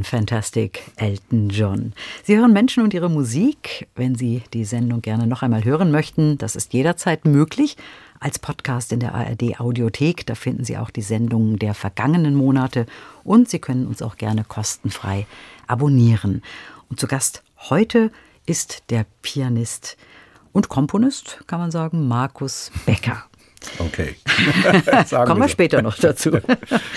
Fantastic, 0.07 0.81
Elton 0.95 1.49
John. 1.49 1.93
Sie 2.23 2.37
hören 2.37 2.53
Menschen 2.53 2.81
und 2.81 2.93
ihre 2.93 3.09
Musik. 3.09 3.87
Wenn 3.95 4.15
Sie 4.15 4.41
die 4.53 4.63
Sendung 4.63 5.01
gerne 5.01 5.27
noch 5.27 5.41
einmal 5.41 5.65
hören 5.65 5.91
möchten, 5.91 6.37
das 6.37 6.55
ist 6.55 6.73
jederzeit 6.73 7.25
möglich. 7.25 7.75
Als 8.19 8.39
Podcast 8.39 8.91
in 8.93 8.99
der 8.99 9.13
ARD 9.13 9.59
Audiothek, 9.59 10.25
da 10.25 10.35
finden 10.35 10.63
Sie 10.63 10.77
auch 10.77 10.89
die 10.89 11.01
Sendungen 11.01 11.59
der 11.59 11.73
vergangenen 11.73 12.35
Monate 12.35 12.85
und 13.23 13.49
Sie 13.49 13.59
können 13.59 13.85
uns 13.85 14.01
auch 14.01 14.17
gerne 14.17 14.43
kostenfrei 14.43 15.27
abonnieren. 15.67 16.41
Und 16.89 16.99
zu 16.99 17.07
Gast 17.07 17.43
heute 17.69 18.11
ist 18.45 18.83
der 18.89 19.05
Pianist 19.21 19.97
und 20.53 20.69
Komponist, 20.69 21.41
kann 21.47 21.59
man 21.59 21.69
sagen, 21.69 22.07
Markus 22.07 22.71
Becker. 22.85 23.25
Okay. 23.79 24.15
Kommen 25.09 25.41
wir 25.41 25.49
später 25.49 25.81
noch 25.81 25.97
dazu. 25.97 26.31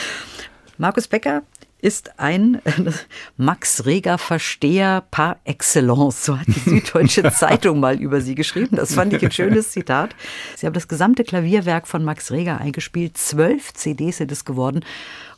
Markus 0.78 1.08
Becker 1.08 1.42
ist 1.82 2.18
ein 2.18 2.60
Max 3.36 3.86
Reger 3.86 4.18
Versteher 4.18 5.04
par 5.10 5.38
excellence. 5.44 6.24
So 6.24 6.38
hat 6.38 6.46
die 6.46 6.60
Süddeutsche 6.60 7.22
Zeitung 7.32 7.80
mal 7.80 8.00
über 8.00 8.20
sie 8.20 8.34
geschrieben. 8.34 8.76
Das 8.76 8.94
fand 8.94 9.12
ich 9.12 9.24
ein 9.24 9.32
schönes 9.32 9.70
Zitat. 9.70 10.14
Sie 10.56 10.66
haben 10.66 10.74
das 10.74 10.88
gesamte 10.88 11.24
Klavierwerk 11.24 11.86
von 11.86 12.04
Max 12.04 12.30
Reger 12.30 12.60
eingespielt. 12.60 13.16
Zwölf 13.16 13.72
CDs 13.74 14.18
sind 14.18 14.32
es 14.32 14.44
geworden. 14.44 14.84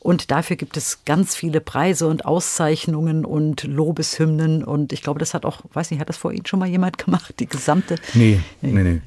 Und 0.01 0.33
dafür 0.33 0.57
gibt 0.57 0.77
es 0.77 1.05
ganz 1.05 1.37
viele 1.37 1.61
Preise 1.61 2.09
und 2.09 2.25
Auszeichnungen 2.25 3.25
und 3.25 3.63
Lobeshymnen. 3.63 4.65
Und 4.65 4.93
ich 4.93 5.03
glaube, 5.03 5.21
das 5.21 5.33
hat 5.33 5.45
auch, 5.45 5.61
weiß 5.73 5.93
nicht, 5.93 6.01
hat 6.01 6.09
das 6.09 6.17
vor 6.17 6.33
Ihnen 6.33 6.45
schon 6.47 6.59
mal 6.59 6.69
jemand 6.69 6.99
gemacht? 6.99 7.35
Die 7.39 7.47
gesamte. 7.47 7.97
Nee, 8.15 8.41
nee, 8.63 8.73
nee. 8.73 9.01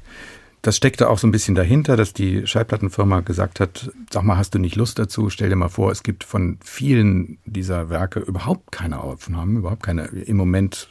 Das 0.66 0.76
steckte 0.76 1.08
auch 1.08 1.18
so 1.18 1.28
ein 1.28 1.30
bisschen 1.30 1.54
dahinter, 1.54 1.96
dass 1.96 2.12
die 2.12 2.44
Schallplattenfirma 2.44 3.20
gesagt 3.20 3.60
hat, 3.60 3.92
sag 4.10 4.24
mal, 4.24 4.36
hast 4.36 4.52
du 4.52 4.58
nicht 4.58 4.74
Lust 4.74 4.98
dazu? 4.98 5.30
Stell 5.30 5.48
dir 5.48 5.54
mal 5.54 5.68
vor, 5.68 5.92
es 5.92 6.02
gibt 6.02 6.24
von 6.24 6.58
vielen 6.60 7.38
dieser 7.44 7.88
Werke 7.88 8.18
überhaupt 8.18 8.72
keine 8.72 8.98
Aufnahmen, 8.98 9.58
überhaupt 9.58 9.84
keine 9.84 10.06
im 10.06 10.36
Moment 10.36 10.88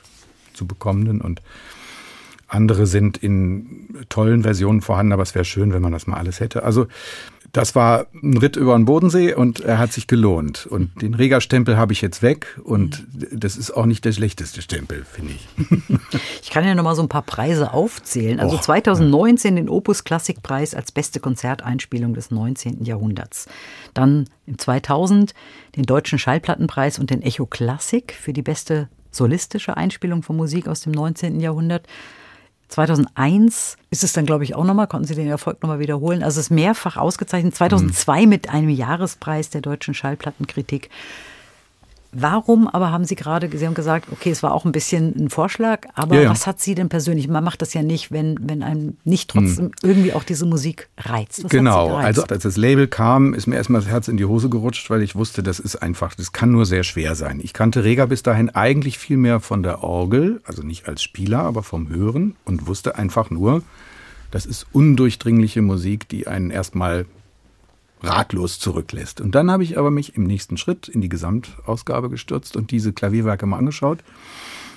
zu 0.54 0.66
bekommenden 0.66 1.20
und 1.20 1.42
andere 2.48 2.88
sind 2.88 3.18
in 3.18 3.90
tollen 4.08 4.44
Versionen 4.44 4.80
vorhanden, 4.80 5.12
aber 5.12 5.24
es 5.24 5.36
wäre 5.36 5.44
schön, 5.44 5.74
wenn 5.74 5.82
man 5.82 5.92
das 5.92 6.08
mal 6.08 6.16
alles 6.16 6.40
hätte. 6.40 6.64
Also 6.64 6.88
das 7.56 7.74
war 7.74 8.08
ein 8.22 8.38
Ritt 8.38 8.58
über 8.58 8.76
den 8.76 8.84
Bodensee 8.84 9.34
und 9.34 9.62
er 9.62 9.78
hat 9.78 9.94
sich 9.94 10.08
gelohnt. 10.08 10.66
Und 10.66 11.02
den 11.02 11.14
Reger-Stempel 11.14 11.78
habe 11.78 11.94
ich 11.94 12.02
jetzt 12.02 12.22
weg 12.22 12.60
und 12.64 13.06
das 13.32 13.56
ist 13.56 13.72
auch 13.72 13.86
nicht 13.86 14.04
der 14.04 14.12
schlechteste 14.12 14.62
Stempel, 14.62 15.06
finde 15.06 15.34
ich. 15.34 15.48
Ich 16.42 16.52
kann 16.52 16.66
ja 16.66 16.76
noch 16.76 16.84
mal 16.84 16.96
so 16.96 17.02
ein 17.02 17.10
paar 17.10 17.24
Preise 17.24 17.74
aufzählen. 17.74 18.40
Also 18.40 18.56
Och, 18.58 18.62
2019 18.62 19.56
den 19.56 19.68
Opus 19.68 20.04
Klassikpreis 20.04 20.74
als 20.74 20.92
beste 20.92 21.20
Konzerteinspielung 21.20 22.14
des 22.14 22.32
19. 22.32 22.86
Jahrhunderts. 22.86 23.48
Dann 23.94 24.30
im 24.46 24.58
2000 24.58 25.34
den 25.76 25.84
Deutschen 25.84 26.20
Schallplattenpreis 26.20 27.00
und 27.00 27.10
den 27.10 27.22
Echo 27.22 27.46
Klassik 27.46 28.14
für 28.14 28.32
die 28.32 28.42
beste 28.42 28.90
solistische 29.12 29.76
Einspielung 29.76 30.24
von 30.24 30.38
Musik 30.38 30.68
aus 30.68 30.82
dem 30.82 30.94
19. 30.94 31.40
Jahrhundert. 31.40 31.88
2001 32.70 33.78
ist 33.92 34.04
es 34.04 34.14
dann, 34.14 34.26
glaube 34.26 34.44
ich, 34.44 34.56
auch 34.56 34.64
nochmal, 34.64 34.88
konnten 34.88 35.08
Sie 35.08 35.16
den 35.16 35.28
Erfolg 35.28 35.62
nochmal 35.62 35.80
wiederholen. 35.80 36.24
Also 36.24 36.40
es 36.40 36.48
ist 36.48 36.52
mehrfach 36.52 36.98
ausgezeichnet. 36.98 37.56
2002 37.56 38.24
mhm. 38.24 38.30
mit 38.30 38.50
einem 38.50 38.70
Jahrespreis 38.70 39.50
der 39.50 39.62
deutschen 39.62 39.94
Schallplattenkritik. 39.94 40.90
Warum 42.18 42.70
aber 42.70 42.92
haben 42.92 43.04
Sie 43.04 43.16
gerade, 43.16 43.50
Sie 43.56 43.66
haben 43.66 43.74
gesagt, 43.74 44.08
okay, 44.12 44.32
es 44.32 44.42
war 44.42 44.54
auch 44.54 44.64
ein 44.64 44.72
bisschen 44.72 45.14
ein 45.18 45.30
Vorschlag, 45.30 45.82
aber 45.96 46.16
ja, 46.16 46.22
ja. 46.22 46.30
was 46.30 46.48
hat 46.48 46.62
Sie 46.62 46.74
denn 46.74 46.88
persönlich? 46.88 47.28
Man 47.28 47.44
macht 47.44 47.62
das 47.62 47.74
ja 47.74 47.84
nicht, 47.84 48.12
wenn, 48.12 48.38
wenn 48.42 48.64
einem 48.64 48.96
nicht 49.04 49.30
trotzdem 49.30 49.66
hm. 49.66 49.72
irgendwie 49.84 50.14
auch 50.14 50.24
diese 50.24 50.46
Musik 50.46 50.88
reizt. 50.98 51.44
Was 51.44 51.52
genau, 51.52 51.96
also 51.96 52.24
als 52.24 52.44
das 52.44 52.56
Label 52.56 52.88
kam, 52.88 53.34
ist 53.34 53.48
mir 53.48 53.58
erstmal 53.58 53.82
das 53.82 53.90
Herz 53.90 54.08
in 54.08 54.16
die 54.16 54.24
Hose 54.24 54.50
gerutscht, 54.50 54.90
weil 54.90 55.02
ich 55.02 55.16
wusste, 55.16 55.44
das 55.44 55.60
ist 55.60 55.76
einfach, 55.76 56.16
das 56.16 56.32
kann 56.32 56.52
nur 56.52 56.66
sehr 56.66 56.84
schwer 56.84 57.16
sein. 57.16 57.42
Ich 57.44 57.52
kannte 57.52 57.84
Rega 57.84 58.06
bis 58.06 58.24
dahin 58.24 58.50
eigentlich 58.50 58.98
viel 58.98 59.18
mehr 59.18 59.42
von 59.42 59.62
der 59.62 59.84
Orgel, 59.84 60.42
also 60.46 60.64
nicht 60.64 60.88
als 60.88 61.04
Spieler, 61.04 61.40
aber 61.40 61.64
vom 61.64 61.90
Hören 61.90 62.36
und 62.46 62.68
wusste 62.68 62.96
einfach 62.96 63.30
nur, 63.30 63.62
das 64.32 64.46
ist 64.46 64.68
undurchdringliche 64.72 65.62
Musik, 65.62 66.08
die 66.08 66.28
einen 66.28 66.50
erstmal 66.50 67.06
ratlos 68.06 68.60
zurücklässt. 68.60 69.22
Und 69.22 69.36
dann 69.36 69.52
habe 69.52 69.64
ich 69.64 69.78
aber 69.78 69.92
mich 69.92 70.16
im 70.16 70.24
nächsten 70.24 70.58
Schritt 70.58 70.88
in 70.88 71.02
die 71.02 71.10
Gesamtausgabe 71.10 72.10
gestürzt 72.10 72.56
und 72.56 72.72
diese 72.72 72.94
Klavierwerke 72.94 73.46
mal 73.46 73.58
angeschaut 73.58 74.00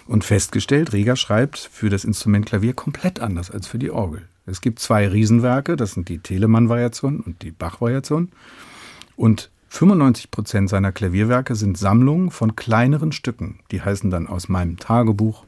und 0.06 0.24
festgestellt, 0.24 0.92
Reger 0.92 1.16
schreibt 1.16 1.58
für 1.58 1.90
das 1.90 2.04
Instrument 2.04 2.46
Klavier 2.46 2.72
komplett 2.72 3.20
anders 3.20 3.50
als 3.50 3.66
für 3.66 3.78
die 3.78 3.90
Orgel. 3.90 4.26
Es 4.46 4.62
gibt 4.62 4.78
zwei 4.78 5.06
Riesenwerke, 5.06 5.76
das 5.76 5.92
sind 5.92 6.08
die 6.08 6.18
Telemann-Variation 6.18 7.20
und 7.20 7.42
die 7.42 7.50
Bach-Variation. 7.50 8.30
Und 9.16 9.50
95 9.68 10.30
Prozent 10.30 10.70
seiner 10.70 10.92
Klavierwerke 10.92 11.54
sind 11.54 11.76
Sammlungen 11.76 12.30
von 12.30 12.56
kleineren 12.56 13.12
Stücken. 13.12 13.60
Die 13.70 13.82
heißen 13.82 14.10
dann 14.10 14.26
aus 14.26 14.48
meinem 14.48 14.78
Tagebuch 14.78 15.44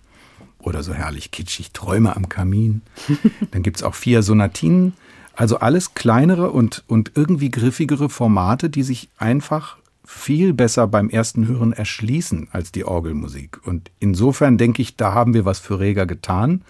oder 0.58 0.82
so 0.82 0.92
herrlich 0.92 1.30
kitschig 1.30 1.72
Träume 1.72 2.14
am 2.14 2.28
Kamin. 2.28 2.82
dann 3.52 3.62
gibt 3.62 3.78
es 3.78 3.82
auch 3.82 3.94
vier 3.94 4.22
Sonatinen 4.22 4.92
also 5.34 5.58
alles 5.58 5.94
kleinere 5.94 6.50
und, 6.50 6.84
und 6.86 7.12
irgendwie 7.14 7.50
griffigere 7.50 8.08
Formate, 8.08 8.70
die 8.70 8.82
sich 8.82 9.08
einfach 9.18 9.76
viel 10.04 10.52
besser 10.52 10.88
beim 10.88 11.08
ersten 11.08 11.46
Hören 11.46 11.72
erschließen 11.72 12.48
als 12.50 12.72
die 12.72 12.84
Orgelmusik. 12.84 13.60
Und 13.64 13.90
insofern 14.00 14.58
denke 14.58 14.82
ich, 14.82 14.96
da 14.96 15.14
haben 15.14 15.34
wir 15.34 15.44
was 15.44 15.60
für 15.60 15.78
Reger 15.78 16.04
getan, 16.04 16.62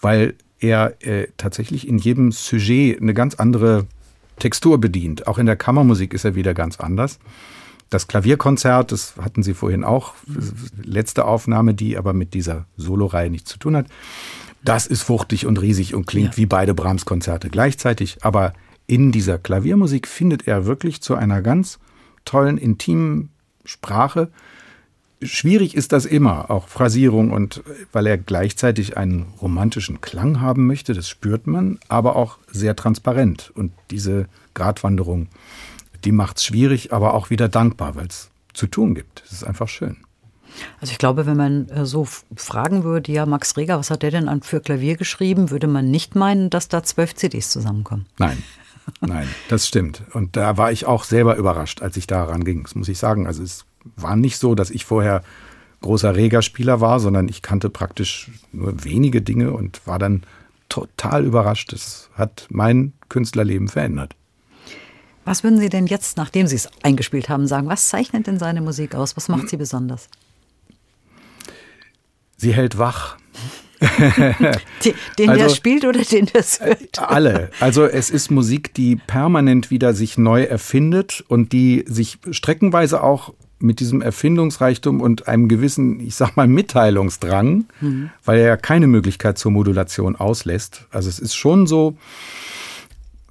weil 0.00 0.34
er 0.60 0.94
äh, 1.04 1.28
tatsächlich 1.36 1.88
in 1.88 1.98
jedem 1.98 2.30
Sujet 2.32 3.00
eine 3.00 3.14
ganz 3.14 3.34
andere 3.34 3.86
Textur 4.38 4.78
bedient. 4.78 5.26
Auch 5.26 5.38
in 5.38 5.46
der 5.46 5.56
Kammermusik 5.56 6.14
ist 6.14 6.24
er 6.24 6.34
wieder 6.34 6.54
ganz 6.54 6.78
anders. 6.78 7.18
Das 7.90 8.06
Klavierkonzert, 8.06 8.92
das 8.92 9.16
hatten 9.16 9.42
Sie 9.42 9.54
vorhin 9.54 9.82
auch, 9.82 10.14
letzte 10.82 11.24
Aufnahme, 11.24 11.74
die 11.74 11.96
aber 11.96 12.12
mit 12.12 12.34
dieser 12.34 12.66
Soloreihe 12.76 13.30
nichts 13.30 13.50
zu 13.50 13.58
tun 13.58 13.76
hat. 13.76 13.86
Das 14.64 14.86
ist 14.86 15.08
wuchtig 15.08 15.46
und 15.46 15.60
riesig 15.60 15.94
und 15.94 16.06
klingt 16.06 16.32
ja. 16.32 16.36
wie 16.36 16.46
beide 16.46 16.74
Brahms-Konzerte 16.74 17.48
gleichzeitig. 17.48 18.18
Aber 18.22 18.52
in 18.86 19.12
dieser 19.12 19.38
Klaviermusik 19.38 20.08
findet 20.08 20.48
er 20.48 20.66
wirklich 20.66 21.00
zu 21.00 21.14
einer 21.14 21.42
ganz 21.42 21.78
tollen, 22.24 22.58
intimen 22.58 23.30
Sprache. 23.64 24.30
Schwierig 25.20 25.74
ist 25.74 25.92
das 25.92 26.06
immer, 26.06 26.50
auch 26.50 26.68
Phrasierung 26.68 27.30
und 27.32 27.62
weil 27.92 28.06
er 28.06 28.18
gleichzeitig 28.18 28.96
einen 28.96 29.26
romantischen 29.40 30.00
Klang 30.00 30.40
haben 30.40 30.66
möchte, 30.66 30.94
das 30.94 31.08
spürt 31.08 31.46
man, 31.46 31.78
aber 31.88 32.16
auch 32.16 32.38
sehr 32.50 32.76
transparent. 32.76 33.52
Und 33.54 33.72
diese 33.90 34.26
Gratwanderung, 34.54 35.28
die 36.04 36.12
macht 36.12 36.38
es 36.38 36.44
schwierig, 36.44 36.92
aber 36.92 37.14
auch 37.14 37.30
wieder 37.30 37.48
dankbar, 37.48 37.96
weil 37.96 38.06
es 38.06 38.30
zu 38.54 38.66
tun 38.66 38.94
gibt. 38.94 39.22
Es 39.26 39.32
ist 39.32 39.44
einfach 39.44 39.68
schön. 39.68 39.98
Also 40.80 40.92
ich 40.92 40.98
glaube, 40.98 41.26
wenn 41.26 41.36
man 41.36 41.68
äh, 41.68 41.86
so 41.86 42.06
fragen 42.36 42.84
würde, 42.84 43.12
ja, 43.12 43.26
Max 43.26 43.56
Reger, 43.56 43.78
was 43.78 43.90
hat 43.90 44.02
der 44.02 44.10
denn 44.10 44.28
an 44.28 44.42
für 44.42 44.60
Klavier 44.60 44.96
geschrieben, 44.96 45.50
würde 45.50 45.66
man 45.66 45.90
nicht 45.90 46.14
meinen, 46.14 46.50
dass 46.50 46.68
da 46.68 46.82
zwölf 46.82 47.14
CDs 47.14 47.50
zusammenkommen. 47.50 48.06
Nein. 48.18 48.42
Nein, 49.00 49.28
das 49.48 49.68
stimmt. 49.68 50.02
Und 50.14 50.36
da 50.36 50.56
war 50.56 50.72
ich 50.72 50.86
auch 50.86 51.04
selber 51.04 51.36
überrascht, 51.36 51.82
als 51.82 51.96
ich 51.96 52.06
da 52.06 52.24
ranging. 52.24 52.62
Das 52.62 52.74
muss 52.74 52.88
ich 52.88 52.98
sagen. 52.98 53.26
Also 53.26 53.42
es 53.42 53.66
war 53.96 54.16
nicht 54.16 54.38
so, 54.38 54.54
dass 54.54 54.70
ich 54.70 54.84
vorher 54.84 55.22
großer 55.82 56.16
Reger-Spieler 56.16 56.80
war, 56.80 56.98
sondern 57.00 57.28
ich 57.28 57.42
kannte 57.42 57.70
praktisch 57.70 58.30
nur 58.52 58.84
wenige 58.84 59.22
Dinge 59.22 59.52
und 59.52 59.86
war 59.86 59.98
dann 59.98 60.22
total 60.68 61.24
überrascht. 61.24 61.72
Das 61.72 62.10
hat 62.14 62.46
mein 62.50 62.92
Künstlerleben 63.08 63.68
verändert. 63.68 64.14
Was 65.24 65.44
würden 65.44 65.58
Sie 65.58 65.68
denn 65.68 65.86
jetzt, 65.86 66.16
nachdem 66.16 66.46
Sie 66.46 66.56
es 66.56 66.70
eingespielt 66.82 67.28
haben, 67.28 67.46
sagen? 67.46 67.68
Was 67.68 67.90
zeichnet 67.90 68.26
denn 68.26 68.38
seine 68.38 68.62
Musik 68.62 68.94
aus? 68.94 69.16
Was 69.16 69.28
macht 69.28 69.50
sie 69.50 69.58
besonders? 69.58 70.08
Sie 72.38 72.54
hält 72.54 72.78
wach. 72.78 73.16
den, 75.18 75.28
also, 75.28 75.42
der 75.42 75.48
spielt 75.50 75.84
oder 75.84 76.00
den 76.00 76.26
der 76.26 76.42
hört? 76.42 76.98
Alle. 76.98 77.50
Also 77.60 77.84
es 77.84 78.10
ist 78.10 78.30
Musik, 78.30 78.74
die 78.74 78.96
permanent 78.96 79.70
wieder 79.70 79.92
sich 79.92 80.18
neu 80.18 80.42
erfindet 80.42 81.24
und 81.28 81.52
die 81.52 81.84
sich 81.86 82.18
streckenweise 82.30 83.02
auch 83.02 83.34
mit 83.60 83.80
diesem 83.80 84.02
Erfindungsreichtum 84.02 85.00
und 85.00 85.26
einem 85.26 85.48
gewissen, 85.48 86.00
ich 86.00 86.14
sag 86.14 86.36
mal, 86.36 86.46
Mitteilungsdrang, 86.46 87.64
mhm. 87.80 88.10
weil 88.24 88.38
er 88.38 88.46
ja 88.46 88.56
keine 88.56 88.86
Möglichkeit 88.86 89.36
zur 89.36 89.50
Modulation 89.50 90.16
auslässt. 90.16 90.86
Also 90.90 91.08
es 91.08 91.18
ist 91.18 91.34
schon 91.34 91.66
so, 91.66 91.96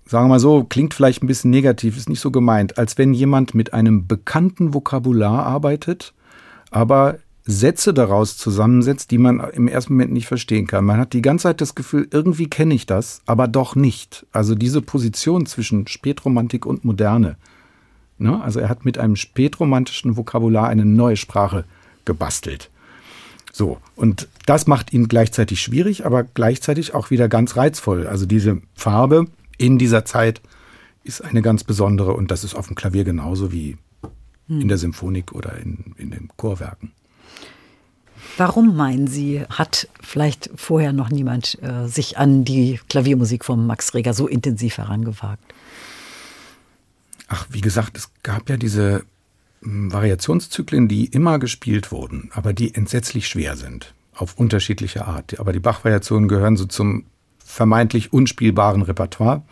sagen 0.05 0.26
wir 0.26 0.30
mal 0.30 0.39
so, 0.39 0.66
klingt 0.66 0.93
vielleicht 0.93 1.24
ein 1.24 1.28
bisschen 1.28 1.51
negativ, 1.51 1.95
ist 1.95 2.10
nicht 2.10 2.20
so 2.20 2.32
gemeint, 2.32 2.78
als 2.78 2.97
wenn 2.97 3.14
jemand 3.14 3.55
mit 3.55 3.74
einem 3.74 4.05
bekannten 4.08 4.74
Vokabular 4.74 5.45
arbeitet, 5.45 6.14
aber 6.72 7.20
Sätze 7.50 7.93
daraus 7.93 8.38
zusammensetzt, 8.38 9.10
die 9.10 9.18
man 9.18 9.39
im 9.39 9.70
ersten 9.70 9.93
Moment 9.93 10.12
nicht 10.12 10.28
verstehen 10.28 10.68
kann. 10.68 10.84
Man 10.84 11.00
hat 11.00 11.14
die 11.14 11.22
ganze 11.22 11.43
Zeit 11.43 11.62
das 11.62 11.76
Gefühl, 11.76 12.08
irgendwie 12.12 12.50
kenne 12.50 12.74
ich 12.74 12.86
das, 12.86 13.22
aber 13.26 13.48
doch 13.48 13.76
nicht. 13.76 14.26
Also 14.34 14.54
diese 14.54 14.82
Position 14.82 15.45
zwischen 15.45 15.88
Spätromantik 15.88 16.66
und 16.66 16.84
Moderne. 16.84 17.38
Ne? 18.18 18.41
Also 18.41 18.60
er 18.60 18.68
hat 18.68 18.84
mit 18.84 18.98
einem 18.98 19.16
spätromantischen 19.16 20.18
Vokabular 20.18 20.68
eine 20.68 20.84
neue 20.84 21.16
Sprache 21.16 21.64
gebastelt. 22.04 22.70
So, 23.54 23.78
und 23.95 24.28
das 24.45 24.68
macht 24.68 24.91
ihn 24.91 25.08
gleichzeitig 25.08 25.62
schwierig, 25.62 26.06
aber 26.06 26.24
gleichzeitig 26.24 26.93
auch 26.93 27.12
wieder 27.12 27.30
ganz 27.30 27.56
reizvoll. 27.56 28.08
Also 28.08 28.26
diese 28.26 28.62
Farbe 28.76 29.26
in 29.58 29.78
dieser 29.78 30.04
Zeit 30.04 30.41
ist 31.06 31.24
eine 31.24 31.41
ganz 31.41 31.64
besondere 31.64 32.14
und 32.14 32.30
das 32.30 32.43
ist 32.43 32.56
auf 32.56 32.68
dem 32.68 32.76
Klavier 32.76 33.06
genauso 33.06 33.54
wie 33.54 33.78
in 34.50 34.68
der 34.68 34.78
Symphonik 34.78 35.34
oder 35.34 35.58
in, 35.58 35.95
in 35.98 36.12
den 36.12 36.30
Chorwerken. 36.38 36.91
Warum 38.38 38.76
meinen 38.76 39.08
Sie, 39.08 39.44
hat 39.50 39.88
vielleicht 40.00 40.52
vorher 40.56 40.94
noch 40.94 41.10
niemand 41.10 41.58
äh, 41.64 41.88
sich 41.88 42.20
an 42.20 42.46
die 42.46 42.80
Klaviermusik 42.88 43.44
von 43.44 43.66
Max 43.66 43.96
Reger 43.96 44.14
so 44.14 44.28
intensiv 44.28 44.78
herangewagt? 44.78 45.44
Ach, 47.28 47.48
wie 47.50 47.62
gesagt, 47.62 47.98
es 47.98 48.12
gab 48.22 48.48
ja 48.50 48.58
diese 48.58 49.04
hm, 49.64 49.92
Variationszyklen, 49.92 50.88
die 50.88 51.06
immer 51.06 51.40
gespielt 51.40 51.92
wurden, 51.92 52.30
aber 52.32 52.54
die 52.54 52.76
entsetzlich 52.76 53.28
schwer 53.28 53.56
sind, 53.56 53.96
auf 54.14 54.36
unterschiedliche 54.38 55.06
Art. 55.06 55.40
Aber 55.40 55.52
die 55.52 55.60
Bach-Variationen 55.60 56.30
gehören 56.30 56.58
so 56.58 56.66
zum 56.66 57.06
vermeintlich 57.40 58.14
unspielbaren 58.14 58.84
Repertoire. 58.84 59.44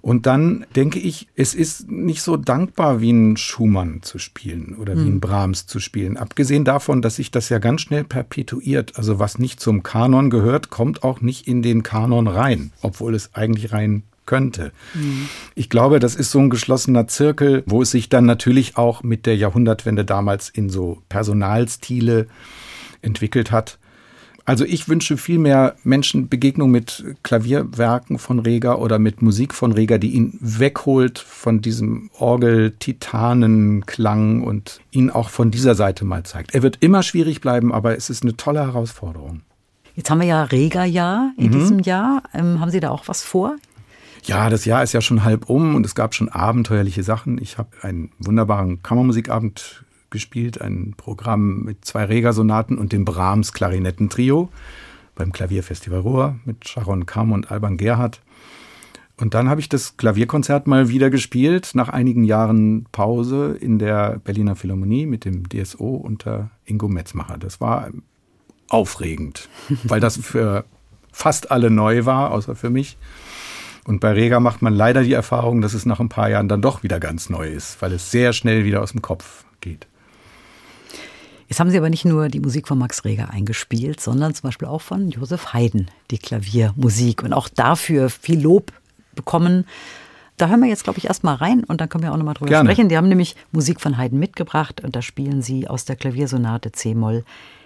Und 0.00 0.26
dann 0.26 0.64
denke 0.76 0.98
ich, 0.98 1.28
es 1.34 1.54
ist 1.54 1.90
nicht 1.90 2.22
so 2.22 2.36
dankbar, 2.36 3.00
wie 3.00 3.10
ein 3.10 3.36
Schumann 3.36 4.02
zu 4.02 4.18
spielen 4.18 4.76
oder 4.78 4.94
wie 4.96 5.06
ein 5.06 5.14
hm. 5.14 5.20
Brahms 5.20 5.66
zu 5.66 5.80
spielen. 5.80 6.16
Abgesehen 6.16 6.64
davon, 6.64 7.02
dass 7.02 7.16
sich 7.16 7.30
das 7.30 7.48
ja 7.48 7.58
ganz 7.58 7.82
schnell 7.82 8.04
perpetuiert. 8.04 8.96
Also 8.96 9.18
was 9.18 9.38
nicht 9.38 9.60
zum 9.60 9.82
Kanon 9.82 10.30
gehört, 10.30 10.70
kommt 10.70 11.02
auch 11.02 11.20
nicht 11.20 11.48
in 11.48 11.62
den 11.62 11.82
Kanon 11.82 12.28
rein, 12.28 12.72
obwohl 12.80 13.14
es 13.14 13.34
eigentlich 13.34 13.72
rein 13.72 14.04
könnte. 14.28 14.72
Mhm. 14.94 15.28
Ich 15.54 15.70
glaube, 15.70 15.98
das 15.98 16.14
ist 16.14 16.30
so 16.30 16.38
ein 16.38 16.50
geschlossener 16.50 17.08
Zirkel, 17.08 17.64
wo 17.66 17.82
es 17.82 17.90
sich 17.90 18.08
dann 18.08 18.26
natürlich 18.26 18.76
auch 18.76 19.02
mit 19.02 19.26
der 19.26 19.36
Jahrhundertwende 19.36 20.04
damals 20.04 20.48
in 20.48 20.68
so 20.68 21.02
Personalstile 21.08 22.28
entwickelt 23.02 23.50
hat. 23.50 23.78
Also 24.48 24.64
ich 24.64 24.88
wünsche 24.88 25.16
viel 25.18 25.38
mehr 25.38 25.76
Menschen 25.84 26.30
Begegnung 26.30 26.70
mit 26.70 27.04
Klavierwerken 27.22 28.18
von 28.18 28.38
Reger 28.38 28.78
oder 28.78 28.98
mit 28.98 29.20
Musik 29.20 29.52
von 29.52 29.72
Reger, 29.72 29.98
die 29.98 30.12
ihn 30.12 30.38
wegholt 30.40 31.18
von 31.18 31.60
diesem 31.60 32.08
Orgel-Titanen-Klang 32.18 34.42
und 34.42 34.80
ihn 34.90 35.10
auch 35.10 35.28
von 35.28 35.50
dieser 35.50 35.74
Seite 35.74 36.06
mal 36.06 36.22
zeigt. 36.22 36.54
Er 36.54 36.62
wird 36.62 36.78
immer 36.80 37.02
schwierig 37.02 37.42
bleiben, 37.42 37.74
aber 37.74 37.94
es 37.94 38.08
ist 38.08 38.22
eine 38.22 38.38
tolle 38.38 38.60
Herausforderung. 38.60 39.42
Jetzt 39.96 40.08
haben 40.08 40.22
wir 40.22 40.28
ja 40.28 40.44
Reger-Jahr 40.44 41.32
in 41.36 41.48
mhm. 41.48 41.52
diesem 41.52 41.80
Jahr. 41.80 42.22
Ähm, 42.32 42.58
haben 42.58 42.70
Sie 42.70 42.80
da 42.80 42.88
auch 42.88 43.06
was 43.06 43.22
vor? 43.22 43.56
Ja, 44.24 44.48
das 44.48 44.64
Jahr 44.64 44.82
ist 44.82 44.94
ja 44.94 45.02
schon 45.02 45.24
halb 45.24 45.50
um 45.50 45.74
und 45.74 45.84
es 45.84 45.94
gab 45.94 46.14
schon 46.14 46.30
abenteuerliche 46.30 47.02
Sachen. 47.02 47.36
Ich 47.36 47.58
habe 47.58 47.68
einen 47.82 48.12
wunderbaren 48.18 48.82
Kammermusikabend 48.82 49.84
gespielt, 50.10 50.60
ein 50.60 50.94
Programm 50.96 51.62
mit 51.64 51.84
zwei 51.84 52.04
Regersonaten 52.04 52.78
und 52.78 52.92
dem 52.92 53.04
Brahms 53.04 53.52
Klarinettentrio 53.52 54.50
beim 55.14 55.32
Klavierfestival 55.32 56.00
Ruhr 56.00 56.36
mit 56.44 56.68
Sharon 56.68 57.06
Kamm 57.06 57.32
und 57.32 57.50
Alban 57.50 57.76
Gerhardt. 57.76 58.20
Und 59.20 59.34
dann 59.34 59.48
habe 59.48 59.60
ich 59.60 59.68
das 59.68 59.96
Klavierkonzert 59.96 60.68
mal 60.68 60.88
wieder 60.88 61.10
gespielt, 61.10 61.72
nach 61.74 61.88
einigen 61.88 62.22
Jahren 62.22 62.86
Pause 62.92 63.56
in 63.60 63.80
der 63.80 64.20
Berliner 64.20 64.54
Philharmonie 64.54 65.06
mit 65.06 65.24
dem 65.24 65.48
DSO 65.48 65.96
unter 65.96 66.50
Ingo 66.64 66.88
Metzmacher. 66.88 67.36
Das 67.36 67.60
war 67.60 67.90
aufregend, 68.68 69.48
weil 69.84 70.00
das 70.00 70.16
für 70.16 70.64
fast 71.12 71.50
alle 71.50 71.70
neu 71.70 72.04
war, 72.04 72.30
außer 72.30 72.54
für 72.54 72.70
mich. 72.70 72.96
Und 73.84 74.00
bei 74.00 74.12
Rega 74.12 74.38
macht 74.38 74.62
man 74.62 74.74
leider 74.74 75.02
die 75.02 75.14
Erfahrung, 75.14 75.62
dass 75.62 75.74
es 75.74 75.86
nach 75.86 75.98
ein 75.98 76.10
paar 76.10 76.28
Jahren 76.30 76.46
dann 76.46 76.62
doch 76.62 76.82
wieder 76.82 77.00
ganz 77.00 77.28
neu 77.28 77.48
ist, 77.48 77.80
weil 77.82 77.92
es 77.92 78.10
sehr 78.10 78.32
schnell 78.32 78.64
wieder 78.64 78.82
aus 78.82 78.92
dem 78.92 79.02
Kopf 79.02 79.46
geht. 79.60 79.88
Jetzt 81.48 81.60
haben 81.60 81.70
Sie 81.70 81.78
aber 81.78 81.88
nicht 81.88 82.04
nur 82.04 82.28
die 82.28 82.40
Musik 82.40 82.68
von 82.68 82.78
Max 82.78 83.04
Reger 83.04 83.30
eingespielt, 83.30 84.00
sondern 84.00 84.34
zum 84.34 84.48
Beispiel 84.48 84.68
auch 84.68 84.82
von 84.82 85.08
Josef 85.08 85.54
Haydn, 85.54 85.90
die 86.10 86.18
Klaviermusik. 86.18 87.22
Und 87.22 87.32
auch 87.32 87.48
dafür 87.48 88.10
viel 88.10 88.40
Lob 88.40 88.72
bekommen. 89.14 89.66
Da 90.36 90.48
hören 90.48 90.60
wir 90.60 90.68
jetzt, 90.68 90.84
glaube 90.84 90.98
ich, 90.98 91.06
erstmal 91.06 91.36
rein 91.36 91.64
und 91.64 91.80
dann 91.80 91.88
können 91.88 92.04
wir 92.04 92.12
auch 92.12 92.16
nochmal 92.16 92.34
drüber 92.34 92.50
Gerne. 92.50 92.68
sprechen. 92.70 92.88
Die 92.90 92.96
haben 92.96 93.08
nämlich 93.08 93.34
Musik 93.50 93.80
von 93.80 93.96
Haydn 93.96 94.18
mitgebracht 94.18 94.82
und 94.84 94.94
da 94.94 95.02
spielen 95.02 95.42
sie 95.42 95.66
aus 95.66 95.86
der 95.86 95.96
Klaviersonate 95.96 96.70
C-Moll 96.70 97.24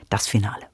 das 0.08 0.28
Finale. 0.28 0.71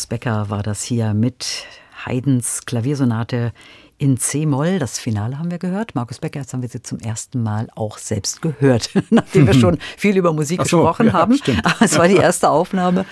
Markus 0.00 0.08
Becker 0.08 0.48
war 0.48 0.62
das 0.62 0.82
hier 0.82 1.12
mit 1.12 1.66
Haydns 2.06 2.64
Klaviersonate 2.64 3.52
in 3.98 4.16
C-Moll. 4.16 4.78
Das 4.78 4.98
Finale 4.98 5.38
haben 5.38 5.50
wir 5.50 5.58
gehört. 5.58 5.94
Markus 5.94 6.20
Becker, 6.20 6.40
jetzt 6.40 6.54
haben 6.54 6.62
wir 6.62 6.70
sie 6.70 6.80
zum 6.80 7.00
ersten 7.00 7.42
Mal 7.42 7.68
auch 7.74 7.98
selbst 7.98 8.40
gehört, 8.40 8.88
nachdem 9.10 9.46
wir 9.46 9.52
schon 9.52 9.76
viel 9.98 10.16
über 10.16 10.32
Musik 10.32 10.60
so, 10.60 10.78
gesprochen 10.78 11.08
ja, 11.08 11.12
haben. 11.12 11.36
Stimmt. 11.36 11.66
Aber 11.66 11.76
es 11.82 11.98
war 11.98 12.08
die 12.08 12.16
erste 12.16 12.48
Aufnahme, 12.48 13.04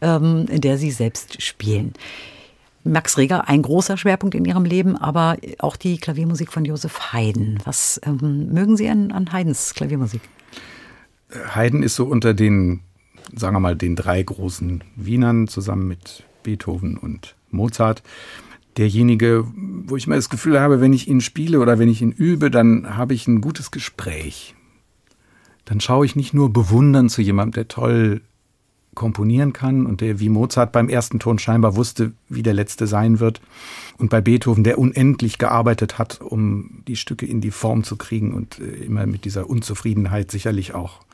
ähm, 0.00 0.46
in 0.48 0.60
der 0.60 0.78
Sie 0.78 0.92
selbst 0.92 1.42
spielen. 1.42 1.94
Max 2.84 3.18
Reger, 3.18 3.48
ein 3.48 3.62
großer 3.62 3.96
Schwerpunkt 3.96 4.36
in 4.36 4.44
Ihrem 4.44 4.66
Leben, 4.66 4.96
aber 4.96 5.38
auch 5.58 5.74
die 5.74 5.98
Klaviermusik 5.98 6.52
von 6.52 6.64
Josef 6.64 7.12
Haydn. 7.12 7.58
Was 7.64 8.00
ähm, 8.06 8.52
mögen 8.52 8.76
Sie 8.76 8.88
an, 8.88 9.10
an 9.10 9.32
Haydns 9.32 9.74
Klaviermusik? 9.74 10.20
Haydn 11.56 11.82
ist 11.82 11.96
so 11.96 12.04
unter 12.04 12.34
den, 12.34 12.82
sagen 13.34 13.56
wir 13.56 13.60
mal, 13.60 13.74
den 13.74 13.96
drei 13.96 14.22
großen 14.22 14.84
Wienern 14.94 15.48
zusammen 15.48 15.88
mit 15.88 16.22
Beethoven 16.46 16.96
und 16.96 17.34
Mozart 17.50 18.04
derjenige, 18.76 19.44
wo 19.86 19.96
ich 19.96 20.06
mal 20.06 20.14
das 20.14 20.30
Gefühl 20.30 20.60
habe, 20.60 20.80
wenn 20.80 20.92
ich 20.92 21.08
ihn 21.08 21.20
spiele 21.20 21.60
oder 21.60 21.78
wenn 21.78 21.88
ich 21.88 22.02
ihn 22.02 22.12
übe, 22.12 22.50
dann 22.50 22.96
habe 22.96 23.14
ich 23.14 23.26
ein 23.26 23.40
gutes 23.40 23.70
Gespräch. 23.70 24.54
Dann 25.64 25.80
schaue 25.80 26.06
ich 26.06 26.14
nicht 26.14 26.34
nur 26.34 26.52
bewundern 26.52 27.08
zu 27.08 27.22
jemandem, 27.22 27.54
der 27.54 27.68
toll 27.68 28.20
komponieren 28.94 29.52
kann 29.52 29.86
und 29.86 30.00
der 30.00 30.20
wie 30.20 30.28
Mozart 30.28 30.72
beim 30.72 30.88
ersten 30.88 31.18
Ton 31.18 31.38
scheinbar 31.38 31.76
wusste, 31.76 32.12
wie 32.28 32.42
der 32.42 32.54
letzte 32.54 32.86
sein 32.86 33.18
wird. 33.20 33.40
Und 33.98 34.08
bei 34.10 34.20
Beethoven, 34.20 34.64
der 34.64 34.78
unendlich 34.78 35.38
gearbeitet 35.38 35.98
hat, 35.98 36.20
um 36.20 36.82
die 36.86 36.96
Stücke 36.96 37.26
in 37.26 37.40
die 37.40 37.50
Form 37.50 37.82
zu 37.82 37.96
kriegen 37.96 38.32
und 38.32 38.58
äh, 38.58 38.84
immer 38.84 39.06
mit 39.06 39.24
dieser 39.24 39.50
Unzufriedenheit 39.50 40.30
sicherlich 40.30 40.74
auch 40.74 41.05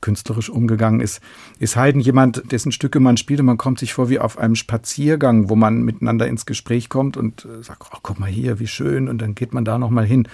künstlerisch 0.00 0.50
umgegangen 0.50 1.00
ist, 1.00 1.20
ist 1.58 1.76
Haydn 1.76 2.00
jemand, 2.00 2.50
dessen 2.52 2.72
Stücke 2.72 3.00
man 3.00 3.16
spielt 3.16 3.40
und 3.40 3.46
man 3.46 3.58
kommt 3.58 3.78
sich 3.78 3.92
vor 3.92 4.08
wie 4.08 4.18
auf 4.18 4.38
einem 4.38 4.54
Spaziergang, 4.54 5.48
wo 5.48 5.56
man 5.56 5.82
miteinander 5.82 6.26
ins 6.26 6.46
Gespräch 6.46 6.88
kommt 6.88 7.16
und 7.16 7.44
äh, 7.44 7.62
sagt, 7.62 7.84
oh, 7.92 7.98
guck 8.02 8.18
mal 8.18 8.30
hier, 8.30 8.58
wie 8.60 8.66
schön 8.66 9.08
und 9.08 9.18
dann 9.20 9.34
geht 9.34 9.52
man 9.52 9.64
da 9.64 9.78
nochmal 9.78 10.06
hin 10.06 10.28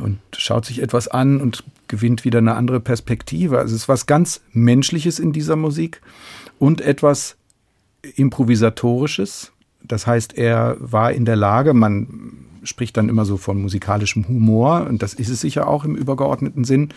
und 0.00 0.18
schaut 0.36 0.64
sich 0.64 0.82
etwas 0.82 1.08
an 1.08 1.40
und 1.40 1.64
gewinnt 1.88 2.24
wieder 2.24 2.38
eine 2.38 2.54
andere 2.54 2.80
Perspektive. 2.80 3.58
Also 3.58 3.74
es 3.74 3.82
ist 3.82 3.88
was 3.88 4.06
ganz 4.06 4.40
Menschliches 4.52 5.18
in 5.18 5.32
dieser 5.32 5.56
Musik 5.56 6.00
und 6.58 6.80
etwas 6.80 7.36
Improvisatorisches. 8.14 9.52
Das 9.82 10.06
heißt, 10.06 10.36
er 10.36 10.76
war 10.78 11.12
in 11.12 11.24
der 11.24 11.36
Lage, 11.36 11.74
man 11.74 12.47
spricht 12.68 12.96
dann 12.96 13.08
immer 13.08 13.24
so 13.24 13.36
von 13.36 13.60
musikalischem 13.60 14.28
Humor, 14.28 14.86
und 14.88 15.02
das 15.02 15.14
ist 15.14 15.28
es 15.28 15.40
sicher 15.40 15.68
auch 15.68 15.84
im 15.84 15.96
übergeordneten 15.96 16.64
Sinn, 16.64 16.90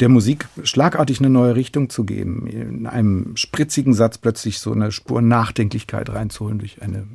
der 0.00 0.08
Musik 0.08 0.46
schlagartig 0.62 1.20
eine 1.20 1.30
neue 1.30 1.54
Richtung 1.54 1.90
zu 1.90 2.04
geben, 2.04 2.46
in 2.46 2.86
einem 2.86 3.36
spritzigen 3.36 3.94
Satz 3.94 4.18
plötzlich 4.18 4.58
so 4.58 4.72
eine 4.72 4.92
Spur 4.92 5.22
Nachdenklichkeit 5.22 6.10
reinzuholen 6.10 6.58
durch 6.58 6.82
eine, 6.82 7.06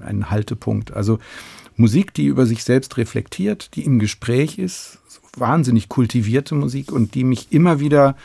einen 0.00 0.30
Haltepunkt. 0.30 0.92
Also 0.92 1.18
Musik, 1.76 2.14
die 2.14 2.26
über 2.26 2.46
sich 2.46 2.64
selbst 2.64 2.96
reflektiert, 2.96 3.70
die 3.74 3.84
im 3.84 3.98
Gespräch 3.98 4.58
ist, 4.58 4.98
wahnsinnig 5.36 5.88
kultivierte 5.88 6.54
Musik 6.54 6.92
und 6.92 7.14
die 7.14 7.24
mich 7.24 7.48
immer 7.50 7.80
wieder 7.80 8.16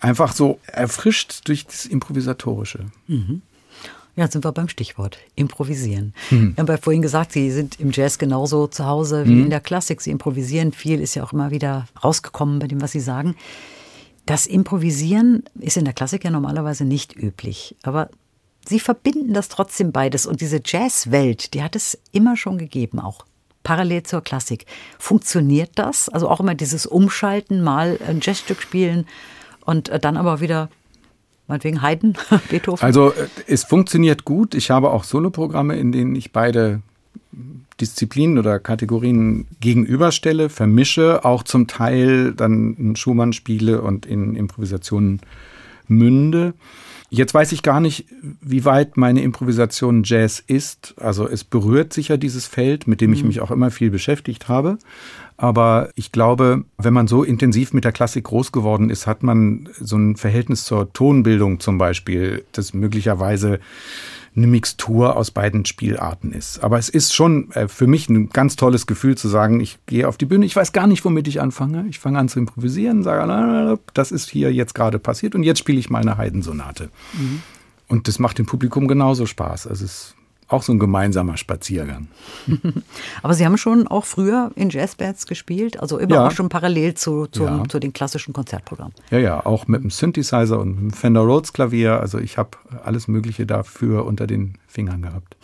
einfach 0.00 0.32
so 0.32 0.58
erfrischt 0.66 1.48
durch 1.48 1.66
das 1.66 1.86
Improvisatorische. 1.86 2.86
Mhm. 3.06 3.42
Ja, 4.16 4.24
jetzt 4.24 4.32
sind 4.32 4.44
wir 4.44 4.52
beim 4.52 4.68
Stichwort 4.68 5.18
Improvisieren. 5.34 6.14
Mhm. 6.30 6.56
Wir 6.56 6.62
haben 6.62 6.68
ja 6.68 6.76
vorhin 6.76 7.02
gesagt, 7.02 7.32
Sie 7.32 7.50
sind 7.50 7.80
im 7.80 7.90
Jazz 7.90 8.18
genauso 8.18 8.68
zu 8.68 8.86
Hause 8.86 9.26
wie 9.26 9.34
mhm. 9.34 9.44
in 9.44 9.50
der 9.50 9.60
Klassik. 9.60 10.00
Sie 10.00 10.10
improvisieren 10.10 10.72
viel, 10.72 11.00
ist 11.00 11.14
ja 11.14 11.24
auch 11.24 11.32
immer 11.32 11.50
wieder 11.50 11.86
rausgekommen 12.02 12.60
bei 12.60 12.68
dem, 12.68 12.80
was 12.80 12.92
Sie 12.92 13.00
sagen. 13.00 13.34
Das 14.26 14.46
Improvisieren 14.46 15.42
ist 15.58 15.76
in 15.76 15.84
der 15.84 15.94
Klassik 15.94 16.24
ja 16.24 16.30
normalerweise 16.30 16.84
nicht 16.84 17.16
üblich. 17.16 17.76
Aber 17.82 18.08
Sie 18.66 18.80
verbinden 18.80 19.34
das 19.34 19.48
trotzdem 19.48 19.92
beides. 19.92 20.26
Und 20.26 20.40
diese 20.40 20.60
Jazzwelt, 20.64 21.52
die 21.52 21.62
hat 21.62 21.76
es 21.76 21.98
immer 22.12 22.36
schon 22.36 22.56
gegeben, 22.56 23.00
auch 23.00 23.26
parallel 23.62 24.04
zur 24.04 24.22
Klassik. 24.22 24.66
Funktioniert 24.98 25.72
das? 25.74 26.08
Also 26.08 26.28
auch 26.28 26.40
immer 26.40 26.54
dieses 26.54 26.86
Umschalten, 26.86 27.62
mal 27.62 27.98
ein 28.06 28.20
Jazzstück 28.22 28.62
spielen 28.62 29.06
und 29.64 29.90
dann 30.02 30.16
aber 30.16 30.40
wieder 30.40 30.70
Meinetwegen 31.46 31.82
Haydn, 31.82 32.14
Beethoven? 32.50 32.82
Also 32.82 33.10
äh, 33.10 33.28
es 33.46 33.64
funktioniert 33.64 34.24
gut. 34.24 34.54
Ich 34.54 34.70
habe 34.70 34.90
auch 34.90 35.04
Soloprogramme, 35.04 35.76
in 35.76 35.92
denen 35.92 36.14
ich 36.14 36.32
beide 36.32 36.80
Disziplinen 37.80 38.38
oder 38.38 38.58
Kategorien 38.58 39.46
gegenüberstelle, 39.60 40.48
vermische, 40.48 41.24
auch 41.24 41.42
zum 41.42 41.66
Teil 41.66 42.32
dann 42.32 42.74
in 42.74 42.96
Schumann 42.96 43.32
spiele 43.32 43.82
und 43.82 44.06
in 44.06 44.36
Improvisationen 44.36 45.20
münde. 45.88 46.54
Jetzt 47.10 47.34
weiß 47.34 47.52
ich 47.52 47.62
gar 47.62 47.80
nicht, 47.80 48.06
wie 48.40 48.64
weit 48.64 48.96
meine 48.96 49.22
Improvisation 49.22 50.02
Jazz 50.04 50.42
ist. 50.44 50.94
Also 50.98 51.28
es 51.28 51.44
berührt 51.44 51.92
sicher 51.92 52.16
dieses 52.16 52.46
Feld, 52.46 52.86
mit 52.86 53.00
dem 53.00 53.12
ich 53.12 53.22
mhm. 53.22 53.28
mich 53.28 53.40
auch 53.40 53.50
immer 53.50 53.70
viel 53.70 53.90
beschäftigt 53.90 54.48
habe. 54.48 54.78
Aber 55.36 55.90
ich 55.96 56.12
glaube, 56.12 56.64
wenn 56.78 56.94
man 56.94 57.08
so 57.08 57.24
intensiv 57.24 57.72
mit 57.72 57.84
der 57.84 57.92
Klassik 57.92 58.24
groß 58.24 58.52
geworden 58.52 58.88
ist, 58.88 59.06
hat 59.06 59.22
man 59.22 59.68
so 59.80 59.96
ein 59.96 60.16
Verhältnis 60.16 60.64
zur 60.64 60.92
Tonbildung 60.92 61.58
zum 61.60 61.76
Beispiel, 61.76 62.44
das 62.52 62.72
möglicherweise 62.72 63.58
eine 64.36 64.46
Mixtur 64.46 65.16
aus 65.16 65.30
beiden 65.30 65.64
Spielarten 65.64 66.32
ist. 66.32 66.62
Aber 66.62 66.78
es 66.78 66.88
ist 66.88 67.14
schon 67.14 67.52
äh, 67.52 67.68
für 67.68 67.86
mich 67.86 68.08
ein 68.08 68.30
ganz 68.30 68.56
tolles 68.56 68.86
Gefühl 68.86 69.16
zu 69.16 69.28
sagen, 69.28 69.60
ich 69.60 69.78
gehe 69.86 70.08
auf 70.08 70.16
die 70.16 70.26
Bühne, 70.26 70.44
ich 70.44 70.56
weiß 70.56 70.72
gar 70.72 70.86
nicht, 70.86 71.04
womit 71.04 71.28
ich 71.28 71.40
anfange. 71.40 71.86
Ich 71.88 72.00
fange 72.00 72.18
an 72.18 72.28
zu 72.28 72.40
improvisieren, 72.40 73.02
sage, 73.02 73.78
das 73.94 74.10
ist 74.12 74.28
hier 74.28 74.52
jetzt 74.52 74.74
gerade 74.74 74.98
passiert 74.98 75.34
und 75.34 75.44
jetzt 75.44 75.58
spiele 75.58 75.78
ich 75.78 75.88
meine 75.88 76.16
Heidensonate. 76.16 76.90
Mhm. 77.12 77.42
Und 77.86 78.08
das 78.08 78.18
macht 78.18 78.38
dem 78.38 78.46
Publikum 78.46 78.88
genauso 78.88 79.26
Spaß. 79.26 79.68
Also 79.68 79.84
es 79.84 80.14
auch 80.48 80.62
so 80.62 80.72
ein 80.72 80.78
gemeinsamer 80.78 81.36
Spaziergang. 81.36 82.08
Aber 83.22 83.34
Sie 83.34 83.44
haben 83.44 83.56
schon 83.56 83.86
auch 83.86 84.04
früher 84.04 84.50
in 84.54 84.70
Jazzbands 84.70 85.26
gespielt, 85.26 85.80
also 85.80 85.98
immer 85.98 86.16
ja. 86.16 86.26
auch 86.26 86.30
schon 86.32 86.48
parallel 86.48 86.94
zu, 86.94 87.26
zu, 87.26 87.44
ja. 87.44 87.62
zu 87.68 87.78
den 87.78 87.92
klassischen 87.92 88.32
Konzertprogrammen. 88.34 88.94
Ja, 89.10 89.18
ja, 89.18 89.46
auch 89.46 89.66
mit 89.66 89.82
dem 89.82 89.90
Synthesizer 89.90 90.58
und 90.58 90.76
dem 90.76 90.90
Fender 90.90 91.22
Rhodes 91.22 91.52
Klavier. 91.52 92.00
Also 92.00 92.18
ich 92.18 92.36
habe 92.36 92.50
alles 92.84 93.08
Mögliche 93.08 93.46
dafür 93.46 94.04
unter 94.04 94.26
den 94.26 94.58
Fingern 94.66 95.02
gehabt. 95.02 95.36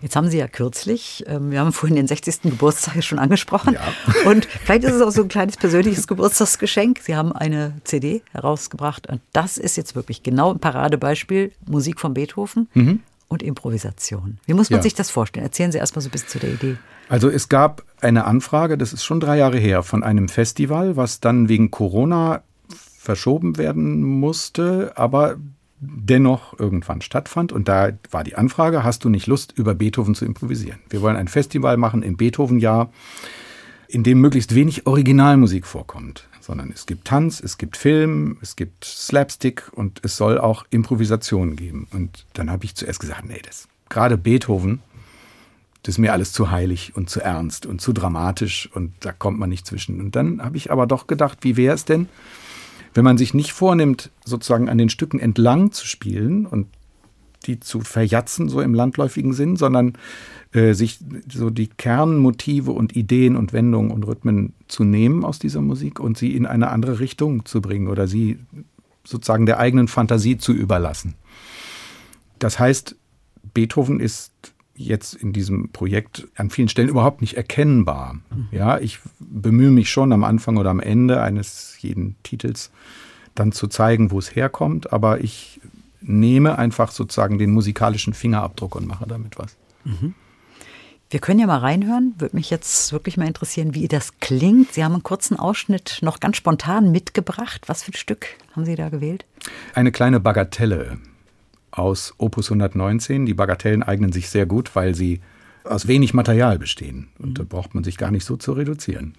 Jetzt 0.00 0.16
haben 0.16 0.30
Sie 0.30 0.38
ja 0.38 0.48
kürzlich, 0.48 1.24
ähm, 1.28 1.50
wir 1.50 1.60
haben 1.60 1.72
vorhin 1.72 1.96
den 1.96 2.08
60. 2.08 2.42
Geburtstag 2.42 3.04
schon 3.04 3.18
angesprochen. 3.18 3.74
Ja. 3.74 3.80
Und 4.30 4.46
vielleicht 4.46 4.84
ist 4.84 4.94
es 4.94 5.02
auch 5.02 5.10
so 5.10 5.22
ein 5.22 5.28
kleines 5.28 5.56
persönliches 5.56 6.06
Geburtstagsgeschenk. 6.06 7.00
Sie 7.00 7.14
haben 7.14 7.32
eine 7.32 7.74
CD 7.84 8.22
herausgebracht 8.32 9.08
und 9.08 9.20
das 9.32 9.58
ist 9.58 9.76
jetzt 9.76 9.94
wirklich 9.94 10.22
genau 10.22 10.52
ein 10.52 10.58
Paradebeispiel 10.58 11.52
Musik 11.66 12.00
von 12.00 12.14
Beethoven. 12.14 12.68
Mhm 12.74 13.00
und 13.28 13.42
Improvisation. 13.42 14.38
Wie 14.46 14.54
muss 14.54 14.70
man 14.70 14.78
ja. 14.78 14.82
sich 14.82 14.94
das 14.94 15.10
vorstellen? 15.10 15.44
Erzählen 15.44 15.70
Sie 15.70 15.78
erstmal 15.78 16.02
so 16.02 16.08
ein 16.08 16.12
bisschen 16.12 16.28
zu 16.28 16.38
der 16.38 16.52
Idee. 16.52 16.76
Also 17.08 17.28
es 17.28 17.48
gab 17.48 17.84
eine 18.00 18.24
Anfrage, 18.24 18.76
das 18.76 18.92
ist 18.92 19.04
schon 19.04 19.20
drei 19.20 19.38
Jahre 19.38 19.58
her, 19.58 19.82
von 19.82 20.02
einem 20.02 20.28
Festival, 20.28 20.96
was 20.96 21.20
dann 21.20 21.48
wegen 21.48 21.70
Corona 21.70 22.42
verschoben 22.98 23.56
werden 23.56 24.02
musste, 24.02 24.92
aber 24.96 25.36
dennoch 25.80 26.58
irgendwann 26.58 27.00
stattfand. 27.00 27.52
Und 27.52 27.68
da 27.68 27.90
war 28.10 28.24
die 28.24 28.34
Anfrage, 28.34 28.82
hast 28.82 29.04
du 29.04 29.08
nicht 29.08 29.26
Lust, 29.26 29.52
über 29.56 29.74
Beethoven 29.74 30.14
zu 30.14 30.24
improvisieren? 30.24 30.80
Wir 30.90 31.02
wollen 31.02 31.16
ein 31.16 31.28
Festival 31.28 31.76
machen 31.76 32.02
im 32.02 32.16
Beethoven-Jahr, 32.16 32.90
in 33.88 34.02
dem 34.02 34.20
möglichst 34.20 34.54
wenig 34.54 34.86
Originalmusik 34.86 35.66
vorkommt 35.66 36.28
sondern 36.48 36.72
es 36.72 36.86
gibt 36.86 37.04
Tanz, 37.04 37.40
es 37.40 37.58
gibt 37.58 37.76
Film, 37.76 38.38
es 38.40 38.56
gibt 38.56 38.82
Slapstick 38.82 39.70
und 39.70 40.00
es 40.02 40.16
soll 40.16 40.38
auch 40.38 40.64
Improvisation 40.70 41.56
geben. 41.56 41.86
Und 41.92 42.24
dann 42.32 42.50
habe 42.50 42.64
ich 42.64 42.74
zuerst 42.74 43.00
gesagt, 43.00 43.26
nee, 43.26 43.42
das 43.44 43.68
gerade 43.90 44.16
Beethoven, 44.16 44.80
das 45.82 45.96
ist 45.96 45.98
mir 45.98 46.14
alles 46.14 46.32
zu 46.32 46.50
heilig 46.50 46.96
und 46.96 47.10
zu 47.10 47.20
ernst 47.20 47.66
und 47.66 47.82
zu 47.82 47.92
dramatisch 47.92 48.68
und 48.72 48.94
da 49.00 49.12
kommt 49.12 49.38
man 49.38 49.50
nicht 49.50 49.66
zwischen. 49.66 50.00
Und 50.00 50.16
dann 50.16 50.42
habe 50.42 50.56
ich 50.56 50.72
aber 50.72 50.86
doch 50.86 51.06
gedacht, 51.06 51.40
wie 51.42 51.58
wäre 51.58 51.74
es 51.74 51.84
denn, 51.84 52.08
wenn 52.94 53.04
man 53.04 53.18
sich 53.18 53.34
nicht 53.34 53.52
vornimmt, 53.52 54.10
sozusagen 54.24 54.70
an 54.70 54.78
den 54.78 54.88
Stücken 54.88 55.20
entlang 55.20 55.70
zu 55.72 55.86
spielen 55.86 56.46
und 56.46 56.68
die 57.46 57.60
zu 57.60 57.82
verjatzen, 57.82 58.48
so 58.48 58.62
im 58.62 58.72
landläufigen 58.72 59.34
Sinn, 59.34 59.56
sondern 59.56 59.98
äh, 60.52 60.72
sich 60.72 60.98
so 61.30 61.50
die 61.50 61.66
Kernmotive 61.66 62.70
und 62.70 62.96
Ideen 62.96 63.36
und 63.36 63.52
Wendungen 63.52 63.90
und 63.90 64.06
Rhythmen 64.06 64.54
zu 64.66 64.84
nehmen 64.84 65.24
aus 65.24 65.38
dieser 65.38 65.60
Musik 65.60 66.00
und 66.00 66.16
sie 66.16 66.34
in 66.34 66.46
eine 66.46 66.68
andere 66.70 67.00
Richtung 67.00 67.44
zu 67.44 67.60
bringen 67.60 67.88
oder 67.88 68.08
sie 68.08 68.38
sozusagen 69.04 69.46
der 69.46 69.58
eigenen 69.58 69.88
Fantasie 69.88 70.38
zu 70.38 70.52
überlassen. 70.52 71.14
Das 72.38 72.58
heißt, 72.58 72.96
Beethoven 73.54 74.00
ist 74.00 74.32
jetzt 74.74 75.14
in 75.14 75.32
diesem 75.32 75.70
Projekt 75.70 76.28
an 76.36 76.50
vielen 76.50 76.68
Stellen 76.68 76.88
überhaupt 76.88 77.20
nicht 77.20 77.34
erkennbar. 77.34 78.14
Mhm. 78.14 78.48
Ja, 78.52 78.78
ich 78.78 79.00
bemühe 79.18 79.70
mich 79.70 79.90
schon 79.90 80.12
am 80.12 80.24
Anfang 80.24 80.56
oder 80.56 80.70
am 80.70 80.80
Ende 80.80 81.20
eines 81.20 81.76
jeden 81.80 82.16
Titels 82.22 82.70
dann 83.34 83.52
zu 83.52 83.66
zeigen, 83.66 84.10
wo 84.10 84.18
es 84.18 84.34
herkommt, 84.34 84.92
aber 84.92 85.20
ich 85.20 85.60
nehme 86.00 86.58
einfach 86.58 86.90
sozusagen 86.90 87.38
den 87.38 87.50
musikalischen 87.50 88.14
Fingerabdruck 88.14 88.76
und 88.76 88.86
mache 88.86 89.06
damit 89.06 89.38
was. 89.38 89.56
Mhm. 89.84 90.14
Wir 91.10 91.20
können 91.20 91.40
ja 91.40 91.46
mal 91.46 91.58
reinhören. 91.58 92.14
Würde 92.18 92.36
mich 92.36 92.50
jetzt 92.50 92.92
wirklich 92.92 93.16
mal 93.16 93.26
interessieren, 93.26 93.74
wie 93.74 93.88
das 93.88 94.18
klingt. 94.20 94.72
Sie 94.72 94.84
haben 94.84 94.92
einen 94.92 95.02
kurzen 95.02 95.38
Ausschnitt 95.38 95.98
noch 96.02 96.20
ganz 96.20 96.36
spontan 96.36 96.92
mitgebracht. 96.92 97.62
Was 97.66 97.82
für 97.82 97.92
ein 97.92 97.96
Stück 97.96 98.26
haben 98.54 98.66
Sie 98.66 98.74
da 98.74 98.90
gewählt? 98.90 99.24
Eine 99.74 99.90
kleine 99.90 100.20
Bagatelle 100.20 100.98
aus 101.70 102.14
Opus 102.18 102.50
119. 102.50 103.24
Die 103.24 103.32
Bagatellen 103.32 103.82
eignen 103.82 104.12
sich 104.12 104.28
sehr 104.28 104.44
gut, 104.44 104.76
weil 104.76 104.94
sie 104.94 105.20
aus 105.64 105.88
wenig 105.88 106.12
Material 106.12 106.58
bestehen. 106.58 107.08
Und 107.18 107.38
da 107.38 107.42
braucht 107.42 107.74
man 107.74 107.84
sich 107.84 107.96
gar 107.96 108.10
nicht 108.10 108.24
so 108.26 108.36
zu 108.36 108.52
reduzieren. 108.52 109.14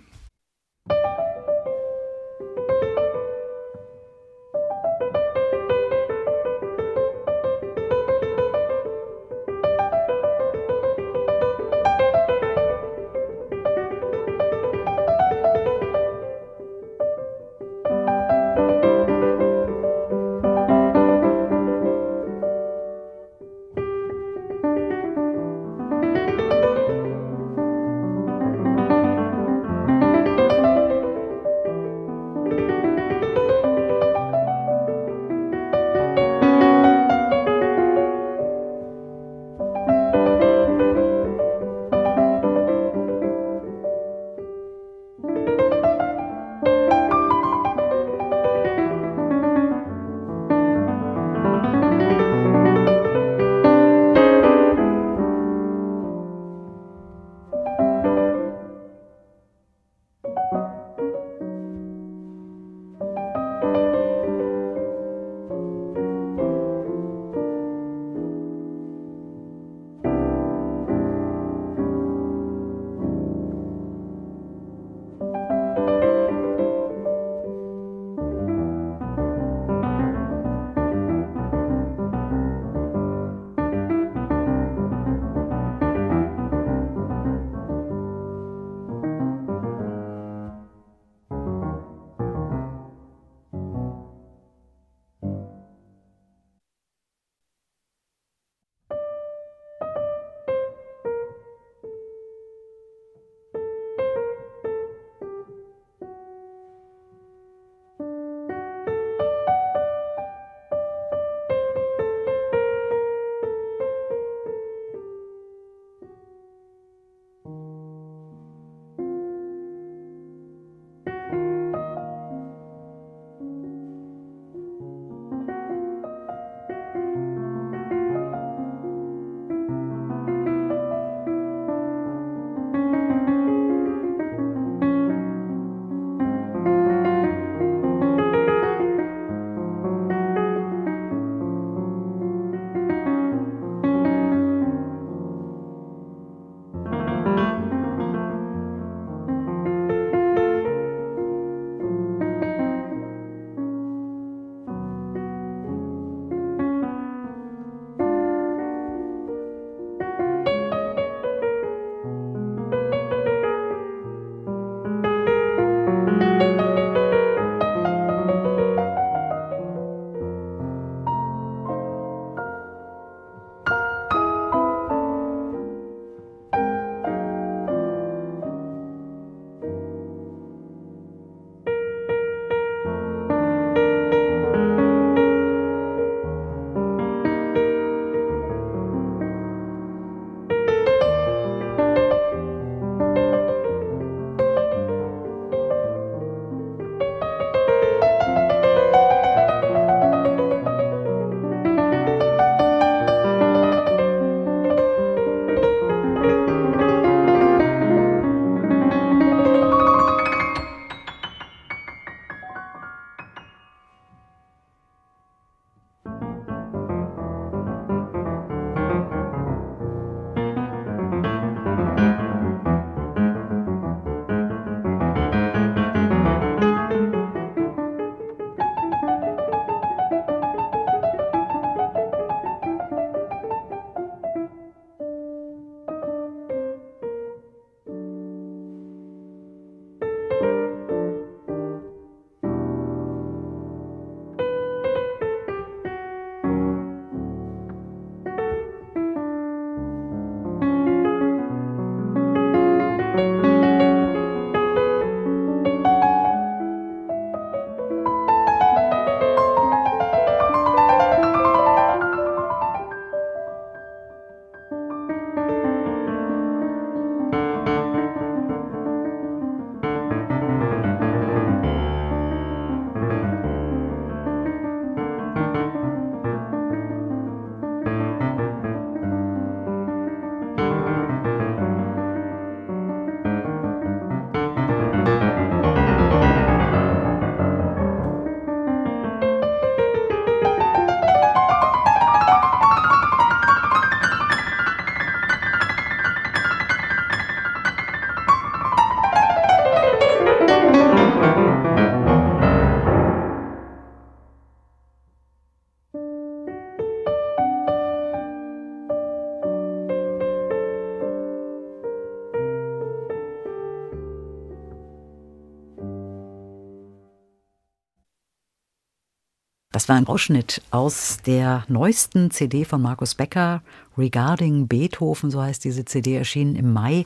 War 319.90 319.98
ein 319.98 320.07
Ausschnitt 320.07 320.61
aus 320.72 321.18
der 321.26 321.66
neuesten 321.68 322.32
CD 322.32 322.64
von 322.64 322.82
Markus 322.82 323.16
Becker, 323.16 323.61
Regarding 323.98 324.68
Beethoven, 324.68 325.32
so 325.32 325.41
heißt 325.41 325.64
diese 325.66 325.84
CD, 325.84 326.16
erschienen 326.16 326.56
im 326.56 326.72
Mai. 326.72 327.06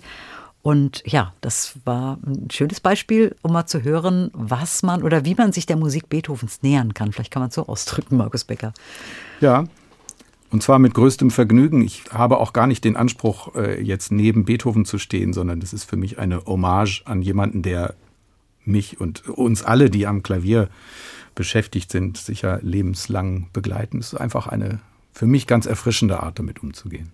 Und 0.61 1.01
ja, 1.05 1.33
das 1.41 1.79
war 1.85 2.19
ein 2.25 2.49
schönes 2.51 2.79
Beispiel, 2.79 3.35
um 3.41 3.53
mal 3.53 3.65
zu 3.65 3.83
hören, 3.83 4.29
was 4.33 4.83
man 4.83 5.01
oder 5.01 5.25
wie 5.25 5.33
man 5.33 5.51
sich 5.53 5.65
der 5.65 5.77
Musik 5.77 6.09
Beethovens 6.09 6.61
nähern 6.61 6.93
kann. 6.93 7.11
Vielleicht 7.11 7.31
kann 7.31 7.41
man 7.41 7.49
es 7.49 7.55
so 7.55 7.65
ausdrücken, 7.67 8.17
Markus 8.17 8.43
Becker. 8.43 8.73
Ja, 9.41 9.65
und 10.51 10.61
zwar 10.61 10.77
mit 10.77 10.93
größtem 10.93 11.31
Vergnügen. 11.31 11.81
Ich 11.81 12.03
habe 12.11 12.37
auch 12.37 12.53
gar 12.53 12.67
nicht 12.67 12.83
den 12.83 12.95
Anspruch, 12.95 13.55
äh, 13.55 13.81
jetzt 13.81 14.11
neben 14.11 14.45
Beethoven 14.45 14.85
zu 14.85 14.99
stehen, 14.99 15.33
sondern 15.33 15.59
das 15.59 15.73
ist 15.73 15.85
für 15.85 15.97
mich 15.97 16.19
eine 16.19 16.45
Hommage 16.45 17.01
an 17.05 17.21
jemanden, 17.21 17.61
der 17.61 17.95
mich 18.65 19.01
und 19.01 19.27
uns 19.27 19.63
alle, 19.63 19.89
die 19.89 20.05
am 20.05 20.21
Klavier 20.21 20.69
beschäftigt 21.35 21.91
sind, 21.91 22.17
sicher 22.17 22.59
lebenslang 22.61 23.49
begleiten. 23.53 23.99
Es 23.99 24.13
ist 24.13 24.19
einfach 24.19 24.47
eine 24.47 24.79
für 25.13 25.27
mich 25.27 25.47
ganz 25.47 25.65
erfrischende 25.65 26.21
Art, 26.21 26.39
damit 26.39 26.63
umzugehen. 26.63 27.11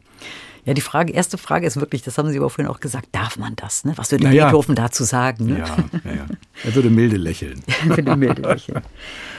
Ja, 0.66 0.74
die 0.74 0.82
Frage, 0.82 1.14
erste 1.14 1.38
Frage 1.38 1.66
ist 1.66 1.80
wirklich, 1.80 2.02
das 2.02 2.18
haben 2.18 2.30
Sie 2.30 2.38
aber 2.38 2.50
vorhin 2.50 2.72
auch 2.72 2.80
gesagt, 2.80 3.10
darf 3.12 3.38
man 3.38 3.56
das? 3.56 3.86
Ne? 3.86 3.94
Was 3.96 4.12
würde 4.12 4.26
naja. 4.26 4.46
Beethoven 4.46 4.76
dazu 4.76 5.04
sagen? 5.04 5.48
Ne? 5.48 5.60
Ja, 5.60 5.78
ja, 6.04 6.16
ja, 6.16 6.26
er 6.64 6.76
würde 6.76 6.90
milde 6.90 7.18
lächeln. 7.18 7.64
er 7.90 7.98
würde 7.98 8.16
milde 8.16 8.42
lächeln. 8.42 8.82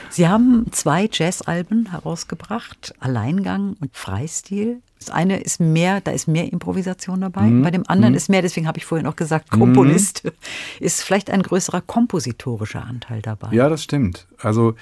Sie 0.09 0.27
haben 0.27 0.65
zwei 0.71 1.07
Jazzalben 1.11 1.91
herausgebracht, 1.91 2.93
Alleingang 2.99 3.77
und 3.79 3.95
Freistil. 3.95 4.81
Das 5.01 5.09
eine 5.09 5.39
ist 5.39 5.59
mehr, 5.59 5.99
da 5.99 6.11
ist 6.11 6.27
mehr 6.27 6.51
Improvisation 6.53 7.21
dabei. 7.21 7.41
Mhm. 7.41 7.63
Bei 7.63 7.71
dem 7.71 7.83
anderen 7.87 8.13
mhm. 8.13 8.17
ist 8.17 8.29
mehr, 8.29 8.43
deswegen 8.43 8.67
habe 8.67 8.77
ich 8.77 8.85
vorhin 8.85 9.07
auch 9.07 9.15
gesagt, 9.15 9.49
Komponist, 9.49 10.23
mhm. 10.23 10.31
ist 10.79 11.01
vielleicht 11.01 11.31
ein 11.31 11.41
größerer 11.41 11.81
kompositorischer 11.81 12.85
Anteil 12.85 13.23
dabei. 13.23 13.47
Ja, 13.51 13.67
das 13.67 13.83
stimmt. 13.83 14.27
Also 14.37 14.75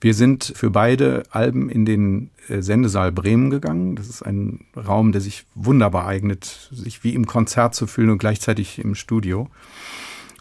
wir 0.00 0.14
sind 0.14 0.52
für 0.54 0.70
beide 0.70 1.24
Alben 1.30 1.68
in 1.70 1.84
den 1.84 2.30
äh, 2.48 2.62
Sendesaal 2.62 3.10
Bremen 3.10 3.50
gegangen. 3.50 3.96
Das 3.96 4.08
ist 4.08 4.22
ein 4.22 4.60
Raum, 4.76 5.10
der 5.10 5.20
sich 5.20 5.44
wunderbar 5.56 6.06
eignet, 6.06 6.70
sich 6.70 7.02
wie 7.02 7.14
im 7.14 7.26
Konzert 7.26 7.74
zu 7.74 7.88
fühlen 7.88 8.10
und 8.10 8.18
gleichzeitig 8.18 8.78
im 8.78 8.94
Studio. 8.94 9.48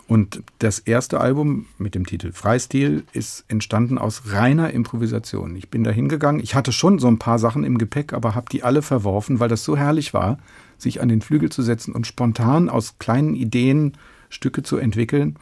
Und 0.08 0.44
das 0.60 0.80
erste 0.80 1.22
Album 1.22 1.66
mit 1.78 1.96
dem 1.96 2.06
Titel 2.06 2.34
Freistil 2.34 3.04
ist 3.14 3.46
entstanden 3.48 3.98
aus 3.98 4.24
reiner 4.34 4.72
Improvisation. 4.72 5.56
Ich 5.56 5.70
bin 5.70 5.84
da 5.84 5.92
hingegangen. 5.92 6.42
Ich 6.42 6.56
hatte 6.56 6.72
schon 6.72 7.00
so 7.00 7.08
ein 7.08 7.20
paar 7.20 7.40
Sachen 7.40 7.64
im 7.64 7.78
Gepäck, 7.78 8.14
aber 8.14 8.36
habe 8.36 8.48
die 8.52 8.64
alle 8.64 8.82
verworfen, 8.82 9.40
weil 9.40 9.50
das 9.50 9.64
so 9.64 9.78
herrlich 9.78 10.14
war, 10.14 10.38
sich 10.78 11.02
an 11.02 11.10
den 11.10 11.22
Flügel 11.22 11.50
zu 11.50 11.62
setzen 11.62 11.94
und 11.96 12.06
spontan 12.06 12.70
aus 12.70 13.00
kleinen 13.00 13.36
Ideen 13.36 13.94
Stücke 14.30 14.64
zu 14.64 14.78
entwickeln. 14.78 15.38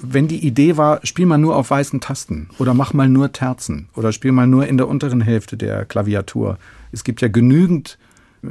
Wenn 0.00 0.26
die 0.26 0.44
Idee 0.44 0.76
war, 0.76 1.00
spiel 1.06 1.26
mal 1.26 1.38
nur 1.38 1.54
auf 1.54 1.70
weißen 1.70 2.00
Tasten 2.00 2.48
oder 2.58 2.74
mach 2.74 2.92
mal 2.94 3.08
nur 3.08 3.30
Terzen 3.30 3.88
oder 3.94 4.12
spiel 4.12 4.32
mal 4.32 4.48
nur 4.48 4.66
in 4.66 4.76
der 4.76 4.88
unteren 4.88 5.20
Hälfte 5.20 5.56
der 5.56 5.84
Klaviatur. 5.84 6.58
Es 6.90 7.04
gibt 7.04 7.20
ja 7.20 7.28
genügend 7.28 7.96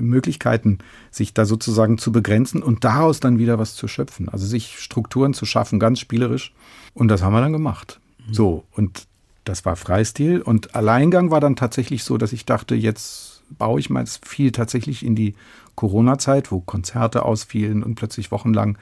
Möglichkeiten, 0.01 0.79
sich 1.11 1.33
da 1.33 1.45
sozusagen 1.45 1.97
zu 1.97 2.11
begrenzen 2.11 2.63
und 2.63 2.83
daraus 2.83 3.19
dann 3.19 3.39
wieder 3.39 3.59
was 3.59 3.75
zu 3.75 3.87
schöpfen. 3.87 4.29
Also 4.29 4.45
sich 4.45 4.79
Strukturen 4.79 5.33
zu 5.33 5.45
schaffen, 5.45 5.79
ganz 5.79 5.99
spielerisch. 5.99 6.53
Und 6.93 7.07
das 7.07 7.21
haben 7.21 7.33
wir 7.33 7.41
dann 7.41 7.53
gemacht. 7.53 7.99
Mhm. 8.27 8.33
So, 8.33 8.63
und 8.71 9.07
das 9.43 9.65
war 9.65 9.75
Freistil. 9.75 10.41
Und 10.41 10.75
Alleingang 10.75 11.31
war 11.31 11.39
dann 11.39 11.55
tatsächlich 11.55 12.03
so, 12.03 12.17
dass 12.17 12.33
ich 12.33 12.45
dachte, 12.45 12.75
jetzt 12.75 13.41
baue 13.57 13.79
ich 13.79 13.89
mal 13.89 14.05
viel 14.05 14.51
tatsächlich 14.51 15.05
in 15.05 15.15
die 15.15 15.35
Corona-Zeit, 15.75 16.51
wo 16.51 16.59
Konzerte 16.59 17.23
ausfielen 17.25 17.83
und 17.83 17.95
plötzlich 17.95 18.31
wochenlang 18.31 18.77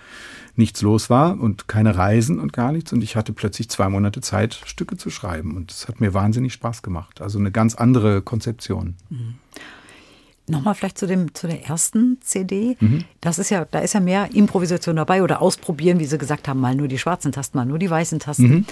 nichts 0.55 0.81
los 0.81 1.09
war 1.09 1.39
und 1.39 1.67
keine 1.67 1.97
Reisen 1.97 2.39
und 2.39 2.53
gar 2.53 2.71
nichts. 2.71 2.91
Und 2.91 3.01
ich 3.01 3.15
hatte 3.15 3.33
plötzlich 3.33 3.69
zwei 3.69 3.87
Monate 3.89 4.21
Zeit, 4.21 4.61
Stücke 4.65 4.97
zu 4.97 5.09
schreiben. 5.09 5.55
Und 5.55 5.71
es 5.71 5.87
hat 5.87 6.01
mir 6.01 6.13
wahnsinnig 6.13 6.53
Spaß 6.53 6.81
gemacht. 6.81 7.21
Also 7.21 7.39
eine 7.39 7.51
ganz 7.51 7.75
andere 7.75 8.21
Konzeption. 8.21 8.95
Mhm. 9.09 9.35
Nochmal 10.51 10.75
vielleicht 10.75 10.97
zu, 10.97 11.07
dem, 11.07 11.33
zu 11.33 11.47
der 11.47 11.65
ersten 11.65 12.19
CD. 12.21 12.77
Mhm. 12.79 13.05
Das 13.21 13.39
ist 13.39 13.49
ja, 13.49 13.65
da 13.65 13.79
ist 13.79 13.93
ja 13.93 13.99
mehr 13.99 14.29
Improvisation 14.33 14.95
dabei 14.95 15.23
oder 15.23 15.41
ausprobieren, 15.41 15.99
wie 15.99 16.05
Sie 16.05 16.17
gesagt 16.17 16.47
haben, 16.47 16.59
mal 16.59 16.75
nur 16.75 16.87
die 16.87 16.99
schwarzen 16.99 17.31
Tasten, 17.31 17.57
mal 17.57 17.65
nur 17.65 17.79
die 17.79 17.89
weißen 17.89 18.19
Tasten. 18.19 18.49
Mhm. 18.49 18.65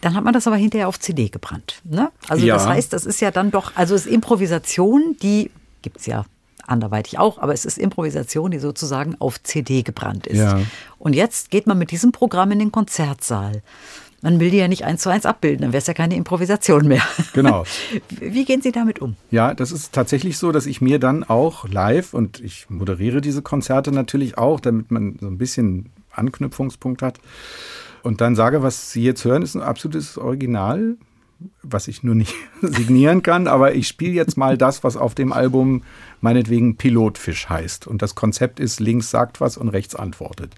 Dann 0.00 0.14
hat 0.14 0.24
man 0.24 0.32
das 0.32 0.46
aber 0.46 0.56
hinterher 0.56 0.88
auf 0.88 0.98
CD 0.98 1.28
gebrannt. 1.28 1.82
Ne? 1.84 2.10
Also 2.28 2.46
ja. 2.46 2.54
das 2.54 2.66
heißt, 2.66 2.92
das 2.92 3.04
ist 3.04 3.20
ja 3.20 3.30
dann 3.30 3.50
doch, 3.50 3.72
also 3.76 3.94
es 3.94 4.06
ist 4.06 4.12
Improvisation, 4.12 5.16
die 5.22 5.50
gibt 5.82 5.98
es 5.98 6.06
ja 6.06 6.24
anderweitig 6.66 7.18
auch, 7.18 7.38
aber 7.38 7.52
es 7.52 7.64
ist 7.64 7.78
Improvisation, 7.78 8.50
die 8.50 8.58
sozusagen 8.58 9.16
auf 9.18 9.42
CD 9.42 9.82
gebrannt 9.82 10.26
ist. 10.26 10.38
Ja. 10.38 10.60
Und 10.98 11.14
jetzt 11.14 11.50
geht 11.50 11.66
man 11.66 11.78
mit 11.78 11.90
diesem 11.90 12.12
Programm 12.12 12.52
in 12.52 12.58
den 12.60 12.72
Konzertsaal. 12.72 13.62
Man 14.22 14.38
will 14.38 14.50
die 14.50 14.58
ja 14.58 14.68
nicht 14.68 14.84
eins 14.84 15.02
zu 15.02 15.10
eins 15.10 15.24
abbilden, 15.24 15.62
dann 15.62 15.72
wäre 15.72 15.80
es 15.80 15.86
ja 15.86 15.94
keine 15.94 16.16
Improvisation 16.16 16.86
mehr. 16.86 17.02
Genau. 17.32 17.64
Wie 18.18 18.44
gehen 18.44 18.60
Sie 18.60 18.72
damit 18.72 18.98
um? 18.98 19.14
Ja, 19.30 19.54
das 19.54 19.70
ist 19.70 19.92
tatsächlich 19.92 20.36
so, 20.36 20.50
dass 20.50 20.66
ich 20.66 20.80
mir 20.80 20.98
dann 20.98 21.22
auch 21.22 21.68
live 21.68 22.12
und 22.12 22.40
ich 22.40 22.68
moderiere 22.68 23.20
diese 23.20 23.40
Konzerte 23.40 23.92
natürlich 23.92 24.36
auch, 24.36 24.58
damit 24.58 24.90
man 24.90 25.16
so 25.20 25.28
ein 25.28 25.38
bisschen 25.38 25.90
Anknüpfungspunkt 26.10 27.02
hat. 27.02 27.18
Und 28.02 28.20
dann 28.20 28.34
sage, 28.34 28.62
was 28.62 28.90
Sie 28.90 29.04
jetzt 29.04 29.24
hören, 29.24 29.42
ist 29.42 29.54
ein 29.54 29.62
absolutes 29.62 30.18
Original, 30.18 30.96
was 31.62 31.88
ich 31.88 32.02
nur 32.02 32.14
nicht 32.14 32.34
signieren 32.62 33.22
kann, 33.22 33.46
aber 33.46 33.74
ich 33.74 33.88
spiele 33.88 34.12
jetzt 34.12 34.36
mal 34.36 34.58
das, 34.58 34.82
was 34.84 34.96
auf 34.96 35.14
dem 35.14 35.32
Album 35.32 35.82
meinetwegen 36.20 36.76
Pilotfisch 36.76 37.48
heißt. 37.48 37.86
Und 37.86 38.02
das 38.02 38.14
Konzept 38.14 38.60
ist, 38.60 38.80
links 38.80 39.10
sagt 39.10 39.40
was 39.40 39.56
und 39.56 39.68
rechts 39.68 39.94
antwortet. 39.94 40.54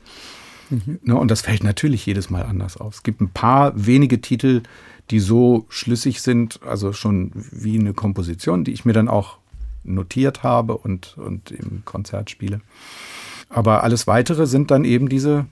Mhm. 0.72 0.98
Ne, 1.02 1.16
und 1.16 1.30
das 1.30 1.42
fällt 1.42 1.62
natürlich 1.62 2.04
jedes 2.06 2.30
Mal 2.30 2.42
anders 2.42 2.76
auf. 2.76 2.94
Es 2.94 3.02
gibt 3.02 3.20
ein 3.20 3.30
paar 3.30 3.72
wenige 3.74 4.20
Titel, 4.20 4.62
die 5.10 5.20
so 5.20 5.66
schlüssig 5.68 6.22
sind, 6.22 6.60
also 6.66 6.92
schon 6.92 7.30
wie 7.34 7.78
eine 7.78 7.92
Komposition, 7.92 8.64
die 8.64 8.72
ich 8.72 8.84
mir 8.84 8.94
dann 8.94 9.08
auch 9.08 9.38
notiert 9.84 10.42
habe 10.42 10.76
und, 10.76 11.18
und 11.18 11.50
im 11.50 11.84
Konzert 11.84 12.30
spiele. 12.30 12.60
Aber 13.48 13.82
alles 13.82 14.06
weitere 14.06 14.46
sind 14.46 14.70
dann 14.70 14.84
eben 14.84 15.08
diese 15.08 15.46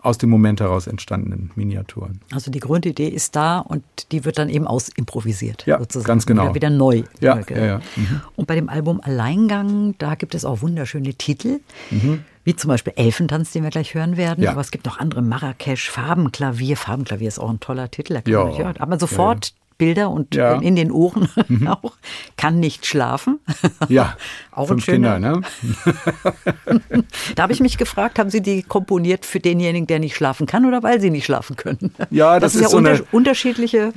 aus 0.00 0.18
dem 0.18 0.30
Moment 0.30 0.60
heraus 0.60 0.88
entstandenen 0.88 1.52
Miniaturen. 1.54 2.20
Also 2.32 2.50
die 2.50 2.58
Grundidee 2.58 3.08
ist 3.08 3.36
da 3.36 3.60
und 3.60 3.84
die 4.10 4.24
wird 4.24 4.36
dann 4.38 4.48
eben 4.48 4.66
ausimprovisiert. 4.66 5.64
Ja, 5.66 5.78
sozusagen. 5.78 6.06
ganz 6.06 6.26
genau. 6.26 6.42
Wieder, 6.42 6.54
wieder 6.54 6.70
neu. 6.70 7.02
Ja, 7.20 7.38
ja, 7.48 7.64
ja. 7.64 7.78
Mhm. 7.94 8.20
Und 8.34 8.46
bei 8.48 8.56
dem 8.56 8.68
Album 8.68 9.00
Alleingang, 9.00 9.94
da 9.98 10.16
gibt 10.16 10.34
es 10.34 10.44
auch 10.44 10.60
wunderschöne 10.60 11.14
Titel. 11.14 11.60
Mhm. 11.90 12.24
Wie 12.44 12.56
zum 12.56 12.68
Beispiel 12.68 12.92
Elfentanz, 12.96 13.52
den 13.52 13.62
wir 13.62 13.70
gleich 13.70 13.94
hören 13.94 14.16
werden. 14.16 14.42
Ja. 14.42 14.52
Aber 14.52 14.60
es 14.60 14.70
gibt 14.70 14.86
noch 14.86 14.98
andere. 14.98 15.22
Marrakesch, 15.22 15.90
Farbenklavier. 15.90 16.76
Farbenklavier 16.76 17.28
ist 17.28 17.38
auch 17.38 17.50
ein 17.50 17.60
toller 17.60 17.90
Titel. 17.90 18.14
Da 18.14 18.20
kann 18.22 18.32
ja. 18.32 18.44
man, 18.44 18.74
ja, 18.74 18.86
man 18.86 18.98
sofort 18.98 19.54
Bilder 19.82 20.10
und 20.10 20.36
ja. 20.36 20.60
in 20.60 20.76
den 20.76 20.92
Ohren 20.92 21.28
mhm. 21.48 21.66
auch. 21.66 21.94
Kann 22.36 22.60
nicht 22.60 22.86
schlafen. 22.86 23.40
Ja, 23.88 24.16
auch 24.52 24.68
fünf 24.68 24.84
schöner. 24.84 25.14
Kinder, 25.14 25.40
ne? 25.40 27.04
da 27.34 27.42
habe 27.42 27.52
ich 27.52 27.58
mich 27.58 27.78
gefragt, 27.78 28.20
haben 28.20 28.30
Sie 28.30 28.42
die 28.42 28.62
komponiert 28.62 29.26
für 29.26 29.40
denjenigen, 29.40 29.88
der 29.88 29.98
nicht 29.98 30.14
schlafen 30.14 30.46
kann 30.46 30.66
oder 30.66 30.84
weil 30.84 31.00
Sie 31.00 31.10
nicht 31.10 31.24
schlafen 31.24 31.56
können? 31.56 31.92
Ja, 32.10 32.38
das, 32.38 32.52
das 32.52 32.54
ist, 32.54 32.56
ist 32.56 32.62
ja 32.62 32.68
so 32.68 32.76
unter 32.76 32.90
eine, 32.90 33.02
unterschiedliche. 33.10 33.92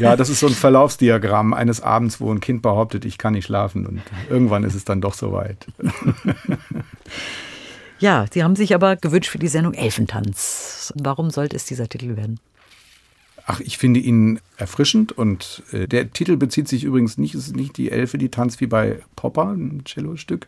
ja, 0.00 0.16
das 0.16 0.28
ist 0.28 0.40
so 0.40 0.48
ein 0.48 0.54
Verlaufsdiagramm 0.54 1.54
eines 1.54 1.80
Abends, 1.80 2.20
wo 2.20 2.32
ein 2.32 2.40
Kind 2.40 2.62
behauptet, 2.62 3.04
ich 3.04 3.16
kann 3.16 3.34
nicht 3.34 3.46
schlafen 3.46 3.86
und 3.86 4.02
irgendwann 4.28 4.64
ist 4.64 4.74
es 4.74 4.84
dann 4.84 5.00
doch 5.00 5.14
soweit. 5.14 5.66
Ja, 7.98 8.26
Sie 8.30 8.44
haben 8.44 8.56
sich 8.56 8.74
aber 8.74 8.96
gewünscht 8.96 9.30
für 9.30 9.38
die 9.38 9.48
Sendung 9.48 9.74
Elfentanz. 9.74 10.92
Warum 10.96 11.30
sollte 11.30 11.56
es 11.56 11.64
dieser 11.64 11.88
Titel 11.88 12.16
werden? 12.16 12.38
Ach, 13.46 13.60
ich 13.60 13.78
finde 13.78 14.00
ihn 14.00 14.40
erfrischend 14.56 15.12
und 15.12 15.62
äh, 15.72 15.86
der 15.86 16.10
Titel 16.10 16.36
bezieht 16.36 16.68
sich 16.68 16.82
übrigens 16.82 17.16
nicht, 17.16 17.34
es 17.34 17.46
ist 17.46 17.56
nicht 17.56 17.76
die 17.76 17.92
Elfe, 17.92 18.18
die 18.18 18.28
tanzt 18.28 18.60
wie 18.60 18.66
bei 18.66 19.00
Popper, 19.14 19.50
ein 19.50 19.82
Cello-Stück. 19.84 20.46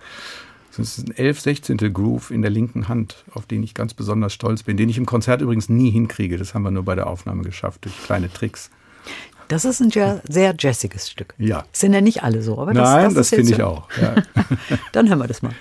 Es 0.72 0.98
ist 0.98 1.08
ein 1.08 1.16
11 1.16 1.40
16 1.40 1.76
Groove 1.92 2.30
in 2.30 2.42
der 2.42 2.50
linken 2.50 2.88
Hand, 2.88 3.24
auf 3.34 3.46
den 3.46 3.62
ich 3.62 3.74
ganz 3.74 3.94
besonders 3.94 4.32
stolz 4.32 4.62
bin, 4.62 4.76
den 4.76 4.88
ich 4.88 4.98
im 4.98 5.06
Konzert 5.06 5.40
übrigens 5.40 5.68
nie 5.68 5.90
hinkriege. 5.90 6.38
Das 6.38 6.54
haben 6.54 6.62
wir 6.62 6.70
nur 6.70 6.84
bei 6.84 6.94
der 6.94 7.06
Aufnahme 7.06 7.42
geschafft, 7.42 7.84
durch 7.84 7.96
kleine 8.04 8.32
Tricks. 8.32 8.70
Das 9.48 9.64
ist 9.64 9.80
ein 9.80 9.90
sehr 9.90 10.54
jazziges 10.58 11.10
Stück. 11.10 11.34
Ja. 11.38 11.64
Sind 11.72 11.94
ja 11.94 12.00
nicht 12.00 12.22
alle 12.22 12.42
so, 12.42 12.58
aber 12.58 12.74
das, 12.74 12.88
Nein, 12.88 13.04
das, 13.06 13.14
das 13.14 13.28
finde 13.30 13.52
ich 13.52 13.62
auch. 13.62 13.88
Ja. 14.00 14.14
Dann 14.92 15.08
hören 15.08 15.18
wir 15.18 15.26
das 15.26 15.40
mal. 15.40 15.54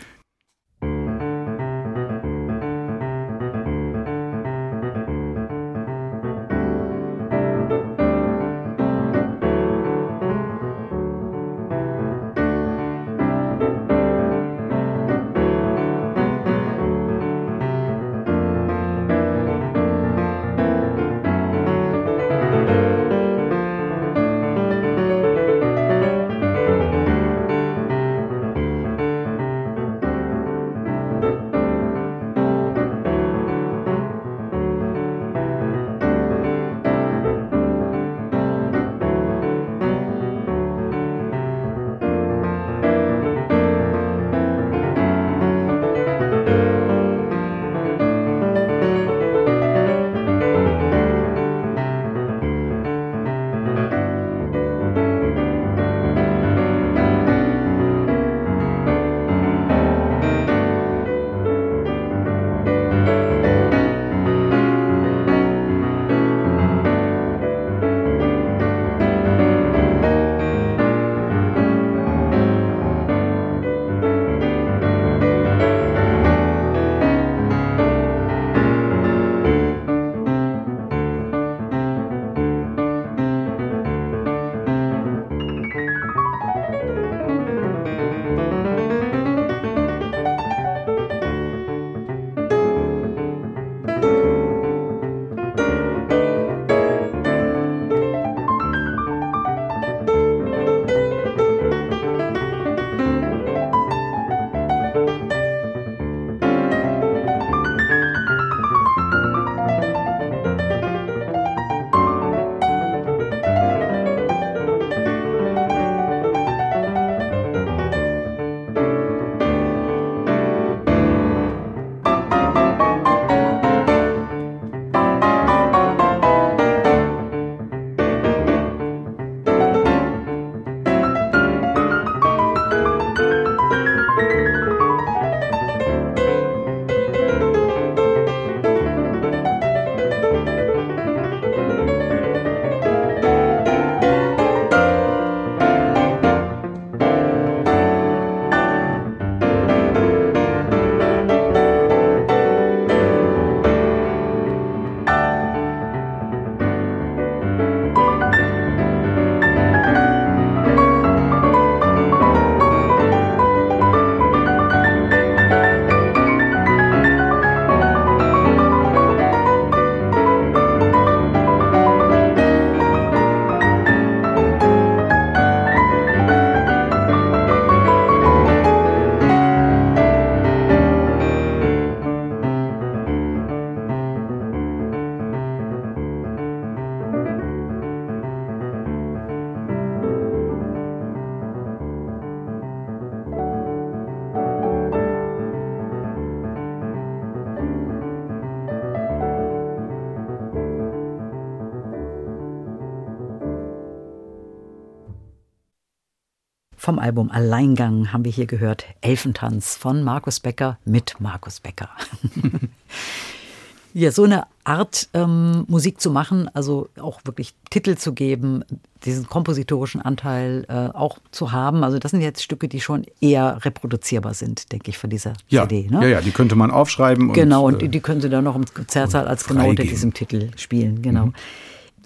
Album 207.08 207.32
Alleingang 207.32 208.12
haben 208.12 208.26
wir 208.26 208.34
hier 208.34 208.48
gehört 208.48 208.86
Elfentanz 209.00 209.78
von 209.78 210.04
Markus 210.04 210.42
Becker 210.42 210.78
mit 210.84 211.16
Markus 211.20 211.62
Becker. 211.62 211.88
ja, 213.94 214.12
so 214.12 214.26
eine 214.26 214.44
Art 214.66 215.08
ähm, 215.14 215.64
Musik 215.70 216.02
zu 216.02 216.12
machen, 216.12 216.50
also 216.54 216.90
auch 217.00 217.22
wirklich 217.24 217.54
Titel 217.70 217.96
zu 217.96 218.12
geben, 218.12 218.66
diesen 219.06 219.26
kompositorischen 219.26 220.02
Anteil 220.02 220.66
äh, 220.68 220.94
auch 220.94 221.20
zu 221.32 221.54
haben. 221.54 221.86
Also 221.86 221.98
das 221.98 222.12
sind 222.12 222.20
jetzt 222.20 222.44
Stücke, 222.44 222.68
die 222.68 222.82
schon 222.82 223.06
eher 223.22 223.64
reproduzierbar 223.64 224.34
sind, 224.34 224.74
denke 224.74 224.90
ich, 224.90 224.98
von 224.98 225.10
dieser 225.10 225.32
ja, 225.48 225.62
CD. 225.62 225.90
Ne? 225.90 226.02
Ja, 226.02 226.08
ja, 226.10 226.22
die 226.22 226.32
könnte 226.32 226.56
man 226.56 226.72
aufschreiben. 226.72 227.32
Genau, 227.32 227.68
und, 227.68 227.76
und 227.76 227.84
die, 227.84 227.88
die 227.88 228.02
können 228.02 228.20
Sie 228.20 228.30
dann 228.30 228.44
noch 228.44 228.58
im 228.58 228.66
Konzertsaal 228.66 229.30
als 229.30 229.48
genau 229.48 229.70
unter 229.70 229.84
diesem 229.84 230.14
Titel 230.14 230.50
spielen. 230.58 231.02
Genau. 231.02 231.28
Mhm. 231.28 231.34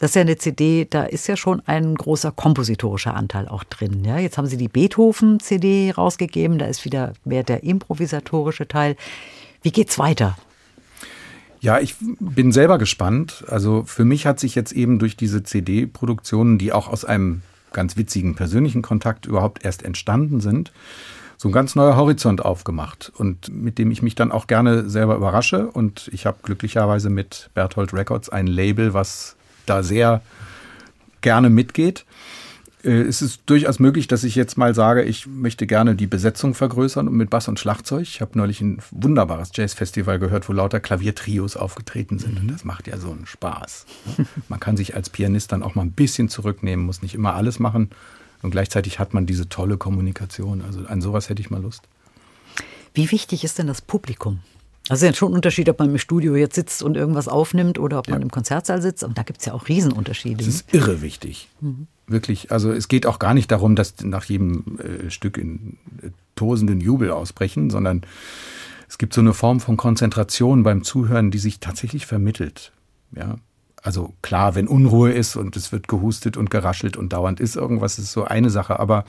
Das 0.02 0.10
ist 0.10 0.16
ja 0.16 0.22
eine 0.22 0.36
CD, 0.36 0.88
da 0.90 1.04
ist 1.04 1.28
ja 1.28 1.38
schon 1.38 1.62
ein 1.68 1.94
großer 1.94 2.32
kompositorischer 2.32 3.14
Anteil 3.14 3.48
auch 3.48 3.64
drin. 3.64 4.04
Ja, 4.04 4.18
jetzt 4.18 4.36
haben 4.40 4.48
Sie 4.48 4.58
die 4.58 4.68
Beethoven-CD 4.68 5.92
rausgegeben, 5.96 6.58
da 6.58 6.66
ist 6.66 6.86
wieder 6.86 7.14
mehr 7.24 7.44
der 7.44 7.62
improvisatorische 7.62 8.68
Teil. 8.68 8.96
Wie 9.62 9.72
geht's 9.72 10.00
weiter? 10.00 10.40
Ja, 11.60 11.80
ich 11.80 11.94
bin 12.20 12.52
selber 12.52 12.80
gespannt. 12.80 13.44
Also 13.48 13.84
für 13.86 14.04
mich 14.04 14.26
hat 14.26 14.40
sich 14.40 14.56
jetzt 14.56 14.72
eben 14.72 14.98
durch 14.98 15.16
diese 15.16 15.44
CD-Produktionen, 15.44 16.58
die 16.58 16.74
auch 16.74 16.88
aus 16.88 17.06
einem 17.06 17.44
ganz 17.72 17.96
witzigen 17.96 18.34
persönlichen 18.34 18.82
Kontakt 18.82 19.28
überhaupt 19.28 19.64
erst 19.64 19.84
entstanden 19.84 20.42
sind, 20.42 20.72
so 21.38 21.48
ein 21.48 21.52
ganz 21.52 21.76
neuer 21.76 21.96
Horizont 21.96 22.44
aufgemacht 22.44 23.12
und 23.16 23.50
mit 23.50 23.78
dem 23.78 23.92
ich 23.92 24.02
mich 24.02 24.16
dann 24.16 24.32
auch 24.32 24.48
gerne 24.48 24.90
selber 24.90 25.16
überrasche. 25.16 25.70
Und 25.70 26.10
ich 26.12 26.26
habe 26.26 26.40
glücklicherweise 26.42 27.12
mit 27.12 27.52
Berthold 27.54 27.94
Records 27.94 28.30
ein 28.30 28.48
Label, 28.48 28.96
was 28.96 29.36
da 29.66 29.84
sehr 29.84 30.22
gerne 31.22 31.50
mitgeht. 31.50 32.06
Äh, 32.84 33.02
es 33.02 33.22
ist 33.22 33.42
durchaus 33.46 33.80
möglich, 33.80 34.08
dass 34.08 34.24
ich 34.24 34.36
jetzt 34.36 34.58
mal 34.58 34.74
sage, 34.76 35.04
ich 35.04 35.28
möchte 35.28 35.68
gerne 35.68 35.96
die 35.96 36.08
Besetzung 36.08 36.54
vergrößern 36.54 37.08
und 37.08 37.16
mit 37.16 37.30
Bass 37.30 37.48
und 37.48 37.60
Schlagzeug. 37.60 38.04
Ich 38.04 38.22
habe 38.22 38.38
neulich 38.38 38.62
ein 38.62 38.80
wunderbares 38.92 39.52
Jazzfestival 39.54 40.20
gehört, 40.20 40.50
wo 40.50 40.54
lauter 40.54 40.80
Klaviertrios 40.80 41.58
aufgetreten 41.58 42.20
sind. 42.20 42.40
Und 42.40 42.48
das 42.50 42.64
macht 42.64 42.88
ja 42.88 42.98
so 42.98 43.12
einen 43.12 43.26
Spaß. 43.26 43.86
Man 44.50 44.60
kann 44.60 44.78
sich 44.78 44.96
als 44.96 45.10
Pianist 45.10 45.52
dann 45.52 45.64
auch 45.64 45.76
mal 45.76 45.84
ein 45.84 45.92
bisschen 45.92 46.30
zurücknehmen, 46.30 46.86
muss 46.86 47.02
nicht 47.02 47.16
immer 47.16 47.36
alles 47.36 47.60
machen. 47.60 47.90
Und 48.42 48.52
gleichzeitig 48.52 48.98
hat 48.98 49.14
man 49.14 49.28
diese 49.28 49.50
tolle 49.50 49.78
Kommunikation. 49.78 50.64
Also 50.64 50.84
an 50.88 51.00
sowas 51.00 51.30
hätte 51.30 51.42
ich 51.42 51.52
mal 51.52 51.62
Lust. 51.62 51.84
Wie 52.96 53.12
wichtig 53.12 53.44
ist 53.44 53.60
denn 53.60 53.68
das 53.68 53.82
Publikum? 53.82 54.40
Also 54.92 55.06
ist 55.06 55.14
ja 55.14 55.16
schon 55.16 55.32
ein 55.32 55.36
Unterschied, 55.36 55.70
ob 55.70 55.80
man 55.80 55.90
im 55.90 55.98
Studio 55.98 56.36
jetzt 56.36 56.56
sitzt 56.56 56.84
und 56.84 56.98
irgendwas 56.98 57.30
aufnimmt 57.30 57.80
oder 57.80 57.98
ob 57.98 58.10
man 58.10 58.20
ja. 58.20 58.24
im 58.24 58.30
Konzertsaal 58.30 58.82
sitzt. 58.82 59.06
Und 59.06 59.18
da 59.18 59.24
gibt 59.24 59.40
es 59.40 59.46
ja 59.46 59.54
auch 59.54 59.70
Riesenunterschiede. 59.70 60.44
Das 60.44 60.48
ist 60.48 60.74
irre 60.74 61.02
wichtig. 61.02 61.48
Mhm. 61.62 61.88
Wirklich. 62.08 62.52
Also 62.52 62.74
es 62.74 62.90
geht 62.90 63.06
auch 63.06 63.18
gar 63.18 63.34
nicht 63.34 63.50
darum, 63.52 63.78
dass 63.78 64.04
nach 64.04 64.26
jedem 64.26 64.80
äh, 64.80 65.10
Stück 65.10 65.38
in 65.38 65.78
äh, 66.02 66.10
tosenden 66.36 66.82
Jubel 66.82 67.10
ausbrechen, 67.10 67.70
sondern 67.70 68.02
es 68.90 68.98
gibt 68.98 69.14
so 69.14 69.22
eine 69.22 69.34
Form 69.34 69.62
von 69.62 69.78
Konzentration 69.78 70.64
beim 70.64 70.84
Zuhören, 70.84 71.32
die 71.32 71.38
sich 71.38 71.62
tatsächlich 71.62 72.06
vermittelt. 72.06 72.74
Ja. 73.16 73.36
Also 73.82 74.14
klar, 74.22 74.56
wenn 74.56 74.68
Unruhe 74.68 75.14
ist 75.14 75.38
und 75.38 75.56
es 75.56 75.72
wird 75.72 75.88
gehustet 75.88 76.36
und 76.36 76.50
geraschelt 76.50 76.98
und 76.98 77.14
dauernd 77.14 77.40
ist 77.40 77.56
irgendwas, 77.56 77.98
ist 77.98 78.12
so 78.12 78.26
eine 78.26 78.50
Sache. 78.50 78.78
Aber 78.78 79.06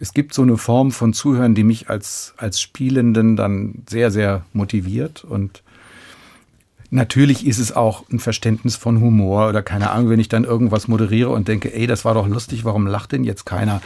es 0.00 0.14
gibt 0.14 0.32
so 0.32 0.42
eine 0.42 0.56
Form 0.56 0.92
von 0.92 1.12
Zuhören, 1.12 1.54
die 1.54 1.62
mich 1.62 1.90
als, 1.90 2.32
als 2.38 2.60
Spielenden 2.60 3.36
dann 3.36 3.82
sehr, 3.88 4.10
sehr 4.10 4.46
motiviert. 4.54 5.24
Und 5.24 5.62
natürlich 6.90 7.46
ist 7.46 7.58
es 7.58 7.76
auch 7.76 8.08
ein 8.10 8.18
Verständnis 8.18 8.76
von 8.76 9.00
Humor 9.00 9.50
oder 9.50 9.62
keine 9.62 9.90
Ahnung, 9.90 10.08
wenn 10.08 10.18
ich 10.18 10.30
dann 10.30 10.44
irgendwas 10.44 10.88
moderiere 10.88 11.28
und 11.28 11.48
denke, 11.48 11.74
ey, 11.74 11.86
das 11.86 12.06
war 12.06 12.14
doch 12.14 12.26
lustig, 12.26 12.64
warum 12.64 12.86
lacht 12.86 13.12
denn 13.12 13.24
jetzt 13.24 13.44
keiner? 13.44 13.82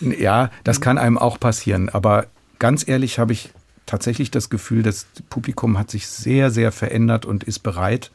Ja, 0.00 0.50
das 0.64 0.80
kann 0.80 0.96
einem 0.96 1.18
auch 1.18 1.38
passieren. 1.38 1.90
Aber 1.90 2.26
ganz 2.58 2.88
ehrlich 2.88 3.18
habe 3.18 3.34
ich 3.34 3.50
tatsächlich 3.84 4.30
das 4.30 4.48
Gefühl, 4.48 4.82
das 4.82 5.06
Publikum 5.28 5.78
hat 5.78 5.90
sich 5.90 6.08
sehr, 6.08 6.50
sehr 6.50 6.72
verändert 6.72 7.26
und 7.26 7.44
ist 7.44 7.58
bereit, 7.58 8.10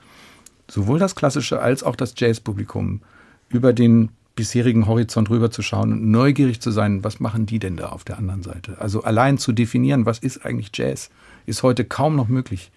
sowohl 0.68 0.98
das 0.98 1.16
klassische 1.16 1.62
als 1.62 1.84
auch 1.84 1.96
das 1.96 2.16
Jazzpublikum 2.18 3.02
über 3.50 3.74
den 3.74 4.10
bisherigen 4.36 4.88
Horizont 4.88 5.30
rüberzuschauen 5.30 5.92
und 5.92 6.10
neugierig 6.10 6.60
zu 6.60 6.72
sein, 6.72 7.04
was 7.04 7.20
machen 7.20 7.46
die 7.46 7.60
denn 7.60 7.78
da 7.78 7.90
auf 7.90 8.04
der 8.04 8.18
anderen 8.18 8.44
Seite? 8.44 8.80
Also 8.80 9.04
allein 9.04 9.38
zu 9.38 9.52
definieren, 9.52 10.06
was 10.06 10.20
ist 10.20 10.46
eigentlich 10.46 10.72
Jazz, 10.74 11.10
ist 11.46 11.64
heute 11.64 11.86
kaum 11.86 12.16
noch 12.16 12.28
möglich. 12.28 12.72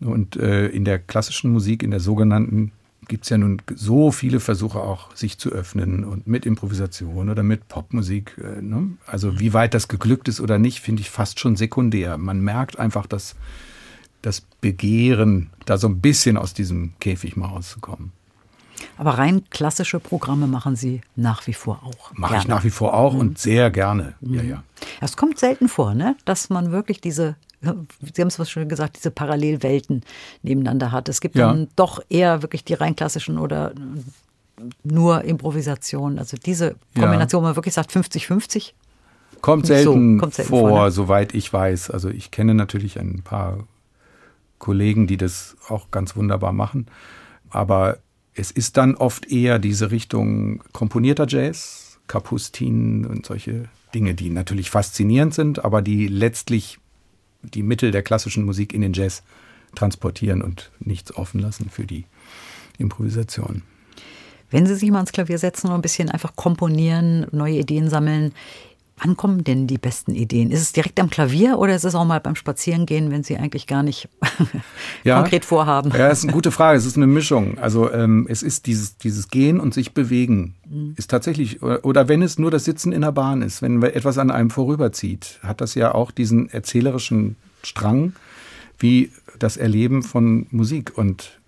Und 0.00 0.36
äh, 0.36 0.66
in 0.68 0.84
der 0.84 0.98
klassischen 0.98 1.52
Musik, 1.52 1.82
in 1.82 1.90
der 1.90 2.00
sogenannten, 2.00 2.72
gibt 3.06 3.24
es 3.24 3.30
ja 3.30 3.38
nun 3.38 3.60
so 3.74 4.10
viele 4.10 4.40
Versuche 4.40 4.80
auch, 4.80 5.14
sich 5.14 5.38
zu 5.38 5.50
öffnen 5.50 6.04
und 6.04 6.26
mit 6.26 6.46
Improvisation 6.46 7.28
oder 7.28 7.42
mit 7.42 7.68
Popmusik. 7.68 8.36
Äh, 8.42 8.62
ne? 8.62 8.90
Also 9.06 9.38
wie 9.38 9.52
weit 9.52 9.74
das 9.74 9.88
geglückt 9.88 10.28
ist 10.28 10.40
oder 10.40 10.58
nicht, 10.58 10.80
finde 10.80 11.02
ich 11.02 11.10
fast 11.10 11.38
schon 11.38 11.56
sekundär. 11.56 12.18
Man 12.18 12.40
merkt 12.40 12.78
einfach, 12.78 13.06
dass 13.06 13.36
das 14.22 14.40
Begehren, 14.60 15.50
da 15.66 15.76
so 15.76 15.86
ein 15.86 16.00
bisschen 16.00 16.36
aus 16.36 16.54
diesem 16.54 16.94
Käfig 16.98 17.36
mal 17.36 17.48
rauszukommen. 17.48 18.12
Aber 18.96 19.12
rein 19.12 19.44
klassische 19.50 20.00
Programme 20.00 20.46
machen 20.46 20.76
Sie 20.76 21.00
nach 21.16 21.46
wie 21.46 21.52
vor 21.52 21.80
auch. 21.84 22.12
Mache 22.14 22.36
ich 22.36 22.48
nach 22.48 22.64
wie 22.64 22.70
vor 22.70 22.94
auch 22.94 23.14
mhm. 23.14 23.20
und 23.20 23.38
sehr 23.38 23.70
gerne. 23.70 24.14
Mhm. 24.20 24.34
Ja, 24.34 24.42
ja. 24.42 24.62
Es 25.00 25.16
kommt 25.16 25.38
selten 25.38 25.68
vor, 25.68 25.94
ne? 25.94 26.16
dass 26.24 26.50
man 26.50 26.72
wirklich 26.72 27.00
diese 27.00 27.36
Sie 28.14 28.20
haben 28.20 28.28
es 28.28 28.50
schon 28.50 28.68
gesagt, 28.68 28.96
diese 28.96 29.10
Parallelwelten 29.10 30.02
nebeneinander 30.42 30.92
hat. 30.92 31.08
Es 31.08 31.22
gibt 31.22 31.36
ja. 31.36 31.48
dann 31.48 31.68
doch 31.76 32.02
eher 32.10 32.42
wirklich 32.42 32.64
die 32.64 32.74
rein 32.74 32.94
klassischen 32.94 33.38
oder 33.38 33.72
nur 34.82 35.24
Improvisation. 35.24 36.18
Also 36.18 36.36
diese 36.36 36.76
Kombination, 36.94 37.40
ja. 37.40 37.44
wo 37.44 37.48
man 37.48 37.56
wirklich 37.56 37.74
sagt 37.74 37.90
50-50. 37.90 38.72
Kommt 39.40 39.66
selten, 39.66 40.16
so, 40.16 40.20
kommt 40.20 40.34
selten 40.34 40.50
vor, 40.50 40.68
vor 40.68 40.84
ne? 40.84 40.90
soweit 40.90 41.34
ich 41.34 41.52
weiß. 41.52 41.90
Also 41.90 42.08
ich 42.08 42.30
kenne 42.30 42.54
natürlich 42.54 42.98
ein 42.98 43.22
paar 43.22 43.66
Kollegen, 44.58 45.06
die 45.06 45.16
das 45.16 45.56
auch 45.68 45.90
ganz 45.90 46.16
wunderbar 46.16 46.52
machen. 46.52 46.86
Aber 47.50 47.98
es 48.34 48.50
ist 48.50 48.76
dann 48.76 48.96
oft 48.96 49.30
eher 49.30 49.58
diese 49.58 49.90
Richtung 49.90 50.62
komponierter 50.72 51.26
Jazz, 51.28 51.98
Kapustin 52.06 53.06
und 53.06 53.26
solche 53.26 53.68
Dinge, 53.94 54.14
die 54.14 54.30
natürlich 54.30 54.70
faszinierend 54.70 55.34
sind, 55.34 55.64
aber 55.64 55.82
die 55.82 56.08
letztlich 56.08 56.78
die 57.42 57.62
Mittel 57.62 57.90
der 57.90 58.02
klassischen 58.02 58.44
Musik 58.44 58.72
in 58.72 58.80
den 58.80 58.92
Jazz 58.92 59.22
transportieren 59.74 60.42
und 60.42 60.70
nichts 60.80 61.14
offen 61.16 61.40
lassen 61.40 61.70
für 61.70 61.86
die 61.86 62.04
Improvisation. 62.78 63.62
Wenn 64.50 64.66
Sie 64.66 64.74
sich 64.74 64.90
mal 64.90 64.98
ans 64.98 65.12
Klavier 65.12 65.38
setzen 65.38 65.68
und 65.68 65.74
ein 65.74 65.82
bisschen 65.82 66.10
einfach 66.10 66.36
komponieren, 66.36 67.26
neue 67.32 67.58
Ideen 67.58 67.88
sammeln, 67.88 68.32
Wann 68.98 69.16
kommen 69.16 69.42
denn 69.42 69.66
die 69.66 69.78
besten 69.78 70.14
Ideen? 70.14 70.52
Ist 70.52 70.62
es 70.62 70.72
direkt 70.72 71.00
am 71.00 71.10
Klavier 71.10 71.58
oder 71.58 71.74
ist 71.74 71.84
es 71.84 71.96
auch 71.96 72.04
mal 72.04 72.20
beim 72.20 72.36
Spazierengehen, 72.36 73.10
wenn 73.10 73.24
Sie 73.24 73.36
eigentlich 73.36 73.66
gar 73.66 73.82
nicht 73.82 74.08
ja, 75.04 75.20
konkret 75.20 75.44
vorhaben? 75.44 75.90
Ja, 75.90 76.08
das 76.08 76.18
ist 76.18 76.24
eine 76.24 76.32
gute 76.32 76.52
Frage. 76.52 76.78
Es 76.78 76.86
ist 76.86 76.96
eine 76.96 77.08
Mischung. 77.08 77.58
Also 77.58 77.92
ähm, 77.92 78.26
es 78.30 78.44
ist 78.44 78.66
dieses, 78.66 78.96
dieses 78.96 79.28
Gehen 79.28 79.58
und 79.58 79.74
sich 79.74 79.94
bewegen. 79.94 80.54
Mhm. 80.68 80.94
Ist 80.96 81.10
tatsächlich, 81.10 81.60
oder 81.62 82.08
wenn 82.08 82.22
es 82.22 82.38
nur 82.38 82.52
das 82.52 82.64
Sitzen 82.64 82.92
in 82.92 83.00
der 83.00 83.12
Bahn 83.12 83.42
ist, 83.42 83.62
wenn 83.62 83.82
etwas 83.82 84.16
an 84.16 84.30
einem 84.30 84.50
vorüberzieht, 84.50 85.40
hat 85.42 85.60
das 85.60 85.74
ja 85.74 85.92
auch 85.92 86.12
diesen 86.12 86.48
erzählerischen 86.48 87.36
Strang 87.64 88.12
wie 88.78 89.10
das 89.38 89.56
Erleben 89.56 90.02
von 90.02 90.46
Musik. 90.50 90.96
Und 90.96 91.40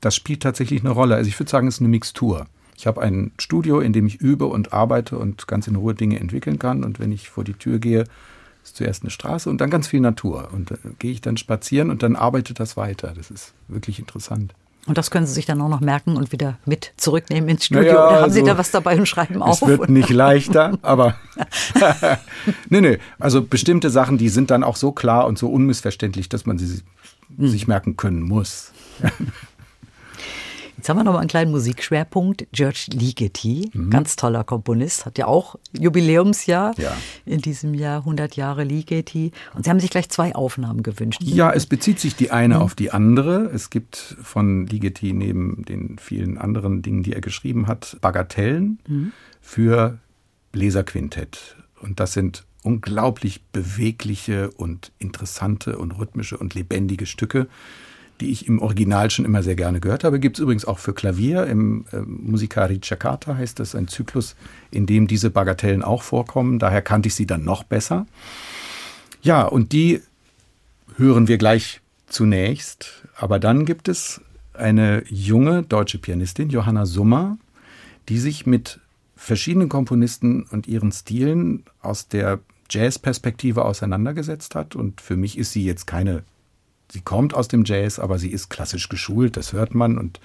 das 0.00 0.14
spielt 0.14 0.42
tatsächlich 0.42 0.80
eine 0.80 0.90
Rolle. 0.90 1.16
Also 1.16 1.28
ich 1.28 1.38
würde 1.38 1.50
sagen, 1.50 1.68
es 1.68 1.74
ist 1.74 1.80
eine 1.80 1.88
Mixtur. 1.88 2.46
Ich 2.76 2.86
habe 2.86 3.00
ein 3.02 3.32
Studio, 3.38 3.80
in 3.80 3.92
dem 3.92 4.06
ich 4.06 4.20
übe 4.20 4.46
und 4.46 4.72
arbeite 4.72 5.18
und 5.18 5.46
ganz 5.46 5.66
in 5.66 5.76
Ruhe 5.76 5.94
Dinge 5.94 6.18
entwickeln 6.18 6.58
kann. 6.58 6.84
Und 6.84 6.98
wenn 6.98 7.12
ich 7.12 7.30
vor 7.30 7.44
die 7.44 7.54
Tür 7.54 7.78
gehe, 7.78 8.04
ist 8.64 8.76
zuerst 8.76 9.02
eine 9.02 9.10
Straße 9.10 9.48
und 9.48 9.60
dann 9.60 9.70
ganz 9.70 9.86
viel 9.86 10.00
Natur. 10.00 10.48
Und 10.52 10.70
da 10.70 10.76
gehe 10.98 11.12
ich 11.12 11.20
dann 11.20 11.36
spazieren 11.36 11.90
und 11.90 12.02
dann 12.02 12.16
arbeitet 12.16 12.60
das 12.60 12.76
weiter. 12.76 13.12
Das 13.16 13.30
ist 13.30 13.52
wirklich 13.68 13.98
interessant. 13.98 14.54
Und 14.86 14.98
das 14.98 15.10
können 15.10 15.26
Sie 15.26 15.32
sich 15.32 15.46
dann 15.46 15.60
auch 15.62 15.68
noch 15.68 15.80
merken 15.80 16.16
und 16.16 16.30
wieder 16.30 16.58
mit 16.66 16.92
zurücknehmen 16.98 17.48
ins 17.48 17.64
Studio. 17.64 17.84
Naja, 17.84 17.94
Oder 17.94 18.16
haben 18.16 18.24
also, 18.24 18.34
Sie 18.34 18.42
da 18.42 18.58
was 18.58 18.70
dabei 18.70 18.98
und 18.98 19.06
schreiben 19.06 19.42
auf? 19.42 19.62
Es 19.62 19.66
wird 19.66 19.88
nicht 19.88 20.10
leichter, 20.10 20.78
aber 20.82 21.14
nee, 22.68 22.82
nee. 22.82 22.98
Also 23.18 23.42
bestimmte 23.42 23.88
Sachen, 23.88 24.18
die 24.18 24.28
sind 24.28 24.50
dann 24.50 24.62
auch 24.62 24.76
so 24.76 24.92
klar 24.92 25.26
und 25.26 25.38
so 25.38 25.48
unmissverständlich, 25.48 26.28
dass 26.28 26.44
man 26.44 26.58
sie 26.58 26.82
sich 27.38 27.66
merken 27.66 27.96
können 27.96 28.22
muss. 28.22 28.72
Jetzt 30.76 30.88
haben 30.88 30.96
wir 30.96 31.04
noch 31.04 31.12
mal 31.12 31.20
einen 31.20 31.28
kleinen 31.28 31.50
Musikschwerpunkt. 31.50 32.46
George 32.52 32.86
Ligeti, 32.92 33.70
mhm. 33.72 33.90
ganz 33.90 34.16
toller 34.16 34.44
Komponist, 34.44 35.06
hat 35.06 35.18
ja 35.18 35.26
auch 35.26 35.56
Jubiläumsjahr. 35.72 36.74
Ja. 36.78 36.96
In 37.24 37.40
diesem 37.40 37.74
Jahr 37.74 37.98
100 38.00 38.36
Jahre 38.36 38.64
Ligeti. 38.64 39.32
Und 39.54 39.64
Sie 39.64 39.70
haben 39.70 39.80
sich 39.80 39.90
gleich 39.90 40.08
zwei 40.08 40.34
Aufnahmen 40.34 40.82
gewünscht. 40.82 41.20
Ja, 41.22 41.52
es 41.52 41.66
bezieht 41.66 42.00
sich 42.00 42.16
die 42.16 42.30
eine 42.30 42.56
mhm. 42.56 42.62
auf 42.62 42.74
die 42.74 42.90
andere. 42.90 43.50
Es 43.54 43.70
gibt 43.70 44.16
von 44.22 44.66
Ligeti 44.66 45.12
neben 45.12 45.64
den 45.64 45.98
vielen 45.98 46.38
anderen 46.38 46.82
Dingen, 46.82 47.02
die 47.02 47.12
er 47.12 47.20
geschrieben 47.20 47.66
hat, 47.66 47.96
Bagatellen 48.00 48.78
mhm. 48.88 49.12
für 49.40 49.98
Bläserquintett. 50.52 51.56
Und 51.80 52.00
das 52.00 52.12
sind 52.12 52.44
unglaublich 52.62 53.42
bewegliche 53.52 54.50
und 54.50 54.90
interessante 54.98 55.78
und 55.78 55.92
rhythmische 55.92 56.38
und 56.38 56.54
lebendige 56.54 57.06
Stücke 57.06 57.46
die 58.20 58.30
ich 58.30 58.46
im 58.46 58.60
Original 58.60 59.10
schon 59.10 59.24
immer 59.24 59.42
sehr 59.42 59.56
gerne 59.56 59.80
gehört 59.80 60.04
habe. 60.04 60.20
Gibt 60.20 60.38
es 60.38 60.42
übrigens 60.42 60.64
auch 60.64 60.78
für 60.78 60.94
Klavier. 60.94 61.46
Im 61.46 61.84
äh, 61.92 61.98
Musicari 61.98 62.80
Jakarta 62.82 63.36
heißt 63.36 63.58
das 63.58 63.74
ein 63.74 63.88
Zyklus, 63.88 64.36
in 64.70 64.86
dem 64.86 65.06
diese 65.06 65.30
Bagatellen 65.30 65.82
auch 65.82 66.02
vorkommen. 66.02 66.58
Daher 66.58 66.82
kannte 66.82 67.08
ich 67.08 67.14
sie 67.14 67.26
dann 67.26 67.44
noch 67.44 67.64
besser. 67.64 68.06
Ja, 69.22 69.42
und 69.42 69.72
die 69.72 70.00
hören 70.96 71.28
wir 71.28 71.38
gleich 71.38 71.80
zunächst. 72.08 73.02
Aber 73.16 73.38
dann 73.38 73.64
gibt 73.64 73.88
es 73.88 74.20
eine 74.52 75.02
junge 75.08 75.62
deutsche 75.62 75.98
Pianistin, 75.98 76.50
Johanna 76.50 76.86
Summer, 76.86 77.38
die 78.08 78.18
sich 78.18 78.46
mit 78.46 78.80
verschiedenen 79.16 79.68
Komponisten 79.68 80.44
und 80.44 80.66
ihren 80.66 80.92
Stilen 80.92 81.64
aus 81.80 82.08
der 82.08 82.40
Jazz-Perspektive 82.70 83.64
auseinandergesetzt 83.64 84.54
hat. 84.54 84.76
Und 84.76 85.00
für 85.00 85.16
mich 85.16 85.38
ist 85.38 85.52
sie 85.52 85.64
jetzt 85.64 85.86
keine, 85.86 86.22
sie 86.92 87.00
kommt 87.00 87.34
aus 87.34 87.48
dem 87.48 87.64
Jazz, 87.64 87.98
aber 87.98 88.18
sie 88.18 88.30
ist 88.30 88.48
klassisch 88.48 88.88
geschult, 88.88 89.36
das 89.36 89.52
hört 89.52 89.74
man 89.74 89.98
und 89.98 90.20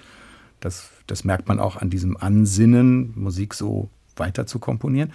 das, 0.60 0.90
das 1.06 1.24
merkt 1.24 1.48
man 1.48 1.58
auch 1.58 1.76
an 1.76 1.90
diesem 1.90 2.16
Ansinnen, 2.16 3.12
Musik 3.16 3.54
so 3.54 3.88
weiter 4.16 4.46
zu 4.46 4.58
komponieren. 4.58 5.12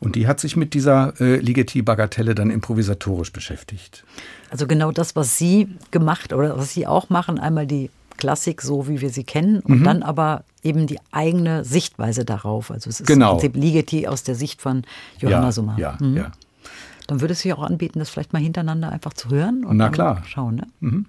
Und 0.00 0.16
die 0.16 0.26
hat 0.26 0.40
sich 0.40 0.56
mit 0.56 0.74
dieser 0.74 1.20
äh, 1.20 1.36
Ligeti-Bagatelle 1.36 2.34
dann 2.34 2.50
improvisatorisch 2.50 3.32
beschäftigt. 3.32 4.04
Also 4.50 4.66
genau 4.66 4.90
das, 4.90 5.14
was 5.14 5.36
Sie 5.36 5.68
gemacht 5.90 6.32
oder 6.32 6.56
was 6.56 6.72
Sie 6.72 6.86
auch 6.86 7.10
machen, 7.10 7.38
einmal 7.38 7.66
die 7.66 7.90
Klassik 8.16 8.62
so, 8.62 8.88
wie 8.88 9.00
wir 9.00 9.10
sie 9.10 9.24
kennen, 9.24 9.60
und 9.60 9.80
mhm. 9.80 9.84
dann 9.84 10.02
aber 10.02 10.44
eben 10.62 10.86
die 10.86 10.98
eigene 11.10 11.64
Sichtweise 11.64 12.24
darauf. 12.24 12.70
Also 12.70 12.88
es 12.88 13.00
ist 13.00 13.06
genau. 13.06 13.32
im 13.32 13.38
Prinzip 13.38 13.56
Ligeti 13.56 14.06
aus 14.06 14.22
der 14.22 14.34
Sicht 14.34 14.62
von 14.62 14.84
Johanna 15.18 15.46
ja, 15.46 15.52
Summer. 15.52 15.76
Ja, 15.78 15.98
mhm. 16.00 16.16
ja. 16.16 16.32
Dann 17.06 17.20
würde 17.20 17.32
es 17.32 17.40
sich 17.40 17.52
auch 17.52 17.62
anbieten, 17.62 17.98
das 17.98 18.10
vielleicht 18.10 18.32
mal 18.32 18.42
hintereinander 18.42 18.90
einfach 18.90 19.12
zu 19.12 19.30
hören 19.30 19.64
und 19.64 19.76
Na 19.76 19.88
klar. 19.88 20.22
schauen. 20.26 20.56
Ne? 20.56 20.66
Mhm. 20.80 21.06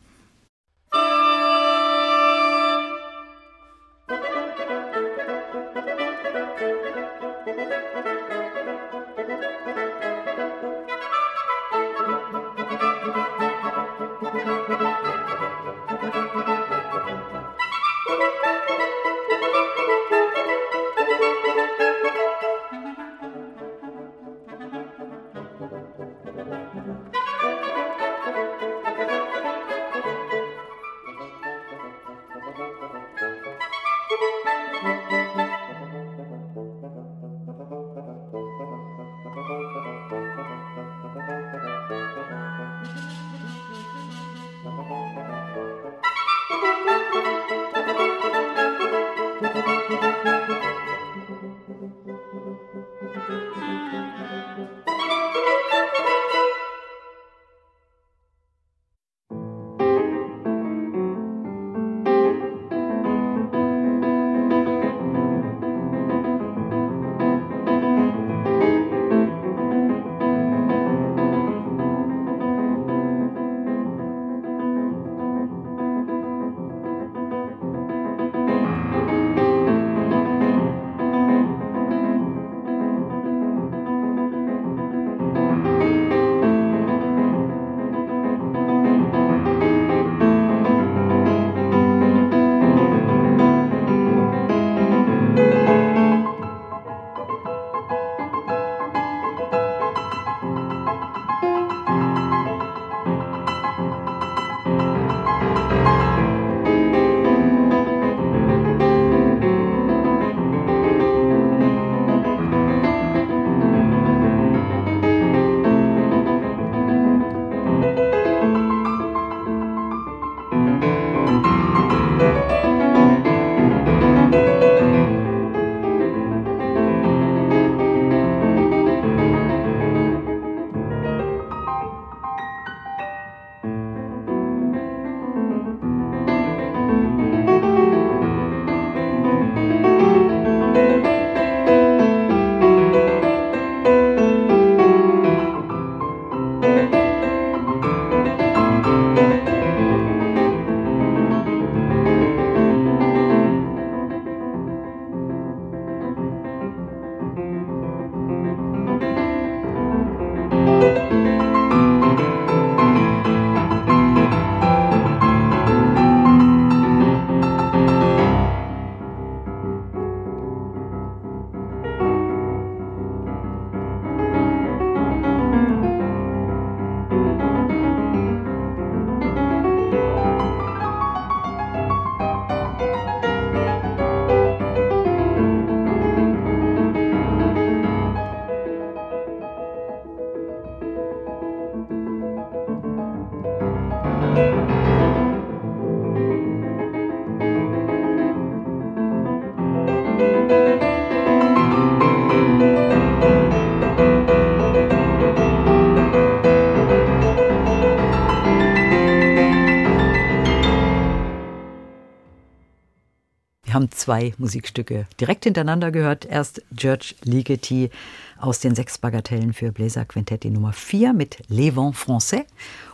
Zwei 214.04 214.34
Musikstücke 214.38 215.08
direkt 215.22 215.46
hintereinander 215.46 215.90
gehört. 215.90 216.26
Erst 216.26 216.62
George 216.74 217.16
Ligeti 217.24 217.90
aus 218.38 218.60
den 218.60 218.76
sechs 218.76 218.98
Bagatellen 218.98 219.54
für 219.54 219.72
Bläser 219.72 220.04
Quintetti 220.04 220.50
Nummer 220.50 220.74
4 220.74 221.14
mit 221.14 221.38
Les 221.48 221.74
Vents 221.74 221.98
Français 221.98 222.44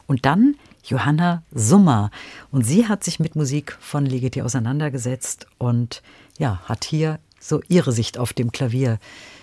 und 0.05 0.27
dann 0.27 0.55
Johanna 0.83 1.41
Summer. 1.51 2.11
Und 2.51 2.63
sie 2.63 2.87
hat 2.87 3.03
sich 3.03 3.19
mit 3.19 3.35
Musik 3.35 3.75
von 3.79 4.05
Ligeti 4.05 4.43
auseinandergesetzt 4.43 5.47
und 5.57 6.03
ja, 6.37 6.61
hat 6.65 6.83
hier 6.85 7.17
so 7.39 7.61
ihre 7.67 7.91
Sicht 7.91 8.19
auf 8.19 8.33
dem 8.33 8.51
Klavier 8.51 8.99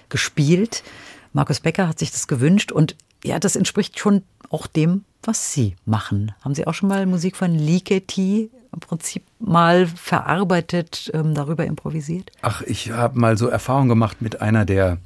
gespielt. 0.09 0.85
Markus 1.33 1.59
Becker 1.59 1.89
hat 1.89 1.99
sich 1.99 2.13
das 2.13 2.29
gewünscht 2.29 2.71
und 2.71 2.95
Ja, 3.25 3.41
das 3.41 3.57
entspricht 3.57 3.99
schon 3.99 4.23
auch 4.51 4.69
dem, 4.69 5.03
was 5.25 5.53
Sie 5.53 5.75
machen. 5.85 6.33
Haben 6.43 6.55
Sie 6.55 6.65
auch 6.69 6.75
schon 6.75 6.89
mal 6.89 7.07
Musik 7.07 7.35
von 7.35 7.53
Ligeti 7.53 8.51
im 8.77 8.81
Prinzip 8.81 9.25
mal 9.41 9.87
verarbeitet, 9.87 11.11
ähm, 11.15 11.35
darüber 11.35 11.65
improvisiert? 11.65 12.31
Ach, 12.43 12.63
ich 12.63 12.91
habe 12.91 13.19
mal 13.19 13.37
so 13.37 13.49
Erfahrung 13.49 13.89
gemacht 13.89 14.23
mit 14.23 14.41
einer 14.41 14.65
der 14.65 14.99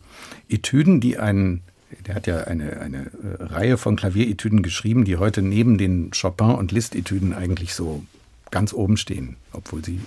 Etüden, 0.49 1.01
die 1.01 1.19
einen 1.19 1.63
der 2.07 2.15
hat 2.15 2.27
ja 2.29 2.45
eine, 2.45 2.81
eine 2.81 2.99
äh, 3.07 3.43
Reihe 3.43 3.77
von 3.77 3.97
Klavieretüden 3.97 4.63
geschrieben, 4.63 5.05
die 5.05 5.17
heute 5.17 5.43
neben 5.43 5.77
den 5.77 6.13
Chopin- 6.13 6.55
und 6.55 6.71
Liszt-Etüden 6.71 7.35
eigentlich 7.35 7.75
so 7.75 8.05
ganz 8.51 8.73
oben 8.73 8.97
stehen, 8.97 9.37
obwohl 9.53 9.85
sie 9.85 10.01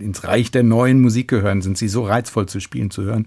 ins 0.00 0.24
Reich 0.24 0.50
der 0.50 0.62
neuen 0.62 1.00
Musik 1.00 1.28
gehören, 1.28 1.62
sind 1.62 1.78
sie 1.78 1.88
so 1.88 2.04
reizvoll 2.04 2.46
zu 2.46 2.60
spielen, 2.60 2.90
zu 2.90 3.02
hören. 3.02 3.26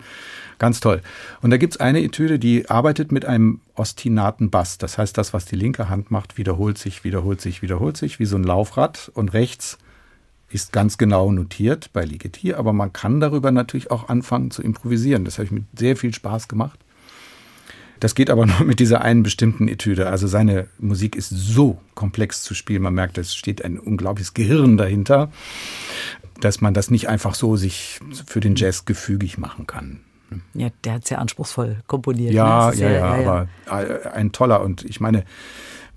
Ganz 0.60 0.80
toll. 0.80 1.02
Und 1.41 1.49
da 1.49 1.57
gibt's 1.57 1.77
eine 1.77 2.03
Etüde, 2.03 2.38
die 2.38 2.69
arbeitet 2.69 3.11
mit 3.11 3.26
einem 3.26 3.61
ostinaten 3.76 4.49
Bass. 4.49 4.77
Das 4.77 4.98
heißt, 4.98 5.18
das, 5.18 5.34
was 5.34 5.45
die 5.45 5.56
linke 5.56 5.89
Hand 5.89 6.11
macht, 6.11 6.38
wiederholt 6.38 6.77
sich, 6.77 7.03
wiederholt 7.03 7.41
sich, 7.41 7.61
wiederholt 7.61 7.98
sich, 7.98 8.19
wie 8.19 8.26
so 8.26 8.35
ein 8.35 8.43
Laufrad. 8.43 9.11
Und 9.15 9.34
rechts 9.34 9.77
ist 10.49 10.72
ganz 10.72 10.98
genau 10.98 11.31
notiert 11.31 11.91
bei 11.93 12.03
Ligeti, 12.03 12.53
aber 12.53 12.73
man 12.73 12.93
kann 12.93 13.19
darüber 13.19 13.52
natürlich 13.52 13.89
auch 13.89 14.10
anfangen 14.10 14.52
zu 14.52 14.61
improvisieren. 14.61 15.26
Das 15.26 15.38
habe 15.38 15.45
ich 15.45 15.52
mit 15.52 15.64
sehr 15.76 15.95
viel 15.95 16.14
Spaß 16.14 16.48
gemacht. 16.48 16.80
Das 18.02 18.15
geht 18.15 18.30
aber 18.30 18.45
nur 18.48 18.64
mit 18.65 18.80
dieser 18.80 19.02
einen 19.02 19.23
bestimmten 19.23 19.69
Etüde. 19.69 20.10
Also 20.10 20.27
seine 20.27 20.68
Musik 20.77 21.15
ist 21.15 21.30
so 21.30 21.80
komplex 21.95 22.43
zu 22.43 22.53
spielen. 22.53 22.81
Man 22.81 22.93
merkt, 22.93 23.18
es 23.18 23.34
steht 23.34 23.64
ein 23.64 23.80
unglaubliches 23.80 24.34
Gehirn 24.34 24.76
dahinter, 24.76 25.31
dass 26.44 26.62
man 26.62 26.74
das 26.74 26.92
nicht 26.92 27.08
einfach 27.10 27.36
so 27.36 27.56
sich 27.56 28.00
für 28.26 28.40
den 28.40 28.56
Jazz 28.56 28.86
gefügig 28.86 29.38
machen 29.38 29.68
kann. 29.68 30.02
Ja, 30.54 30.70
der 30.84 30.94
hat 30.94 31.08
sehr 31.08 31.20
anspruchsvoll 31.20 31.78
komponiert. 31.88 32.34
Ja, 32.34 32.72
ne? 32.72 32.72
ja, 32.72 32.72
sehr, 32.72 32.92
ja, 32.92 33.06
aber 33.06 33.48
ein 34.14 34.32
toller. 34.32 34.62
Und 34.62 34.86
ich 34.86 35.00
meine, 35.00 35.26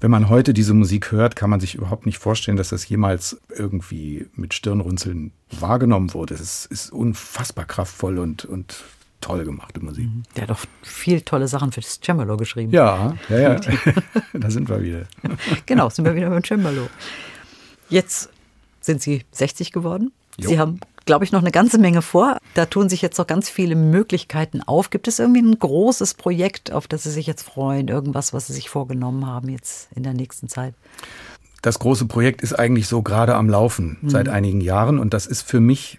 wenn 0.00 0.10
man 0.10 0.28
heute 0.28 0.52
diese 0.52 0.74
Musik 0.74 1.12
hört, 1.12 1.36
kann 1.36 1.50
man 1.50 1.60
sich 1.60 1.76
überhaupt 1.76 2.04
nicht 2.04 2.18
vorstellen, 2.18 2.56
dass 2.56 2.68
das 2.68 2.88
jemals 2.88 3.40
irgendwie 3.48 4.26
mit 4.34 4.52
Stirnrunzeln 4.52 5.32
wahrgenommen 5.50 6.12
wurde. 6.14 6.34
Es 6.34 6.66
ist 6.66 6.92
unfassbar 6.92 7.64
kraftvoll 7.64 8.18
und, 8.18 8.44
und 8.44 8.84
toll 9.20 9.44
gemachte 9.44 9.82
Musik. 9.82 10.08
Der 10.36 10.42
hat 10.42 10.50
doch 10.50 10.60
viel 10.82 11.22
tolle 11.22 11.48
Sachen 11.48 11.72
für 11.72 11.80
das 11.80 12.00
Cembalo 12.02 12.36
geschrieben. 12.36 12.72
Ja, 12.72 13.16
ja, 13.28 13.38
ja. 13.38 13.60
da 14.34 14.50
sind 14.50 14.68
wir 14.68 14.82
wieder. 14.82 15.06
genau, 15.66 15.88
sind 15.88 16.04
wir 16.04 16.14
wieder 16.14 16.28
beim 16.28 16.44
Cembalo. 16.44 16.88
Jetzt 17.88 18.30
sind 18.80 19.00
Sie 19.00 19.24
60 19.30 19.72
geworden. 19.72 20.12
Jo. 20.38 20.48
Sie 20.48 20.58
haben, 20.58 20.80
glaube 21.04 21.24
ich, 21.24 21.32
noch 21.32 21.40
eine 21.40 21.50
ganze 21.50 21.78
Menge 21.78 22.02
vor. 22.02 22.38
Da 22.54 22.66
tun 22.66 22.88
sich 22.88 23.02
jetzt 23.02 23.18
noch 23.18 23.26
ganz 23.26 23.48
viele 23.48 23.76
Möglichkeiten 23.76 24.62
auf. 24.62 24.90
Gibt 24.90 25.08
es 25.08 25.18
irgendwie 25.18 25.42
ein 25.42 25.58
großes 25.58 26.14
Projekt, 26.14 26.72
auf 26.72 26.88
das 26.88 27.04
Sie 27.04 27.10
sich 27.10 27.26
jetzt 27.26 27.42
freuen? 27.42 27.88
Irgendwas, 27.88 28.32
was 28.32 28.48
Sie 28.48 28.52
sich 28.52 28.70
vorgenommen 28.70 29.26
haben 29.26 29.48
jetzt 29.48 29.88
in 29.94 30.02
der 30.02 30.14
nächsten 30.14 30.48
Zeit? 30.48 30.74
Das 31.62 31.78
große 31.78 32.06
Projekt 32.06 32.42
ist 32.42 32.52
eigentlich 32.52 32.88
so 32.88 33.02
gerade 33.02 33.36
am 33.36 33.48
Laufen 33.48 33.96
seit 34.02 34.28
einigen 34.28 34.60
Jahren 34.60 34.98
und 34.98 35.14
das 35.14 35.26
ist 35.26 35.40
für 35.40 35.60
mich 35.60 35.98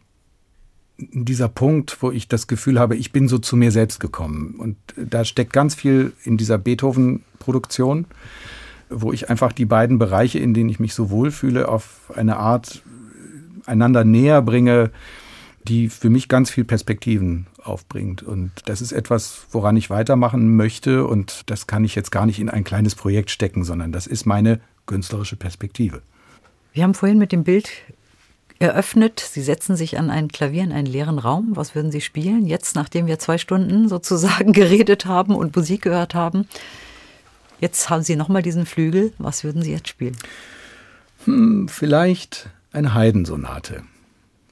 dieser 0.97 1.49
Punkt, 1.49 1.97
wo 2.01 2.11
ich 2.11 2.27
das 2.27 2.47
Gefühl 2.47 2.79
habe, 2.79 2.95
ich 2.95 3.11
bin 3.11 3.27
so 3.27 3.37
zu 3.37 3.57
mir 3.57 3.71
selbst 3.71 3.99
gekommen. 3.99 4.55
Und 4.57 4.77
da 4.95 5.25
steckt 5.25 5.53
ganz 5.53 5.75
viel 5.75 6.13
in 6.23 6.37
dieser 6.37 6.57
Beethoven-Produktion, 6.57 8.05
wo 8.89 9.11
ich 9.11 9.29
einfach 9.29 9.51
die 9.51 9.65
beiden 9.65 9.97
Bereiche, 9.97 10.39
in 10.39 10.53
denen 10.53 10.69
ich 10.69 10.79
mich 10.79 10.93
so 10.93 11.09
wohlfühle, 11.09 11.67
auf 11.67 12.11
eine 12.15 12.37
Art 12.37 12.83
einander 13.65 14.03
näher 14.03 14.41
bringe, 14.41 14.91
die 15.67 15.89
für 15.89 16.09
mich 16.09 16.27
ganz 16.27 16.51
viel 16.51 16.63
Perspektiven 16.63 17.47
aufbringt. 17.63 18.21
Und 18.23 18.51
das 18.65 18.81
ist 18.81 18.91
etwas, 18.91 19.47
woran 19.51 19.77
ich 19.77 19.89
weitermachen 19.89 20.55
möchte. 20.55 21.05
Und 21.05 21.49
das 21.49 21.67
kann 21.67 21.83
ich 21.83 21.95
jetzt 21.95 22.11
gar 22.11 22.25
nicht 22.25 22.39
in 22.39 22.49
ein 22.49 22.63
kleines 22.63 22.95
Projekt 22.95 23.31
stecken, 23.31 23.63
sondern 23.63 23.91
das 23.91 24.07
ist 24.07 24.25
meine 24.25 24.59
künstlerische 24.85 25.35
Perspektive. 25.35 26.01
Wir 26.73 26.83
haben 26.83 26.93
vorhin 26.93 27.17
mit 27.17 27.31
dem 27.31 27.43
Bild 27.43 27.69
eröffnet. 28.59 29.19
Sie 29.19 29.41
setzen 29.41 29.75
sich 29.75 29.97
an 29.97 30.09
ein 30.09 30.27
Klavier 30.27 30.63
in 30.63 30.71
einen 30.71 30.87
leeren 30.87 31.19
Raum. 31.19 31.51
Was 31.55 31.75
würden 31.75 31.91
Sie 31.91 32.01
spielen? 32.01 32.45
Jetzt, 32.45 32.75
nachdem 32.75 33.07
wir 33.07 33.19
zwei 33.19 33.37
Stunden 33.37 33.89
sozusagen 33.89 34.53
geredet 34.53 35.05
haben 35.05 35.35
und 35.35 35.55
Musik 35.55 35.81
gehört 35.81 36.13
haben. 36.13 36.47
Jetzt 37.59 37.89
haben 37.89 38.03
Sie 38.03 38.15
nochmal 38.15 38.41
diesen 38.41 38.65
Flügel. 38.65 39.13
Was 39.17 39.43
würden 39.43 39.61
Sie 39.61 39.71
jetzt 39.71 39.87
spielen? 39.87 40.17
Vielleicht 41.67 42.49
eine 42.75 42.93
Haydn-Sonate 42.93 43.83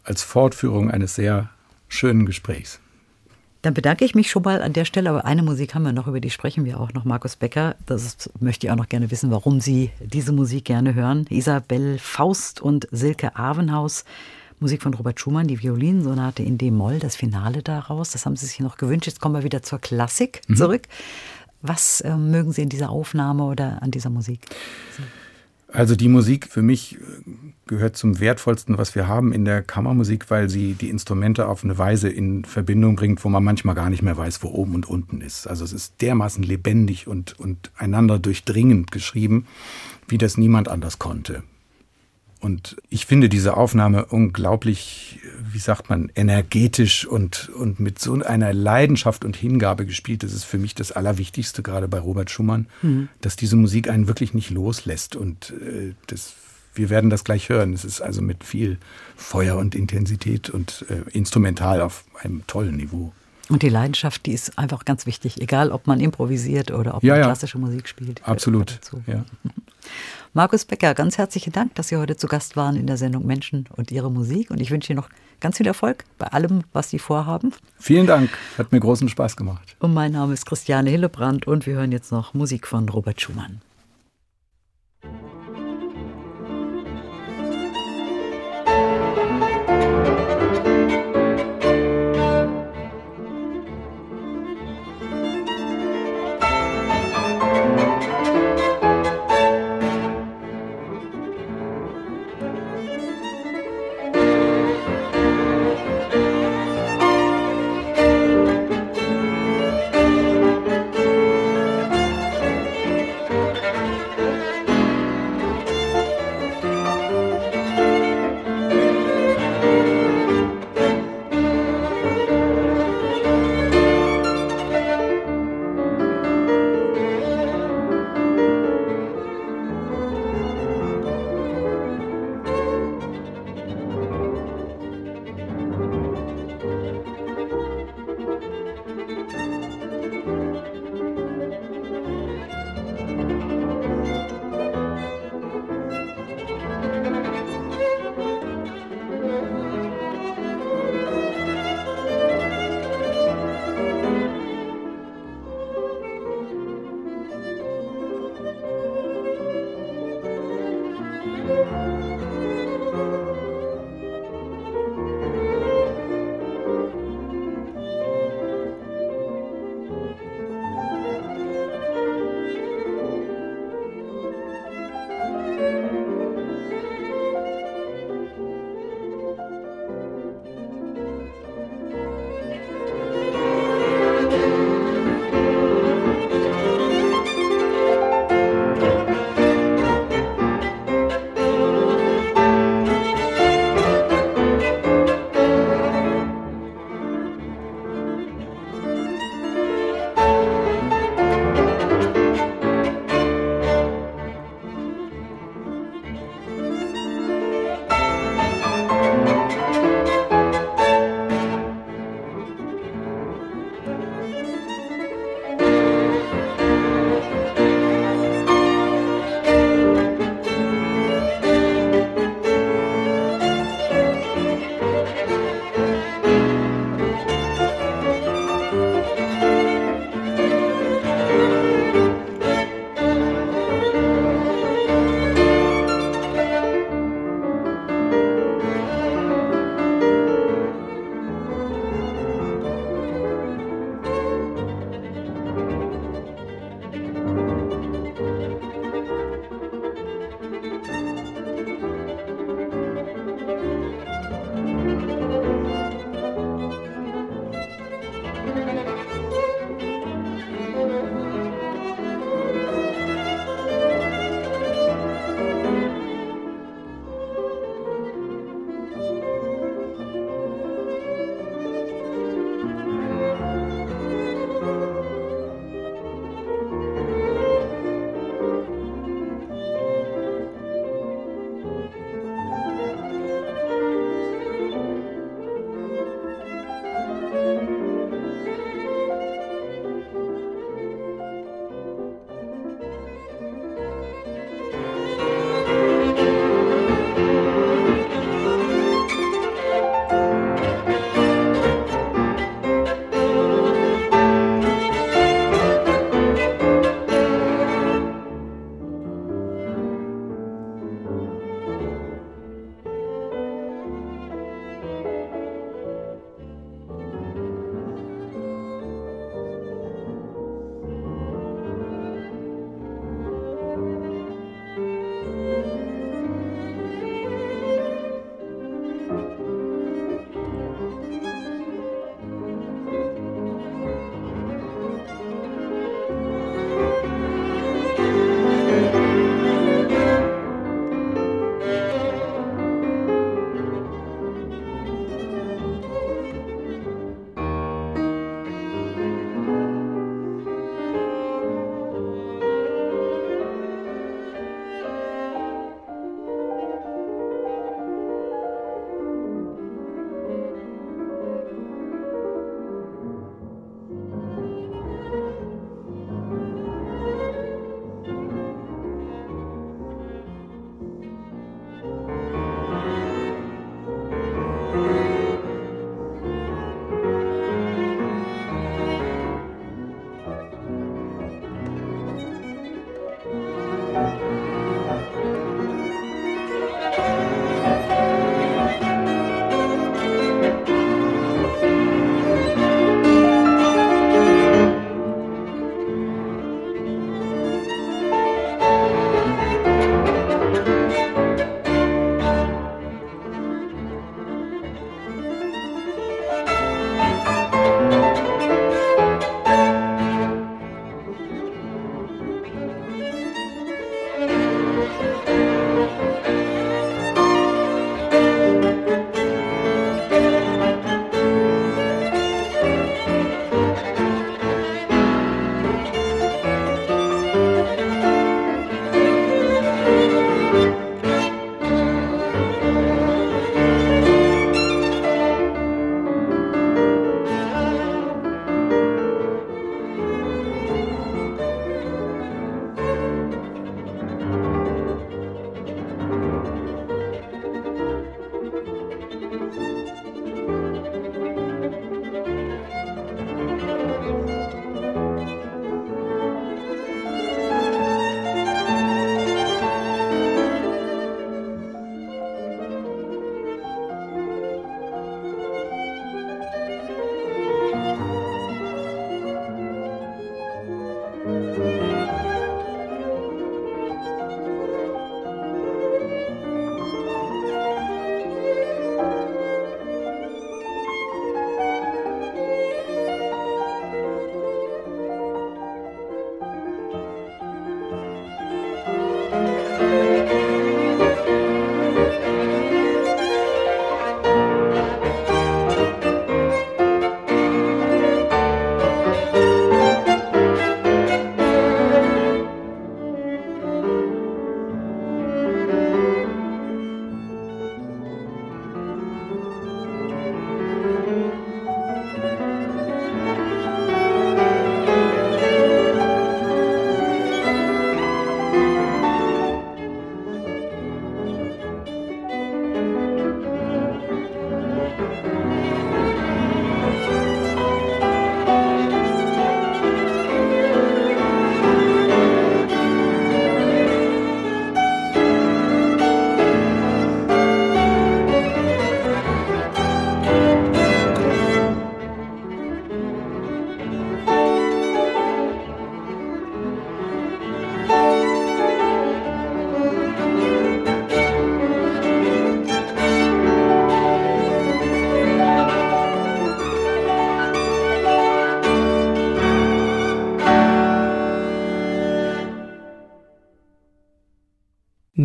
als 0.03 0.23
Fortführung 0.23 0.89
eines 0.89 1.15
sehr 1.15 1.49
schönen 1.87 2.25
Gesprächs. 2.25 2.79
Dann 3.61 3.73
bedanke 3.73 4.03
ich 4.03 4.15
mich 4.15 4.29
schon 4.29 4.43
mal 4.43 4.61
an 4.61 4.73
der 4.73 4.83
Stelle, 4.83 5.09
aber 5.09 5.23
eine 5.23 5.43
Musik 5.43 5.73
haben 5.73 5.83
wir 5.83 5.93
noch, 5.93 6.07
über 6.07 6.19
die 6.19 6.29
sprechen 6.29 6.65
wir 6.65 6.79
auch 6.79 6.91
noch. 6.91 7.05
Markus 7.05 7.37
Becker, 7.37 7.75
das 7.85 8.03
ist, 8.03 8.29
möchte 8.41 8.67
ich 8.67 8.71
auch 8.71 8.77
noch 8.77 8.89
gerne 8.89 9.09
wissen, 9.09 9.31
warum 9.31 9.61
Sie 9.61 9.91
diese 10.01 10.33
Musik 10.33 10.65
gerne 10.65 10.95
hören. 10.95 11.25
Isabel 11.29 11.97
Faust 11.99 12.61
und 12.61 12.87
Silke 12.91 13.37
Avenhaus, 13.37 14.03
Musik 14.59 14.81
von 14.81 14.93
Robert 14.93 15.19
Schumann, 15.19 15.47
die 15.47 15.61
Violinsonate 15.61 16.43
in 16.43 16.57
D-Moll, 16.57 16.99
das 16.99 17.15
Finale 17.15 17.61
daraus. 17.61 18.11
Das 18.11 18.25
haben 18.25 18.35
Sie 18.35 18.45
sich 18.45 18.59
noch 18.59 18.75
gewünscht. 18.75 19.07
Jetzt 19.07 19.21
kommen 19.21 19.35
wir 19.35 19.43
wieder 19.43 19.63
zur 19.63 19.79
Klassik 19.79 20.41
zurück. 20.55 20.83
Was 21.61 22.01
äh, 22.01 22.17
mögen 22.17 22.51
Sie 22.51 22.61
in 22.61 22.69
dieser 22.69 22.89
Aufnahme 22.89 23.45
oder 23.45 23.81
an 23.81 23.91
dieser 23.91 24.09
Musik? 24.09 24.41
Also 25.73 25.95
die 25.95 26.07
Musik 26.07 26.47
für 26.47 26.61
mich 26.61 26.95
äh, 26.95 26.99
gehört 27.65 27.97
zum 27.97 28.19
wertvollsten, 28.19 28.77
was 28.77 28.93
wir 28.93 29.07
haben 29.07 29.33
in 29.33 29.43
der 29.43 29.63
Kammermusik, 29.63 30.29
weil 30.29 30.47
sie 30.47 30.73
die 30.73 30.89
Instrumente 30.89 31.47
auf 31.47 31.63
eine 31.63 31.77
Weise 31.77 32.09
in 32.09 32.45
Verbindung 32.45 32.95
bringt, 32.95 33.25
wo 33.25 33.29
man 33.29 33.43
manchmal 33.43 33.73
gar 33.73 33.89
nicht 33.89 34.03
mehr 34.03 34.15
weiß, 34.15 34.43
wo 34.43 34.49
oben 34.49 34.75
und 34.75 34.87
unten 34.87 35.21
ist. 35.21 35.47
Also 35.47 35.65
es 35.65 35.73
ist 35.73 36.01
dermaßen 36.01 36.43
lebendig 36.43 37.07
und, 37.07 37.39
und 37.39 37.71
einander 37.75 38.19
durchdringend 38.19 38.91
geschrieben, 38.91 39.47
wie 40.07 40.19
das 40.19 40.37
niemand 40.37 40.67
anders 40.67 40.99
konnte. 40.99 41.43
Und 42.43 42.75
ich 42.89 43.05
finde 43.05 43.29
diese 43.29 43.55
Aufnahme 43.55 44.03
unglaublich, 44.03 45.19
wie 45.49 45.59
sagt 45.59 45.89
man, 45.89 46.11
energetisch 46.13 47.05
und, 47.07 47.47
und 47.57 47.79
mit 47.79 47.99
so 47.99 48.21
einer 48.21 48.51
Leidenschaft 48.51 49.23
und 49.23 49.37
Hingabe 49.37 49.85
gespielt. 49.85 50.23
Das 50.23 50.33
ist 50.33 50.43
für 50.43 50.57
mich 50.57 50.75
das 50.75 50.91
Allerwichtigste, 50.91 51.63
gerade 51.63 51.87
bei 51.87 51.99
Robert 51.99 52.29
Schumann, 52.29 52.67
dass 53.21 53.37
diese 53.37 53.55
Musik 53.55 53.89
einen 53.89 54.09
wirklich 54.09 54.33
nicht 54.33 54.49
loslässt. 54.49 55.15
Und 55.15 55.51
äh, 55.51 55.93
das, 56.07 56.33
wir 56.75 56.89
werden 56.89 57.09
das 57.09 57.23
gleich 57.23 57.47
hören. 57.47 57.71
Es 57.71 57.85
ist 57.85 58.01
also 58.01 58.21
mit 58.21 58.43
viel 58.43 58.77
Feuer 59.15 59.55
und 59.55 59.73
Intensität 59.73 60.49
und 60.49 60.85
äh, 60.89 61.09
instrumental 61.17 61.79
auf 61.79 62.03
einem 62.23 62.45
tollen 62.45 62.75
Niveau. 62.75 63.13
Und 63.47 63.63
die 63.63 63.69
Leidenschaft, 63.69 64.25
die 64.25 64.33
ist 64.33 64.57
einfach 64.59 64.83
ganz 64.83 65.05
wichtig, 65.05 65.41
egal 65.41 65.71
ob 65.71 65.87
man 65.87 66.01
improvisiert 66.01 66.71
oder 66.71 66.95
ob 66.95 67.03
Ja, 67.03 67.13
man 67.13 67.19
ja. 67.21 67.25
klassische 67.27 67.57
Musik 67.57 67.87
spielt. 67.87 68.21
Absolut. 68.27 68.81
Ja. 69.07 69.23
Markus 70.35 70.65
Becker, 70.65 70.95
ganz 70.95 71.19
herzlichen 71.19 71.53
Dank, 71.53 71.75
dass 71.75 71.89
Sie 71.89 71.97
heute 71.97 72.17
zu 72.17 72.25
Gast 72.25 72.55
waren 72.55 72.75
in 72.75 72.87
der 72.87 72.97
Sendung 72.97 73.23
Menschen 73.27 73.69
und 73.75 73.91
ihre 73.91 74.09
Musik. 74.09 74.49
Und 74.49 74.59
ich 74.61 74.71
wünsche 74.71 74.91
Ihnen 74.91 74.97
noch 74.97 75.09
ganz 75.39 75.57
viel 75.57 75.67
Erfolg 75.67 76.05
bei 76.17 76.25
allem, 76.25 76.63
was 76.73 76.89
Sie 76.89 76.97
vorhaben. 76.97 77.53
Vielen 77.77 78.07
Dank. 78.07 78.31
Hat 78.57 78.71
mir 78.71 78.79
großen 78.79 79.07
Spaß 79.09 79.37
gemacht. 79.37 79.75
Und 79.77 79.93
mein 79.93 80.13
Name 80.13 80.33
ist 80.33 80.47
Christiane 80.47 80.89
Hillebrand 80.89 81.45
und 81.45 81.67
wir 81.67 81.75
hören 81.75 81.91
jetzt 81.91 82.11
noch 82.11 82.33
Musik 82.33 82.65
von 82.65 82.89
Robert 82.89 83.21
Schumann. 83.21 83.61